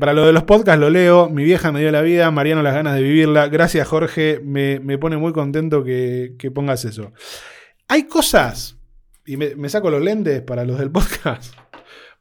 para 0.00 0.14
lo 0.14 0.26
de 0.26 0.32
los 0.32 0.44
podcasts 0.44 0.80
lo 0.80 0.90
leo, 0.90 1.28
mi 1.28 1.44
vieja 1.44 1.70
me 1.70 1.80
dio 1.80 1.92
la 1.92 2.02
vida, 2.02 2.30
Mariano 2.30 2.62
las 2.62 2.74
ganas 2.74 2.94
de 2.94 3.02
vivirla, 3.02 3.48
gracias 3.48 3.86
Jorge, 3.86 4.40
me, 4.42 4.80
me 4.80 4.98
pone 4.98 5.16
muy 5.16 5.32
contento 5.32 5.84
que, 5.84 6.34
que, 6.38 6.50
pongas 6.50 6.84
eso. 6.84 7.12
Hay 7.86 8.04
cosas, 8.04 8.78
y 9.26 9.36
me, 9.36 9.54
me 9.54 9.68
saco 9.68 9.90
los 9.90 10.02
lentes 10.02 10.42
para 10.42 10.64
los 10.64 10.78
del 10.78 10.90
podcast, 10.90 11.54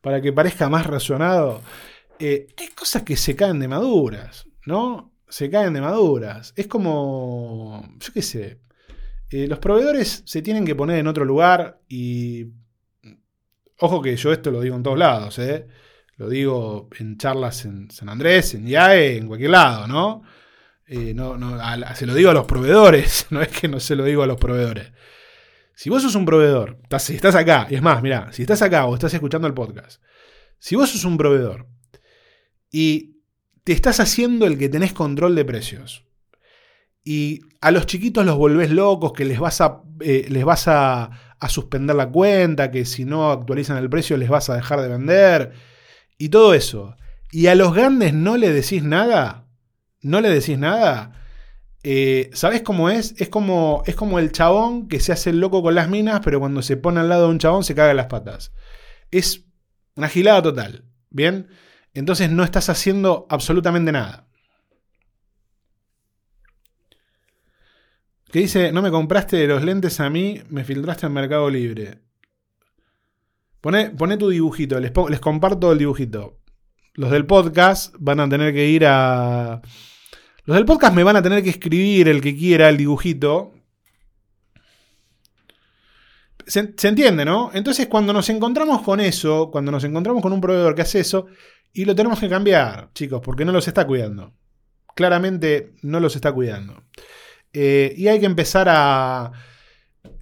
para 0.01 0.21
que 0.21 0.33
parezca 0.33 0.69
más 0.69 0.85
razonado. 0.85 1.61
Eh, 2.19 2.47
hay 2.57 2.67
cosas 2.69 3.03
que 3.03 3.15
se 3.15 3.35
caen 3.35 3.59
de 3.59 3.67
maduras, 3.67 4.45
¿no? 4.65 5.13
Se 5.29 5.49
caen 5.49 5.73
de 5.73 5.81
maduras. 5.81 6.53
Es 6.55 6.67
como, 6.67 7.87
yo 7.99 8.13
qué 8.13 8.21
sé, 8.21 8.59
eh, 9.29 9.47
los 9.47 9.59
proveedores 9.59 10.23
se 10.25 10.41
tienen 10.41 10.65
que 10.65 10.75
poner 10.75 10.99
en 10.99 11.07
otro 11.07 11.25
lugar 11.25 11.81
y... 11.87 12.47
Ojo 13.81 14.01
que 14.01 14.17
yo 14.17 14.33
esto 14.33 14.51
lo 14.51 14.59
digo 14.59 14.75
en 14.75 14.83
todos 14.83 14.97
lados, 14.97 15.39
¿eh? 15.39 15.65
Lo 16.17 16.27
digo 16.27 16.89
en 16.99 17.17
charlas 17.17 17.63
en 17.63 17.89
San 17.89 18.09
Andrés, 18.09 18.53
en 18.53 18.67
IAE, 18.67 19.15
en 19.15 19.27
cualquier 19.27 19.51
lado, 19.51 19.87
¿no? 19.87 20.21
Eh, 20.85 21.13
no, 21.13 21.37
no 21.37 21.57
se 21.95 22.05
lo 22.05 22.13
digo 22.13 22.29
a 22.31 22.33
los 22.33 22.45
proveedores, 22.45 23.27
no 23.29 23.41
es 23.41 23.47
que 23.47 23.69
no 23.69 23.79
se 23.79 23.95
lo 23.95 24.03
digo 24.03 24.23
a 24.23 24.27
los 24.27 24.37
proveedores. 24.37 24.91
Si 25.75 25.89
vos 25.89 26.01
sos 26.01 26.15
un 26.15 26.25
proveedor, 26.25 26.77
si 26.99 27.15
estás 27.15 27.35
acá, 27.35 27.67
y 27.69 27.75
es 27.75 27.81
más, 27.81 28.01
mira, 28.01 28.33
si 28.33 28.41
estás 28.41 28.61
acá 28.61 28.85
o 28.85 28.95
estás 28.95 29.13
escuchando 29.13 29.47
el 29.47 29.53
podcast, 29.53 30.01
si 30.57 30.75
vos 30.75 30.89
sos 30.89 31.05
un 31.05 31.17
proveedor 31.17 31.67
y 32.71 33.17
te 33.63 33.73
estás 33.73 33.99
haciendo 33.99 34.45
el 34.45 34.57
que 34.57 34.69
tenés 34.69 34.93
control 34.93 35.35
de 35.35 35.45
precios. 35.45 36.05
Y 37.03 37.41
a 37.61 37.71
los 37.71 37.85
chiquitos 37.85 38.25
los 38.25 38.37
volvés 38.37 38.71
locos, 38.71 39.13
que 39.13 39.25
les 39.25 39.39
vas 39.39 39.61
a, 39.61 39.81
eh, 40.01 40.27
les 40.29 40.45
vas 40.45 40.67
a, 40.67 41.11
suspender 41.47 41.95
la 41.95 42.09
cuenta, 42.09 42.69
que 42.69 42.83
si 42.85 43.05
no 43.05 43.31
actualizan 43.31 43.77
el 43.77 43.89
precio 43.89 44.17
les 44.17 44.27
vas 44.27 44.49
a 44.49 44.55
dejar 44.55 44.81
de 44.81 44.89
vender, 44.89 45.53
y 46.17 46.29
todo 46.29 46.53
eso. 46.53 46.95
Y 47.31 47.47
a 47.47 47.55
los 47.55 47.73
grandes 47.73 48.13
no 48.13 48.37
le 48.37 48.51
decís 48.51 48.83
nada, 48.83 49.47
no 50.01 50.19
le 50.19 50.29
decís 50.29 50.57
nada. 50.57 51.13
Eh, 51.83 52.29
¿Sabes 52.33 52.61
cómo 52.61 52.89
es? 52.89 53.15
Es 53.19 53.29
como, 53.29 53.83
es 53.85 53.95
como 53.95 54.19
el 54.19 54.31
chabón 54.33 54.89
que 54.89 54.99
se 54.99 55.13
hace 55.13 55.29
el 55.29 55.39
loco 55.39 55.63
con 55.63 55.75
las 55.75 55.89
minas, 55.89 56.19
pero 56.23 56.39
cuando 56.39 56.61
se 56.61 56.75
pone 56.75 56.99
al 56.99 57.07
lado 57.07 57.27
de 57.27 57.31
un 57.31 57.39
chabón 57.39 57.63
se 57.63 57.75
caga 57.75 57.93
las 57.93 58.07
patas. 58.07 58.51
Es 59.11 59.45
una 59.95 60.09
gilada 60.09 60.41
total. 60.41 60.83
¿Bien? 61.09 61.47
Entonces 61.99 62.31
no 62.31 62.45
estás 62.45 62.69
haciendo 62.69 63.27
absolutamente 63.29 63.91
nada. 63.91 64.25
Que 68.31 68.39
dice, 68.39 68.71
no 68.71 68.81
me 68.81 68.89
compraste 68.89 69.45
los 69.47 69.65
lentes 69.65 69.99
a 69.99 70.09
mí, 70.09 70.41
me 70.49 70.63
filtraste 70.63 71.07
en 71.07 71.11
Mercado 71.11 71.49
Libre. 71.49 71.99
Pone, 73.59 74.17
tu 74.17 74.29
dibujito, 74.29 74.79
les, 74.79 74.91
comparto 75.19 75.73
el 75.73 75.79
dibujito. 75.79 76.39
Los 76.93 77.11
del 77.11 77.25
podcast 77.25 77.93
van 77.99 78.21
a 78.21 78.29
tener 78.29 78.53
que 78.53 78.67
ir 78.67 78.85
a... 78.85 79.61
Los 80.45 80.55
del 80.55 80.65
podcast 80.65 80.95
me 80.95 81.03
van 81.03 81.17
a 81.17 81.21
tener 81.21 81.43
que 81.43 81.49
escribir 81.49 82.07
el 82.07 82.21
que 82.21 82.33
quiera 82.33 82.69
el 82.69 82.77
dibujito, 82.77 83.53
se 86.49 86.87
entiende, 86.87 87.25
¿no? 87.25 87.51
Entonces, 87.53 87.87
cuando 87.87 88.11
nos 88.11 88.27
encontramos 88.29 88.81
con 88.81 88.99
eso, 88.99 89.51
cuando 89.51 89.71
nos 89.71 89.83
encontramos 89.83 90.21
con 90.23 90.33
un 90.33 90.41
proveedor 90.41 90.73
que 90.73 90.81
hace 90.81 91.01
eso, 91.01 91.27
y 91.73 91.85
lo 91.85 91.95
tenemos 91.95 92.19
que 92.19 92.29
cambiar, 92.29 92.89
chicos, 92.93 93.21
porque 93.23 93.45
no 93.45 93.51
los 93.51 93.67
está 93.67 93.85
cuidando. 93.85 94.33
Claramente 94.95 95.73
no 95.83 95.99
los 95.99 96.15
está 96.15 96.31
cuidando. 96.31 96.83
Eh, 97.53 97.93
y 97.95 98.07
hay 98.07 98.19
que 98.19 98.25
empezar 98.25 98.67
a. 98.69 99.31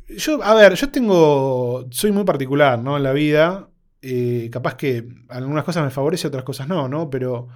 Yo, 0.09 0.43
a 0.43 0.53
ver, 0.53 0.75
yo 0.75 0.89
tengo. 0.89 1.87
Soy 1.91 2.11
muy 2.11 2.23
particular, 2.23 2.79
¿no? 2.79 2.97
En 2.97 3.03
la 3.03 3.13
vida. 3.13 3.69
Eh, 4.01 4.49
capaz 4.51 4.75
que 4.75 5.07
algunas 5.29 5.63
cosas 5.63 5.83
me 5.83 5.89
favorece, 5.89 6.27
otras 6.27 6.43
cosas 6.43 6.67
no, 6.67 6.87
¿no? 6.87 7.09
Pero 7.09 7.47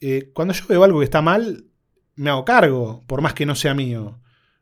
eh, 0.00 0.30
cuando 0.32 0.54
yo 0.54 0.66
veo 0.66 0.82
algo 0.84 1.00
que 1.00 1.04
está 1.04 1.22
mal, 1.22 1.66
me 2.16 2.30
hago 2.30 2.44
cargo, 2.44 3.04
por 3.06 3.20
más 3.20 3.34
que 3.34 3.46
no 3.46 3.54
sea 3.54 3.74
mío. 3.74 4.20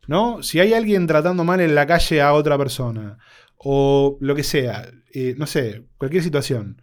¿No? 0.08 0.42
Si 0.42 0.58
hay 0.58 0.74
alguien 0.74 1.06
tratando 1.06 1.44
mal 1.44 1.60
en 1.60 1.76
la 1.76 1.86
calle 1.86 2.20
a 2.20 2.32
otra 2.32 2.58
persona, 2.58 3.18
o 3.56 4.18
lo 4.20 4.34
que 4.34 4.42
sea, 4.42 4.90
no 5.36 5.46
sé, 5.46 5.86
cualquier 5.96 6.24
situación, 6.24 6.82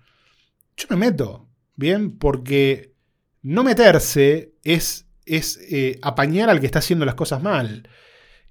yo 0.77 0.87
me 0.89 0.95
meto, 0.95 1.48
¿bien? 1.79 2.17
Porque 2.17 2.93
no 3.41 3.63
meterse 3.63 4.53
es, 4.63 5.07
es 5.25 5.57
eh, 5.71 5.97
apañar 6.01 6.49
al 6.49 6.59
que 6.59 6.65
está 6.65 6.79
haciendo 6.79 7.05
las 7.05 7.15
cosas 7.15 7.41
mal. 7.41 7.87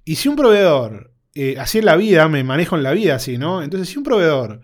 Y 0.04 0.16
si 0.16 0.28
un 0.28 0.36
proveedor, 0.36 1.12
eh, 1.34 1.56
así 1.58 1.78
en 1.78 1.84
la 1.84 1.96
vida, 1.96 2.26
me 2.28 2.42
manejo 2.42 2.74
en 2.76 2.82
la 2.82 2.92
vida 2.92 3.16
así, 3.16 3.36
¿no? 3.36 3.62
Entonces, 3.62 3.90
si 3.90 3.98
un 3.98 4.04
proveedor 4.04 4.62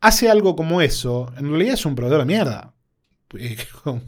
hace 0.00 0.30
algo 0.30 0.54
como 0.54 0.82
eso, 0.82 1.32
en 1.38 1.48
realidad 1.48 1.74
es 1.74 1.86
un 1.86 1.94
proveedor 1.94 2.20
de 2.20 2.26
mierda. 2.26 2.74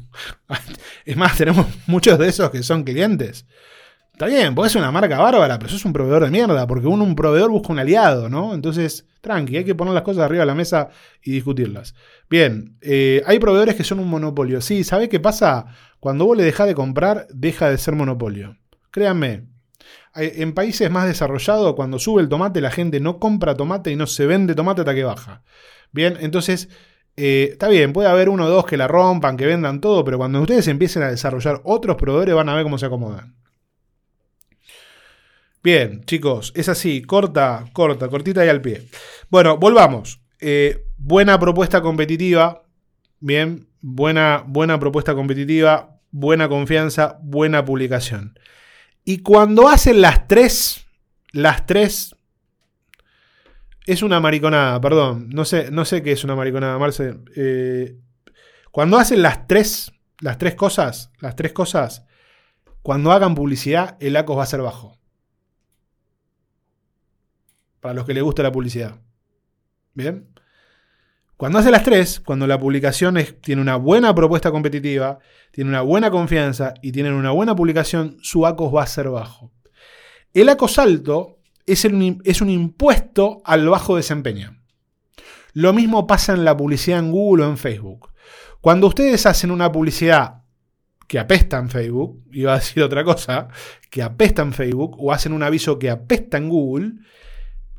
Es 1.07 1.17
más, 1.17 1.39
tenemos 1.39 1.67
muchos 1.87 2.19
de 2.19 2.29
esos 2.29 2.51
que 2.51 2.63
son 2.63 2.85
clientes. 2.85 3.47
Está 4.15 4.27
bien, 4.27 4.55
puede 4.55 4.71
ser 4.71 4.81
una 4.81 4.93
marca 4.93 5.19
bárbara, 5.19 5.59
pero 5.59 5.67
eso 5.67 5.77
es 5.77 5.85
un 5.85 5.93
proveedor 5.93 6.23
de 6.23 6.31
mierda, 6.31 6.69
porque 6.69 6.87
uno, 6.87 7.03
un 7.03 7.17
proveedor 7.17 7.51
busca 7.51 7.73
un 7.73 7.81
aliado, 7.81 8.31
¿no? 8.31 8.55
Entonces, 8.55 9.09
tranqui, 9.21 9.57
hay 9.57 9.65
que 9.65 9.75
poner 9.75 9.93
las 9.93 10.05
cosas 10.05 10.23
arriba 10.23 10.43
de 10.43 10.47
la 10.47 10.55
mesa 10.55 10.89
y 11.21 11.33
discutirlas. 11.33 11.97
Bien, 12.31 12.79
eh, 12.81 13.25
hay 13.27 13.41
proveedores 13.41 13.75
que 13.75 13.83
son 13.83 13.99
un 13.99 14.09
monopolio. 14.09 14.61
Sí, 14.61 14.85
¿sabés 14.85 15.09
qué 15.09 15.19
pasa? 15.19 15.67
Cuando 15.99 16.27
vos 16.27 16.37
le 16.37 16.45
dejás 16.45 16.69
de 16.69 16.77
comprar, 16.77 17.27
deja 17.35 17.69
de 17.69 17.77
ser 17.77 17.97
monopolio. 17.97 18.57
Créanme, 18.93 19.49
en 20.15 20.53
países 20.53 20.89
más 20.93 21.09
desarrollados, 21.09 21.75
cuando 21.75 21.99
sube 21.99 22.23
el 22.23 22.29
tomate, 22.29 22.61
la 22.61 22.71
gente 22.71 23.01
no 23.01 23.19
compra 23.19 23.57
tomate 23.57 23.91
y 23.91 23.97
no 23.97 24.07
se 24.07 24.27
vende 24.27 24.55
tomate 24.55 24.83
hasta 24.83 24.95
que 24.95 25.03
baja. 25.03 25.43
Bien, 25.91 26.17
entonces, 26.21 26.69
eh, 27.17 27.49
está 27.51 27.67
bien, 27.67 27.93
puede 27.93 28.09
haber 28.09 28.29
uno 28.29 28.45
o 28.45 28.49
dos 28.49 28.65
que 28.65 28.77
la 28.77 28.87
rompan, 28.87 29.37
que 29.37 29.47
vendan 29.47 29.81
todo, 29.81 30.05
pero 30.05 30.19
cuando 30.19 30.41
ustedes 30.41 30.69
empiecen 30.69 31.03
a 31.03 31.09
desarrollar 31.09 31.62
otros 31.65 31.97
proveedores, 31.97 32.37
van 32.37 32.49
a 32.49 32.55
ver 32.55 32.62
cómo 32.62 32.79
se 32.79 32.87
acomodan. 32.87 33.35
Bien, 35.65 36.05
chicos, 36.05 36.53
es 36.55 36.69
así, 36.69 37.01
corta, 37.01 37.65
corta, 37.73 38.09
cortita 38.09 38.45
y 38.45 38.51
al 38.51 38.61
pie. 38.61 38.87
Bueno, 39.31 39.57
volvamos. 39.57 40.21
Eh, 40.39 40.89
buena 40.99 41.41
propuesta 41.41 41.81
competitiva. 41.81 42.65
Bien, 43.19 43.67
buena, 43.81 44.45
buena 44.47 44.79
propuesta 44.79 45.15
competitiva, 45.15 46.01
buena 46.11 46.51
confianza, 46.51 47.19
buena 47.23 47.65
publicación. 47.65 48.39
Y 49.07 49.21
cuando 49.21 49.67
hacen 49.67 50.03
las 50.03 50.29
tres, 50.29 50.87
las 51.33 51.65
tres, 51.65 52.15
es 53.87 54.03
una 54.03 54.21
mariconada, 54.21 54.79
perdón. 54.83 55.31
No 55.31 55.47
sé, 55.47 55.71
no 55.71 55.87
sé 55.87 56.03
qué 56.03 56.12
es 56.12 56.25
una 56.25 56.37
mariconada, 56.37 56.79
Marce. 56.79 57.15
Eh, 57.37 57.97
cuando 58.71 58.99
hacen 58.99 59.23
las 59.23 59.47
tres, 59.47 59.93
las 60.21 60.37
tres 60.37 60.57
cosas, 60.57 61.11
las 61.21 61.37
tres 61.37 61.55
cosas, 61.55 62.05
cuando 62.83 63.12
hagan 63.12 63.35
publicidad, 63.35 63.97
el 64.01 64.15
ACOS 64.15 64.37
va 64.37 64.43
a 64.43 64.47
ser 64.47 64.61
bajo. 64.61 64.99
Para 67.85 67.93
los 67.93 68.07
que 68.07 68.14
les 68.14 68.22
gusta 68.22 68.43
la 68.43 68.51
publicidad. 68.51 68.99
Bien. 69.93 70.26
Cuando 71.37 71.59
hace 71.59 71.70
las 71.70 71.82
tres, 71.82 72.18
cuando 72.18 72.47
la 72.47 72.59
publicación 72.59 73.18
tiene 73.43 73.61
una 73.61 73.76
buena 73.76 74.14
propuesta 74.14 74.51
competitiva, 74.51 75.18
tiene 75.51 75.68
una 75.68 75.82
buena 75.82 76.11
confianza 76.11 76.72
y 76.80 76.93
tienen 76.93 77.12
una 77.12 77.32
buena 77.32 77.55
publicación, 77.55 78.16
su 78.22 78.47
ACOS 78.47 78.74
va 78.74 78.85
a 78.85 78.87
ser 78.87 79.11
bajo. 79.11 79.53
El 80.32 80.49
ACOS 80.49 80.78
alto 80.78 81.41
es, 81.66 81.87
es 82.24 82.41
un 82.41 82.49
impuesto 82.49 83.43
al 83.45 83.68
bajo 83.68 83.97
desempeño. 83.97 84.59
Lo 85.53 85.74
mismo 85.74 86.07
pasa 86.07 86.32
en 86.32 86.47
la 86.47 86.57
publicidad 86.57 87.01
en 87.01 87.12
Google 87.12 87.45
o 87.45 87.51
en 87.51 87.59
Facebook. 87.59 88.14
Cuando 88.62 88.87
ustedes 88.87 89.26
hacen 89.26 89.51
una 89.51 89.70
publicidad 89.70 90.37
que 91.07 91.18
apesta 91.18 91.59
en 91.59 91.68
Facebook, 91.68 92.24
iba 92.32 92.55
a 92.55 92.61
decir 92.61 92.82
otra 92.82 93.05
cosa, 93.05 93.49
que 93.91 94.03
apesta 94.03 94.41
en 94.41 94.55
Facebook, 94.55 94.97
o 94.99 95.12
hacen 95.12 95.35
un 95.35 95.43
aviso 95.43 95.78
que 95.78 95.91
apesta 95.91 96.39
en 96.39 96.49
Google, 96.49 96.93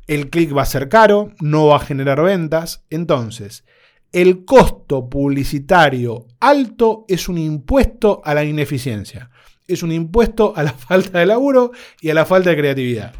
el 0.06 0.30
clic 0.30 0.56
va 0.56 0.62
a 0.62 0.66
ser 0.66 0.88
caro, 0.88 1.32
no 1.40 1.66
va 1.66 1.76
a 1.76 1.80
generar 1.80 2.22
ventas. 2.22 2.84
Entonces, 2.90 3.64
el 4.12 4.44
costo 4.44 5.08
publicitario 5.08 6.26
alto 6.40 7.04
es 7.08 7.28
un 7.28 7.38
impuesto 7.38 8.22
a 8.24 8.34
la 8.34 8.44
ineficiencia. 8.44 9.30
Es 9.66 9.82
un 9.82 9.92
impuesto 9.92 10.52
a 10.56 10.62
la 10.62 10.72
falta 10.72 11.18
de 11.18 11.26
laburo 11.26 11.72
y 12.00 12.10
a 12.10 12.14
la 12.14 12.24
falta 12.24 12.50
de 12.50 12.56
creatividad. 12.56 13.14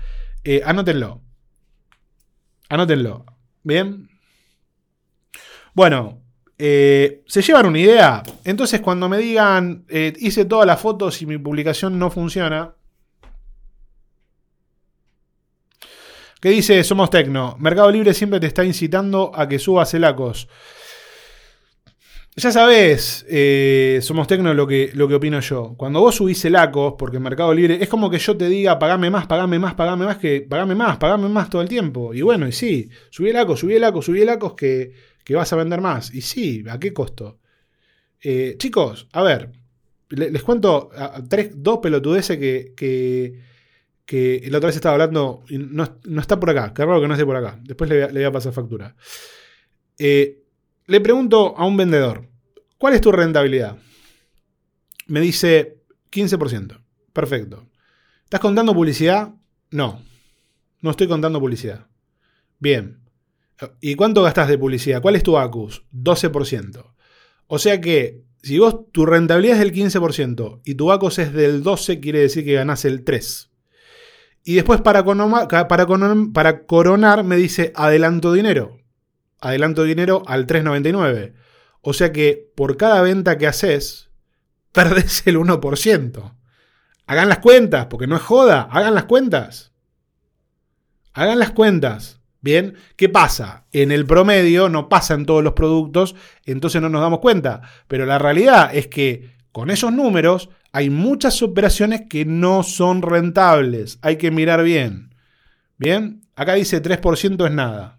Eh, 0.45 0.63
anótenlo. 0.65 1.23
Anótenlo. 2.69 3.27
Bien. 3.63 4.09
Bueno, 5.75 6.23
eh, 6.57 7.23
¿se 7.27 7.43
llevan 7.43 7.67
una 7.67 7.81
idea? 7.81 8.23
Entonces, 8.45 8.81
cuando 8.81 9.09
me 9.09 9.19
digan, 9.19 9.85
eh, 9.89 10.15
hice 10.19 10.45
todas 10.45 10.67
las 10.67 10.81
fotos 10.81 11.21
y 11.21 11.27
mi 11.27 11.37
publicación 11.37 11.99
no 11.99 12.11
funciona, 12.11 12.76
¿Qué 16.47 16.53
dice 16.53 16.85
Somos 16.85 17.11
Tecno? 17.11 17.57
Mercado 17.59 17.91
Libre 17.91 18.15
siempre 18.15 18.39
te 18.39 18.47
está 18.47 18.65
incitando 18.65 19.33
a 19.35 19.49
que 19.49 19.59
subas 19.59 19.93
el 19.95 20.05
ACOS. 20.05 20.47
Ya 22.37 22.53
sabes, 22.53 23.27
eh, 23.29 23.99
Somos 24.01 24.29
Tecno 24.29 24.55
lo 24.55 24.65
que, 24.65 24.93
lo 24.95 25.09
que 25.09 25.17
opino 25.17 25.41
yo. 25.41 25.75
Cuando 25.77 25.99
vos 25.99 26.15
subís 26.15 26.45
el 26.45 26.55
ACOS, 26.55 26.95
porque 26.97 27.19
Mercado 27.19 27.53
Libre 27.53 27.79
es 27.83 27.89
como 27.89 28.09
que 28.09 28.21
yo 28.21 28.37
te 28.37 28.49
diga 28.49 28.79
pagame 28.79 29.11
más, 29.11 29.27
pagame 29.27 29.59
más, 29.59 29.75
pagame 29.75 30.05
más, 30.05 30.19
que 30.19 30.43
pagame 30.43 30.77
más, 30.77 30.99
pagame 30.99 31.29
más 31.29 31.51
todo 31.51 31.63
el 31.63 31.69
tiempo. 31.69 32.15
Y 32.15 32.23
bueno, 32.23 32.47
y 32.47 32.53
sí, 32.53 32.91
subí 33.11 33.31
el 33.31 33.37
ACOS, 33.39 33.59
subí 33.59 33.75
el 33.75 33.83
ACOS, 33.83 34.05
subí 34.05 34.21
el 34.23 34.29
ACOS 34.29 34.55
que, 34.55 34.93
que 35.25 35.35
vas 35.35 35.53
a 35.53 35.57
vender 35.57 35.81
más. 35.81 36.15
Y 36.15 36.21
sí, 36.21 36.63
¿a 36.71 36.79
qué 36.79 36.93
costo? 36.93 37.41
Eh, 38.23 38.55
chicos, 38.57 39.09
a 39.11 39.25
ver, 39.25 39.51
le- 40.11 40.31
les 40.31 40.45
cuento 40.45 40.91
tres, 41.29 41.51
dos 41.57 41.81
pelotudeces 41.83 42.39
que, 42.39 42.73
que, 42.77 43.41
que 44.07 44.43
la 44.51 44.59
otra 44.59 44.69
vez 44.69 44.77
estaba 44.77 44.95
hablando 44.95 45.43
y 45.49 45.59
no, 45.59 45.99
no 46.05 46.21
está 46.21 46.41
por 46.41 46.49
acá. 46.51 46.73
Qué 46.73 46.85
raro 46.85 47.01
que 47.01 47.09
no 47.09 47.15
esté 47.15 47.27
por 47.27 47.37
acá. 47.37 47.59
Después 47.63 47.91
le, 47.91 48.07
voy 48.07 48.25
a- 48.25 48.33
pasar 48.33 48.53
factura. 48.55 48.95
Eh, 49.99 50.43
le 50.87 51.01
pregunto 51.01 51.55
a 51.59 51.67
un 51.67 51.77
vendedor, 51.77 52.29
¿cuál 52.79 52.95
es 52.95 53.01
tu 53.01 53.11
rentabilidad? 53.13 53.77
Me 55.09 55.21
dice 55.21 55.83
15%. 56.11 56.81
Perfecto. 57.13 57.69
¿Estás 58.25 58.41
contando 58.41 58.73
publicidad? 58.75 59.35
No. 59.71 60.03
No 60.83 60.91
estoy 60.91 61.09
contando 61.09 61.41
publicidad. 61.41 61.87
Bien. 62.59 63.01
¿Y 63.81 63.95
cuánto 63.95 64.23
gastas 64.23 64.49
de 64.49 64.59
publicidad? 64.59 65.01
¿Cuál 65.03 65.17
es 65.17 65.23
tu 65.23 65.37
ACUS? 65.39 65.85
12%. 65.93 66.95
O 67.47 67.59
sea 67.59 67.81
que 67.81 68.23
si 68.43 68.59
vos 68.59 68.91
tu 68.93 69.07
rentabilidad 69.07 69.57
es 69.57 69.61
del 69.61 69.73
15% 69.73 70.61
y 70.65 70.75
tu 70.75 70.93
ACOS 70.93 71.19
es 71.21 71.33
del 71.33 71.63
12, 71.63 71.99
quiere 72.01 72.21
decir 72.21 72.45
que 72.45 72.53
ganás 72.53 72.85
el 72.85 73.03
3. 73.03 73.51
Y 74.49 74.55
después 74.55 74.81
para, 74.81 75.03
coronar 76.67 77.25
me 77.25 77.35
dice 77.37 77.73
adelanto 77.75 78.33
dinero. 78.33 78.79
Adelanto 79.41 79.83
dinero 79.83 80.23
al 80.25 80.47
3.99. 80.47 81.35
O 81.81 81.93
sea 81.93 82.13
que 82.13 82.53
por 82.55 82.77
cada 82.77 83.03
venta 83.03 83.39
que 83.39 83.49
haces, 83.49 84.09
perdés 84.73 85.27
el 85.27 85.37
1%. 85.37 86.33
Hagan 87.09 87.29
las 87.29 87.39
cuentas, 87.41 87.87
porque 87.87 88.07
no 88.07 88.15
es 88.15 88.23
joda. 88.23 88.69
Hagan 88.71 88.95
las 88.95 89.07
cuentas. 89.07 89.73
Hagan 91.13 91.41
las 91.41 91.51
cuentas. 91.51 92.21
Bien, 92.41 92.77
¿qué 92.95 93.09
pasa? 93.09 93.67
En 93.73 93.91
el 93.91 94.07
promedio 94.07 94.69
no 94.69 94.89
pasa 94.89 95.15
en 95.15 95.27
todos 95.27 95.43
los 95.43 95.55
productos, 95.55 96.15
entonces 96.45 96.81
no 96.81 96.89
nos 96.89 97.01
damos 97.01 97.19
cuenta. 97.19 97.63
Pero 97.89 98.07
la 98.07 98.21
realidad 98.21 98.71
es 98.73 98.87
que 98.87 99.35
con 99.51 99.71
esos 99.71 99.93
números 99.93 100.51
hay 100.77 100.91
muchas 100.91 101.41
operaciones 101.43 102.03
que 102.07 102.27
no 102.27 102.63
son 102.63 103.01
rentables. 103.01 103.99
Hay 104.03 104.19
que 104.19 104.31
mirar 104.31 104.63
bien. 104.63 105.15
Bien, 105.79 106.21
acá 106.35 106.53
dice 106.53 106.83
3% 106.83 107.47
es 107.47 107.51
nada. 107.51 107.99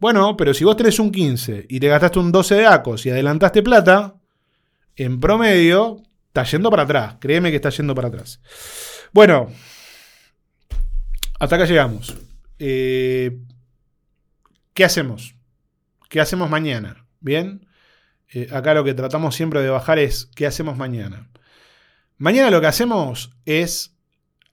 Bueno, 0.00 0.36
pero 0.36 0.52
si 0.54 0.64
vos 0.64 0.76
tenés 0.76 0.98
un 0.98 1.12
15 1.12 1.66
y 1.68 1.78
te 1.78 1.86
gastaste 1.86 2.18
un 2.18 2.32
12 2.32 2.56
de 2.56 2.66
ACOS 2.66 3.06
y 3.06 3.10
adelantaste 3.10 3.62
plata, 3.62 4.16
en 4.96 5.20
promedio 5.20 6.02
está 6.26 6.42
yendo 6.42 6.68
para 6.68 6.82
atrás. 6.82 7.14
Créeme 7.20 7.50
que 7.50 7.56
está 7.56 7.70
yendo 7.70 7.94
para 7.94 8.08
atrás. 8.08 8.40
Bueno, 9.12 9.52
hasta 11.38 11.54
acá 11.54 11.64
llegamos. 11.64 12.16
Eh, 12.58 13.38
¿Qué 14.72 14.84
hacemos? 14.84 15.36
¿Qué 16.08 16.20
hacemos 16.20 16.50
mañana? 16.50 17.06
¿Bien? 17.20 17.68
Eh, 18.30 18.48
acá 18.50 18.74
lo 18.74 18.82
que 18.82 18.94
tratamos 18.94 19.36
siempre 19.36 19.62
de 19.62 19.70
bajar 19.70 20.00
es 20.00 20.28
¿qué 20.34 20.44
hacemos 20.48 20.76
mañana? 20.76 21.28
Mañana 22.24 22.50
lo 22.50 22.62
que 22.62 22.68
hacemos 22.68 23.36
es 23.44 23.98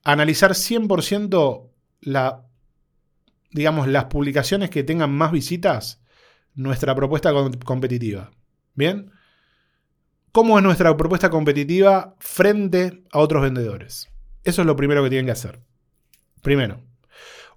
analizar 0.04 0.50
100% 0.50 1.70
la 2.02 2.44
las 3.52 4.04
publicaciones 4.04 4.68
que 4.68 4.84
tengan 4.84 5.10
más 5.10 5.32
visitas, 5.32 6.02
nuestra 6.54 6.94
propuesta 6.94 7.32
com- 7.32 7.50
competitiva. 7.64 8.30
¿Bien? 8.74 9.10
¿Cómo 10.32 10.58
es 10.58 10.64
nuestra 10.64 10.94
propuesta 10.98 11.30
competitiva 11.30 12.14
frente 12.18 13.04
a 13.10 13.20
otros 13.20 13.42
vendedores? 13.42 14.10
Eso 14.44 14.60
es 14.60 14.66
lo 14.66 14.76
primero 14.76 15.02
que 15.02 15.08
tienen 15.08 15.24
que 15.24 15.32
hacer. 15.32 15.62
Primero, 16.42 16.82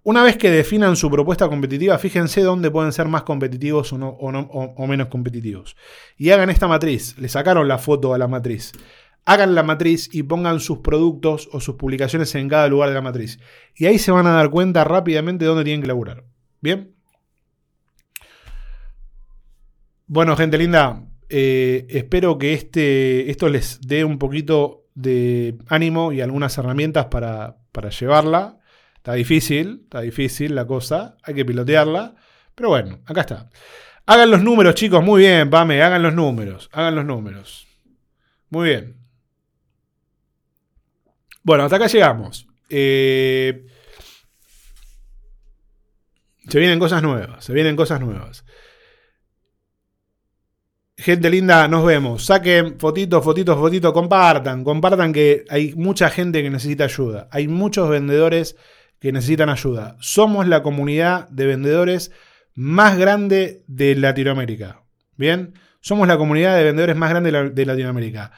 una 0.04 0.24
vez 0.24 0.38
que 0.38 0.50
definan 0.50 0.96
su 0.96 1.12
propuesta 1.12 1.50
competitiva, 1.50 1.98
fíjense 1.98 2.42
dónde 2.42 2.72
pueden 2.72 2.94
ser 2.94 3.10
más 3.10 3.24
competitivos 3.24 3.92
o- 3.92 3.98
o 3.98 4.88
menos 4.88 5.10
competitivos. 5.10 5.76
Y 6.16 6.30
hagan 6.30 6.50
esta 6.50 6.70
matriz. 6.70 7.18
Le 7.18 7.28
sacaron 7.28 7.68
la 7.68 7.80
foto 7.80 8.14
a 8.14 8.18
la 8.18 8.30
matriz. 8.30 8.72
Hagan 9.26 9.56
la 9.56 9.64
matriz 9.64 10.10
y 10.14 10.24
pongan 10.24 10.60
sus 10.60 10.80
productos 10.80 11.50
o 11.52 11.60
sus 11.60 11.76
publicaciones 11.76 12.34
en 12.36 12.48
cada 12.48 12.68
lugar 12.68 12.90
de 12.90 12.96
la 12.96 13.02
matriz. 13.02 13.40
Y 13.76 13.88
ahí 13.88 13.98
se 13.98 14.12
van 14.12 14.28
a 14.28 14.32
dar 14.32 14.52
cuenta 14.52 14.84
rápidamente 14.84 15.46
de 15.46 15.50
dónde 15.50 15.64
tienen 15.64 15.82
que 15.82 15.88
laburar. 15.88 16.24
¿Bien? 16.62 16.96
Bueno, 20.08 20.36
gente 20.38 20.60
linda, 20.60 21.04
eh, 21.30 21.88
espero 21.90 22.38
que 22.38 22.54
este, 22.54 23.32
esto 23.32 23.50
les 23.50 23.82
dé 23.82 24.06
un 24.06 24.20
poquito 24.20 24.86
de 24.94 25.58
ánimo 25.68 26.12
y 26.12 26.22
algunas 26.22 26.56
herramientas 26.60 27.08
para, 27.08 27.58
para 27.72 27.90
llevarla. 27.90 28.60
Está 28.98 29.14
difícil, 29.14 29.82
está 29.84 30.02
difícil 30.02 30.54
la 30.54 30.66
cosa, 30.66 31.18
hay 31.24 31.34
que 31.34 31.46
pilotearla, 31.46 32.16
pero 32.54 32.70
bueno, 32.70 33.00
acá 33.06 33.22
está. 33.22 33.50
Hagan 34.06 34.30
los 34.30 34.44
números, 34.44 34.76
chicos, 34.76 35.04
muy 35.04 35.22
bien, 35.22 35.50
Pame, 35.50 35.82
hagan 35.82 36.04
los 36.04 36.14
números, 36.14 36.70
hagan 36.72 36.96
los 36.96 37.06
números. 37.06 37.68
Muy 38.50 38.70
bien. 38.70 39.05
Bueno, 41.46 41.64
hasta 41.64 41.76
acá 41.76 41.86
llegamos. 41.88 42.48
Eh, 42.70 43.68
se 46.50 46.58
vienen 46.60 46.80
cosas 46.80 47.04
nuevas, 47.04 47.46
se 47.46 47.54
vienen 47.54 47.76
cosas 47.76 48.02
nuevas. 48.02 48.44
Gente 50.98 51.30
linda, 51.30 51.68
nos 51.68 51.86
vemos. 51.86 52.26
Saquen 52.26 52.80
fotitos, 52.80 53.24
fotitos, 53.24 53.58
fotitos, 53.58 53.94
compartan, 53.94 54.64
compartan 54.64 55.14
que 55.14 55.46
hay 55.50 55.76
mucha 55.76 56.10
gente 56.10 56.42
que 56.42 56.50
necesita 56.50 56.86
ayuda. 56.86 57.28
Hay 57.32 57.48
muchos 57.48 57.90
vendedores 57.90 58.56
que 59.00 59.12
necesitan 59.12 59.50
ayuda. 59.50 59.98
Somos 60.00 60.48
la 60.48 60.64
comunidad 60.64 61.30
de 61.30 61.46
vendedores 61.46 62.12
más 62.56 62.98
grande 62.98 63.64
de 63.68 63.94
Latinoamérica. 63.96 64.82
Bien, 65.16 65.54
somos 65.80 66.08
la 66.08 66.18
comunidad 66.18 66.58
de 66.58 66.64
vendedores 66.64 66.96
más 66.96 67.12
grande 67.12 67.32
de, 67.32 67.38
la- 67.44 67.50
de 67.50 67.66
Latinoamérica. 67.68 68.32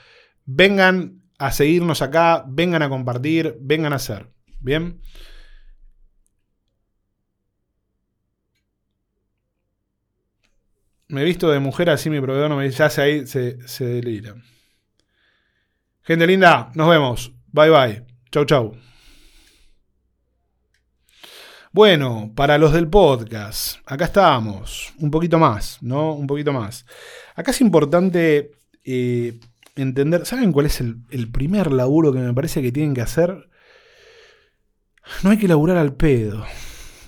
Vengan 0.45 1.21
a 1.37 1.51
seguirnos 1.51 2.01
acá, 2.01 2.43
vengan 2.47 2.81
a 2.81 2.89
compartir, 2.89 3.57
vengan 3.59 3.93
a 3.93 3.97
hacer. 3.97 4.27
Bien. 4.59 5.01
Me 11.09 11.21
he 11.21 11.25
visto 11.25 11.49
de 11.49 11.59
mujer 11.59 11.89
así 11.89 12.09
mi 12.09 12.19
proveedor 12.19 12.49
no 12.49 12.57
me 12.57 12.65
dice, 12.65 12.79
ya 12.79 12.89
se 12.89 13.01
ahí 13.01 13.27
se, 13.27 13.65
se 13.67 13.85
delira. 13.85 14.35
Gente 16.03 16.27
linda, 16.27 16.71
nos 16.73 16.89
vemos. 16.89 17.33
Bye 17.47 17.69
bye. 17.69 18.05
Chau 18.31 18.45
chau. 18.45 18.77
Bueno, 21.71 22.31
para 22.35 22.57
los 22.57 22.73
del 22.73 22.89
podcast, 22.89 23.77
acá 23.85 24.05
estamos, 24.05 24.93
un 24.99 25.11
poquito 25.11 25.37
más, 25.37 25.77
¿no? 25.81 26.13
Un 26.13 26.25
poquito 26.25 26.51
más. 26.51 26.85
Acá 27.35 27.51
es 27.51 27.61
importante 27.61 28.51
eh, 28.83 29.39
entender, 29.81 30.25
¿saben 30.25 30.51
cuál 30.51 30.65
es 30.65 30.81
el, 30.81 30.97
el 31.09 31.31
primer 31.31 31.71
laburo 31.71 32.11
que 32.13 32.19
me 32.19 32.33
parece 32.33 32.61
que 32.61 32.71
tienen 32.71 32.93
que 32.93 33.01
hacer? 33.01 33.49
No 35.23 35.29
hay 35.29 35.37
que 35.37 35.47
laburar 35.47 35.77
al 35.77 35.95
pedo, 35.95 36.43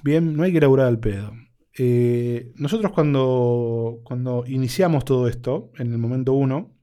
¿bien? 0.04 0.36
No 0.36 0.44
hay 0.44 0.54
que 0.54 0.62
laburar 0.62 0.88
al 0.88 1.00
pedo. 1.00 1.34
Eh, 1.78 2.52
nosotros 2.56 2.92
cuando, 2.94 4.00
cuando 4.04 4.44
iniciamos 4.48 5.06
todo 5.06 5.28
esto, 5.28 5.72
en 5.78 5.92
el 5.92 5.98
momento 5.98 6.34
uno, 6.34 6.76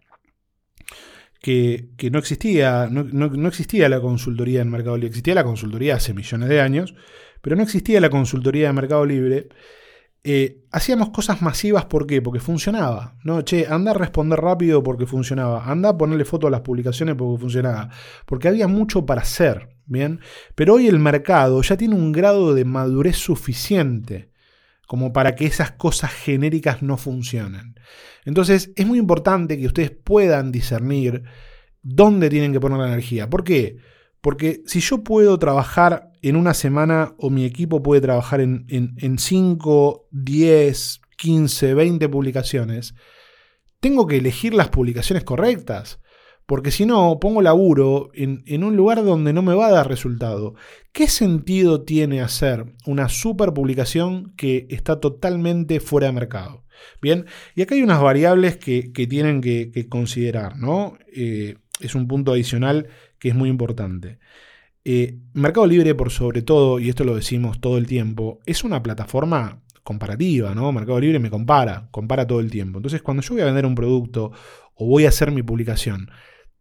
que, 1.41 1.91
que 1.97 2.11
no 2.11 2.19
existía, 2.19 2.89
no, 2.91 3.05
no- 3.05 3.29
no 3.29 3.49
existía 3.49 3.89
la 3.89 4.01
consultoría 4.01 4.63
en 4.63 4.71
Mercado 4.71 4.97
Libre, 4.97 5.09
existía 5.09 5.35
la 5.35 5.45
consultoría 5.45 5.97
hace 5.97 6.13
millones 6.15 6.49
de 6.49 6.61
años, 6.61 6.95
pero 7.41 7.57
no 7.57 7.63
existía 7.63 8.01
la 8.01 8.11
consultoría 8.11 8.67
de 8.69 8.73
Mercado 8.73 9.05
Libre. 9.07 9.49
Eh, 10.29 10.65
hacíamos 10.73 11.11
cosas 11.11 11.41
masivas, 11.41 11.85
¿por 11.85 12.05
qué? 12.05 12.21
Porque 12.21 12.41
funcionaba. 12.41 13.15
No, 13.23 13.43
che, 13.43 13.69
anda 13.69 13.93
a 13.93 13.95
responder 13.95 14.41
rápido 14.41 14.83
porque 14.83 15.07
funcionaba. 15.07 15.71
Anda 15.71 15.91
a 15.91 15.97
ponerle 15.97 16.25
foto 16.25 16.49
a 16.49 16.51
las 16.51 16.63
publicaciones 16.63 17.15
porque 17.15 17.41
funcionaba. 17.41 17.91
Porque 18.25 18.49
había 18.49 18.67
mucho 18.67 19.07
para 19.07 19.23
hacer, 19.23 19.69
¿bien? 19.87 20.19
Pero 20.57 20.75
hoy 20.75 20.89
el 20.89 20.99
mercado 20.99 21.63
ya 21.63 21.77
tiene 21.77 21.95
un 21.95 22.11
grado 22.11 22.55
de 22.55 22.65
madurez 22.65 23.15
suficiente 23.17 24.33
como 24.89 25.13
para 25.13 25.37
que 25.37 25.47
esas 25.47 25.71
cosas 25.71 26.11
genéricas 26.13 26.83
no 26.83 26.97
funcionen. 26.97 27.79
Entonces 28.25 28.73
es 28.75 28.85
muy 28.85 28.99
importante 28.99 29.57
que 29.57 29.69
ustedes 29.69 29.93
puedan 29.93 30.51
discernir 30.51 31.23
dónde 31.83 32.31
tienen 32.31 32.53
que 32.53 32.59
poner 32.59 32.79
la 32.79 32.89
energía. 32.89 33.31
¿Por 33.31 33.45
qué? 33.45 33.77
Porque 33.77 33.96
si 34.67 34.81
yo 34.81 35.05
puedo 35.05 35.39
trabajar 35.39 36.11
en 36.23 36.37
una 36.37 36.55
semana 36.55 37.15
o 37.19 37.31
mi 37.31 37.45
equipo 37.45 37.83
puede 37.83 38.01
trabajar 38.01 38.41
en, 38.41 38.67
en, 38.69 38.95
en 38.99 39.19
5, 39.19 40.09
10, 40.11 41.01
15, 41.17 41.75
20 41.75 42.09
publicaciones, 42.09 42.95
tengo 43.81 44.07
que 44.07 44.17
elegir 44.17 44.55
las 44.55 44.69
publicaciones 44.69 45.23
correctas. 45.23 46.01
Porque 46.47 46.71
si 46.71 46.87
no, 46.87 47.19
pongo 47.21 47.43
laburo 47.43 48.11
en, 48.15 48.45
en 48.47 48.63
un 48.63 48.77
lugar 48.77 49.05
donde 49.05 49.33
no 49.33 49.43
me 49.43 49.55
va 49.55 49.67
a 49.67 49.73
dar 49.73 49.89
resultado. 49.89 50.55
¿Qué 50.93 51.09
sentido 51.09 51.83
tiene 51.83 52.21
hacer 52.21 52.75
una 52.87 53.09
super 53.09 53.53
publicación 53.53 54.33
que 54.37 54.67
está 54.71 55.01
totalmente 55.01 55.81
fuera 55.81 56.07
de 56.07 56.13
mercado? 56.13 56.65
Bien, 57.03 57.27
y 57.57 57.63
acá 57.63 57.75
hay 57.75 57.83
unas 57.83 58.01
variables 58.01 58.57
que, 58.57 58.83
tienen 59.09 59.41
que, 59.41 59.71
que 59.73 59.89
considerar, 59.89 60.57
¿no? 60.57 60.97
Eh, 61.15 61.57
es 61.81 61.95
un 61.95 62.07
punto 62.07 62.33
adicional 62.33 62.89
que 63.19 63.29
es 63.31 63.35
muy 63.35 63.49
importante. 63.49 64.19
Eh, 64.85 65.19
Mercado 65.33 65.67
Libre, 65.67 65.95
por 65.95 66.11
sobre 66.11 66.43
todo, 66.43 66.79
y 66.79 66.89
esto 66.89 67.05
lo 67.05 67.17
decimos 67.17 67.61
todo 67.61 67.77
el 67.79 67.87
tiempo, 67.87 68.39
es 68.47 68.63
una 68.63 68.83
plataforma 68.83 69.63
comparativa, 69.83 70.55
¿no? 70.55 70.71
Mercado 70.73 71.01
Libre 71.01 71.19
me 71.19 71.31
compara, 71.31 71.89
compara 71.91 72.27
todo 72.27 72.41
el 72.41 72.51
tiempo. 72.51 72.79
Entonces, 72.79 73.03
cuando 73.03 73.23
yo 73.23 73.35
voy 73.35 73.43
a 73.43 73.47
vender 73.47 73.67
un 73.67 73.75
producto 73.75 74.33
o 74.75 74.87
voy 74.87 75.07
a 75.07 75.09
hacer 75.09 75.33
mi 75.33 75.43
publicación, 75.43 76.11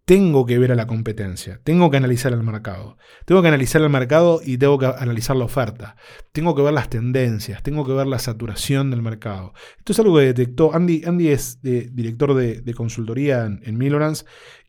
tengo 0.06 0.46
que 0.46 0.60
ver 0.60 0.72
a 0.72 0.76
la 0.76 0.86
competencia, 0.86 1.60
tengo 1.64 1.90
que 1.90 1.98
analizar 1.98 2.32
el 2.32 2.44
mercado, 2.44 2.98
tengo 3.26 3.42
que 3.42 3.48
analizar 3.48 3.82
el 3.82 3.90
mercado 3.90 4.40
y 4.46 4.60
tengo 4.60 4.78
que 4.78 4.86
analizar 4.86 5.36
la 5.36 5.46
oferta, 5.46 5.96
tengo 6.32 6.54
que 6.54 6.62
ver 6.62 6.74
las 6.74 6.92
tendencias, 6.92 7.64
tengo 7.64 7.86
que 7.88 7.94
ver 7.94 8.06
la 8.06 8.20
saturación 8.20 8.92
del 8.92 9.02
mercado. 9.02 9.54
Esto 9.80 9.94
es 9.94 10.00
algo 10.00 10.18
que 10.18 10.26
detectó, 10.26 10.76
Andy, 10.76 11.02
Andy 11.08 11.30
es 11.30 11.60
de- 11.64 11.90
director 11.92 12.36
de, 12.36 12.74
consultoría 12.76 13.46
en, 13.46 13.62
en 13.64 13.78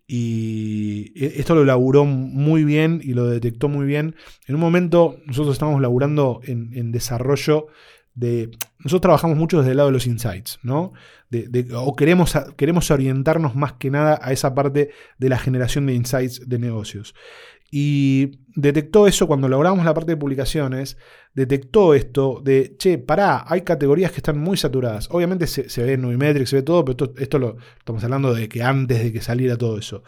y 0.07 1.13
e- 1.17 1.41
esto 1.41 1.55
lo 1.55 1.65
laburó 1.65 2.05
muy 2.05 2.65
bien 2.65 3.01
y 3.03 3.15
lo 3.15 3.27
detectó 3.27 3.69
muy 3.69 3.87
bien. 3.87 4.15
En 4.47 4.55
un 4.55 4.61
momento 4.61 5.17
nosotros 5.27 5.55
estamos 5.55 5.81
laburando 5.81 6.41
en, 6.45 6.93
desarrollo 6.93 7.67
de... 8.15 8.51
Nosotros 8.79 9.01
trabajamos 9.03 9.37
mucho 9.37 9.59
desde 9.59 9.73
el 9.73 9.79
lado 9.79 9.89
de 9.89 9.95
los 9.95 10.07
insights, 10.07 10.59
¿no? 10.63 10.93
O 11.75 11.97
queremos, 11.97 12.35
queremos 12.57 12.91
orientarnos 12.91 13.57
más 13.57 13.73
que 13.75 13.91
nada 13.91 14.19
a 14.23 14.33
esa 14.33 14.55
parte 14.55 14.91
de 15.19 15.29
la 15.29 15.39
generación 15.39 15.87
de 15.87 15.95
insights 15.95 16.49
de 16.49 16.59
negocios. 16.59 17.15
Y 17.71 18.39
detectó 18.55 19.07
eso 19.07 19.27
cuando 19.27 19.49
logramos 19.49 19.85
la 19.85 19.93
parte 19.95 20.12
de 20.12 20.17
publicaciones, 20.17 20.97
detectó 21.35 21.95
esto 21.95 22.41
de, 22.43 22.77
che, 22.79 22.99
pará, 22.99 23.45
hay 23.47 23.62
categorías 23.62 24.11
que 24.11 24.19
están 24.19 24.39
muy 24.39 24.57
saturadas. 24.57 25.09
Obviamente 25.11 25.47
se, 25.47 25.62
ve 25.83 25.93
en 25.95 26.47
se 26.47 26.57
ve 26.57 26.62
todo, 26.62 26.85
pero 26.85 26.93
esto, 26.93 27.21
esto 27.21 27.39
lo 27.39 27.57
estamos 27.79 28.03
hablando 28.05 28.35
de 28.35 28.49
que 28.49 28.62
antes 28.62 29.03
de 29.03 29.12
que 29.12 29.21
saliera 29.21 29.57
todo 29.57 29.79
eso. 29.79 30.03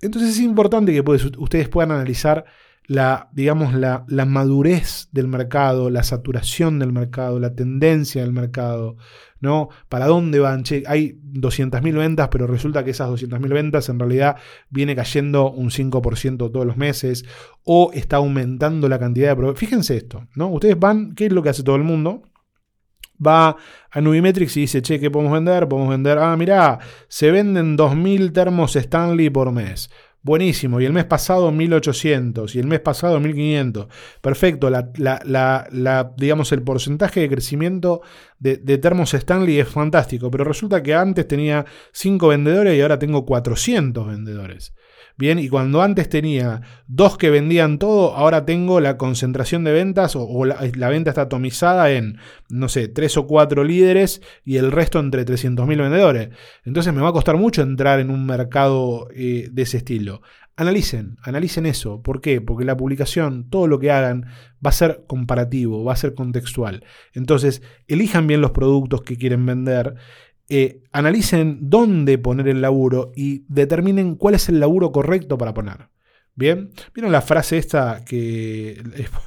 Entonces 0.00 0.30
es 0.30 0.40
importante 0.40 0.92
que 0.92 1.00
ustedes 1.38 1.68
puedan 1.68 1.92
analizar 1.92 2.44
la, 2.88 3.28
digamos, 3.32 3.74
la, 3.74 4.04
la 4.08 4.24
madurez 4.24 5.08
del 5.12 5.28
mercado, 5.28 5.90
la 5.90 6.02
saturación 6.02 6.78
del 6.78 6.90
mercado, 6.90 7.38
la 7.38 7.54
tendencia 7.54 8.22
del 8.22 8.32
mercado, 8.32 8.96
¿no? 9.40 9.68
¿Para 9.90 10.06
dónde 10.06 10.38
van? 10.38 10.62
Che, 10.62 10.82
hay 10.86 11.20
200.000 11.34 11.96
ventas, 11.96 12.28
pero 12.28 12.46
resulta 12.46 12.84
que 12.84 12.92
esas 12.92 13.10
200.000 13.10 13.48
ventas 13.52 13.90
en 13.90 13.98
realidad 13.98 14.36
viene 14.70 14.96
cayendo 14.96 15.50
un 15.50 15.68
5% 15.68 16.50
todos 16.50 16.66
los 16.66 16.78
meses 16.78 17.26
o 17.62 17.90
está 17.92 18.16
aumentando 18.16 18.88
la 18.88 18.98
cantidad 18.98 19.36
de... 19.36 19.54
Fíjense 19.54 19.98
esto, 19.98 20.26
¿no? 20.34 20.48
Ustedes 20.48 20.80
van, 20.80 21.14
¿qué 21.14 21.26
es 21.26 21.32
lo 21.32 21.42
que 21.42 21.50
hace 21.50 21.62
todo 21.62 21.76
el 21.76 21.84
mundo? 21.84 22.22
Va 23.24 23.54
a 23.90 24.00
Nubimetrics 24.00 24.56
y 24.56 24.60
dice, 24.60 24.80
che, 24.80 24.98
¿qué 24.98 25.10
podemos 25.10 25.34
vender? 25.34 25.68
Podemos 25.68 25.90
vender, 25.90 26.16
ah, 26.18 26.34
mirá, 26.38 26.78
se 27.08 27.30
venden 27.30 27.76
2.000 27.76 28.32
termos 28.32 28.76
Stanley 28.76 29.28
por 29.28 29.52
mes. 29.52 29.90
Buenísimo. 30.22 30.80
Y 30.80 30.84
el 30.84 30.92
mes 30.92 31.04
pasado 31.04 31.50
1800. 31.52 32.54
Y 32.54 32.58
el 32.58 32.66
mes 32.66 32.80
pasado 32.80 33.20
1500. 33.20 33.86
Perfecto. 34.20 34.70
La, 34.70 36.10
digamos, 36.16 36.52
el 36.52 36.62
porcentaje 36.62 37.20
de 37.20 37.28
crecimiento 37.28 38.02
de, 38.38 38.56
de 38.56 38.78
Thermos 38.78 39.14
Stanley 39.14 39.58
es 39.58 39.68
fantástico. 39.68 40.30
Pero 40.30 40.44
resulta 40.44 40.82
que 40.82 40.94
antes 40.94 41.26
tenía 41.28 41.64
5 41.92 42.28
vendedores 42.28 42.76
y 42.76 42.80
ahora 42.80 42.98
tengo 42.98 43.24
400 43.24 44.06
vendedores. 44.06 44.74
Bien, 45.18 45.40
y 45.40 45.48
cuando 45.48 45.82
antes 45.82 46.08
tenía 46.08 46.62
dos 46.86 47.18
que 47.18 47.28
vendían 47.30 47.80
todo, 47.80 48.14
ahora 48.14 48.46
tengo 48.46 48.78
la 48.78 48.96
concentración 48.96 49.64
de 49.64 49.72
ventas 49.72 50.14
o, 50.14 50.44
la 50.44 50.88
venta 50.88 51.10
está 51.10 51.22
atomizada 51.22 51.90
en, 51.90 52.18
no 52.48 52.68
sé, 52.68 52.86
tres 52.86 53.16
o 53.16 53.26
cuatro 53.26 53.64
líderes 53.64 54.22
y 54.44 54.58
el 54.58 54.70
resto 54.70 55.00
entre 55.00 55.26
300.000 55.26 55.66
vendedores. 55.66 56.28
Entonces 56.64 56.94
me 56.94 57.02
va 57.02 57.08
a 57.08 57.12
costar 57.12 57.36
mucho 57.36 57.62
entrar 57.62 57.98
en 57.98 58.10
un 58.10 58.26
mercado 58.26 59.08
eh, 59.12 59.48
de 59.50 59.62
ese 59.62 59.78
estilo. 59.78 60.22
Analicen, 60.54 61.18
analicen 61.22 61.66
eso. 61.66 62.00
¿Por 62.02 62.20
qué? 62.20 62.40
Porque 62.40 62.64
la 62.64 62.76
publicación, 62.76 63.48
todo 63.50 63.66
lo 63.66 63.78
que 63.78 63.90
hagan, 63.90 64.26
va 64.64 64.70
a 64.70 64.72
ser 64.72 65.04
comparativo, 65.06 65.84
va 65.84 65.92
a 65.92 65.96
ser 65.96 66.14
contextual. 66.14 66.84
Entonces, 67.12 67.62
elijan 67.86 68.26
bien 68.26 68.40
los 68.40 68.50
productos 68.52 69.02
que 69.02 69.16
quieren 69.16 69.46
vender. 69.46 69.94
Eh, 70.48 70.82
analicen 70.92 71.58
dónde 71.62 72.18
poner 72.18 72.48
el 72.48 72.60
laburo 72.60 73.12
y 73.14 73.44
determinen 73.48 74.14
cuál 74.14 74.34
es 74.34 74.48
el 74.48 74.60
laburo 74.60 74.92
correcto 74.92 75.36
para 75.36 75.54
poner. 75.54 75.88
Bien, 76.34 76.70
¿vieron 76.94 77.10
la 77.10 77.20
frase 77.20 77.58
esta 77.58 78.04
que 78.04 78.80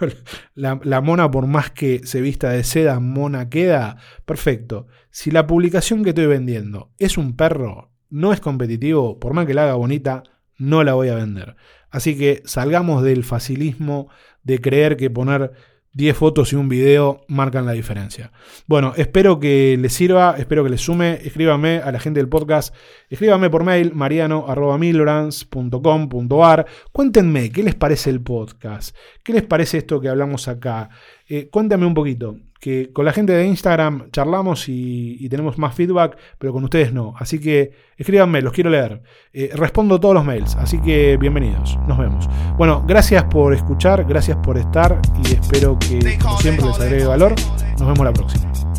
la, 0.55 0.80
la 0.84 1.01
mona 1.01 1.30
por 1.30 1.45
más 1.45 1.69
que 1.69 2.01
se 2.05 2.22
vista 2.22 2.49
de 2.49 2.63
seda, 2.63 2.99
mona 2.99 3.49
queda? 3.49 3.97
Perfecto. 4.26 4.88
Si 5.09 5.30
la 5.30 5.45
publicación 5.45 6.03
que 6.03 6.09
estoy 6.11 6.28
vendiendo 6.28 6.91
es 6.97 7.17
un 7.17 7.36
perro, 7.36 7.91
no 8.09 8.32
es 8.32 8.39
competitivo, 8.39 9.19
por 9.19 9.34
más 9.34 9.45
que 9.45 9.53
la 9.53 9.63
haga 9.63 9.74
bonita, 9.74 10.24
no 10.57 10.84
la 10.84 10.93
voy 10.93 11.09
a 11.09 11.15
vender. 11.15 11.55
Así 11.89 12.17
que 12.17 12.41
salgamos 12.45 13.03
del 13.03 13.24
facilismo 13.24 14.09
de 14.43 14.59
creer 14.59 14.95
que 14.95 15.09
poner 15.09 15.51
10 15.93 16.15
fotos 16.15 16.53
y 16.53 16.55
un 16.55 16.69
video 16.69 17.25
marcan 17.27 17.65
la 17.65 17.73
diferencia. 17.73 18.31
Bueno, 18.65 18.93
espero 18.95 19.39
que 19.39 19.77
les 19.79 19.93
sirva, 19.93 20.35
espero 20.37 20.63
que 20.63 20.69
les 20.69 20.81
sume. 20.81 21.19
Escríbanme 21.23 21.77
a 21.77 21.91
la 21.91 21.99
gente 21.99 22.19
del 22.19 22.29
podcast, 22.29 22.75
escríbanme 23.09 23.49
por 23.49 23.63
mail 23.63 23.93
mariano.milorans.com.ar. 23.93 26.65
Cuéntenme 26.91 27.51
qué 27.51 27.63
les 27.63 27.73
parece 27.75 28.09
el 28.09 28.21
podcast, 28.21 28.95
qué 29.23 29.33
les 29.33 29.43
parece 29.43 29.79
esto 29.79 29.99
que 29.99 30.07
hablamos 30.09 30.47
acá. 30.47 30.89
Eh, 31.27 31.49
cuéntame 31.49 31.85
un 31.85 31.93
poquito, 31.93 32.37
que 32.62 32.93
con 32.93 33.05
la 33.05 33.12
gente 33.12 33.34
de 33.34 33.45
Instagram 33.47 34.12
charlamos 34.12 34.70
y, 34.70 35.28
tenemos 35.30 35.57
más 35.57 35.74
feedback, 35.74 36.16
pero 36.38 36.53
con 36.53 36.64
ustedes 36.64 36.93
no. 36.93 37.16
Así 37.18 37.39
que 37.39 37.72
escríbanme, 37.97 38.41
los 38.41 38.53
quiero 38.53 38.70
leer. 38.70 39.01
Eh, 39.34 39.49
respondo 39.53 39.99
todos 39.99 40.14
los 40.14 40.24
mails, 40.24 40.55
así 40.57 40.80
que 40.80 41.18
bienvenidos, 41.18 41.78
nos 41.88 41.97
vemos. 41.97 42.30
Bueno, 42.57 42.84
gracias 42.88 43.24
por 43.26 43.53
escuchar, 43.53 44.05
gracias 44.05 44.38
por 44.38 44.57
estar 44.57 45.01
y 45.26 45.34
espero 45.34 45.78
que 45.80 46.18
como 46.22 46.38
siempre 46.39 46.66
les 46.68 46.80
agregue 46.80 47.05
valor. 47.05 47.34
Nos 47.80 47.88
vemos 47.88 48.05
la 48.05 48.14
próxima. 48.14 48.70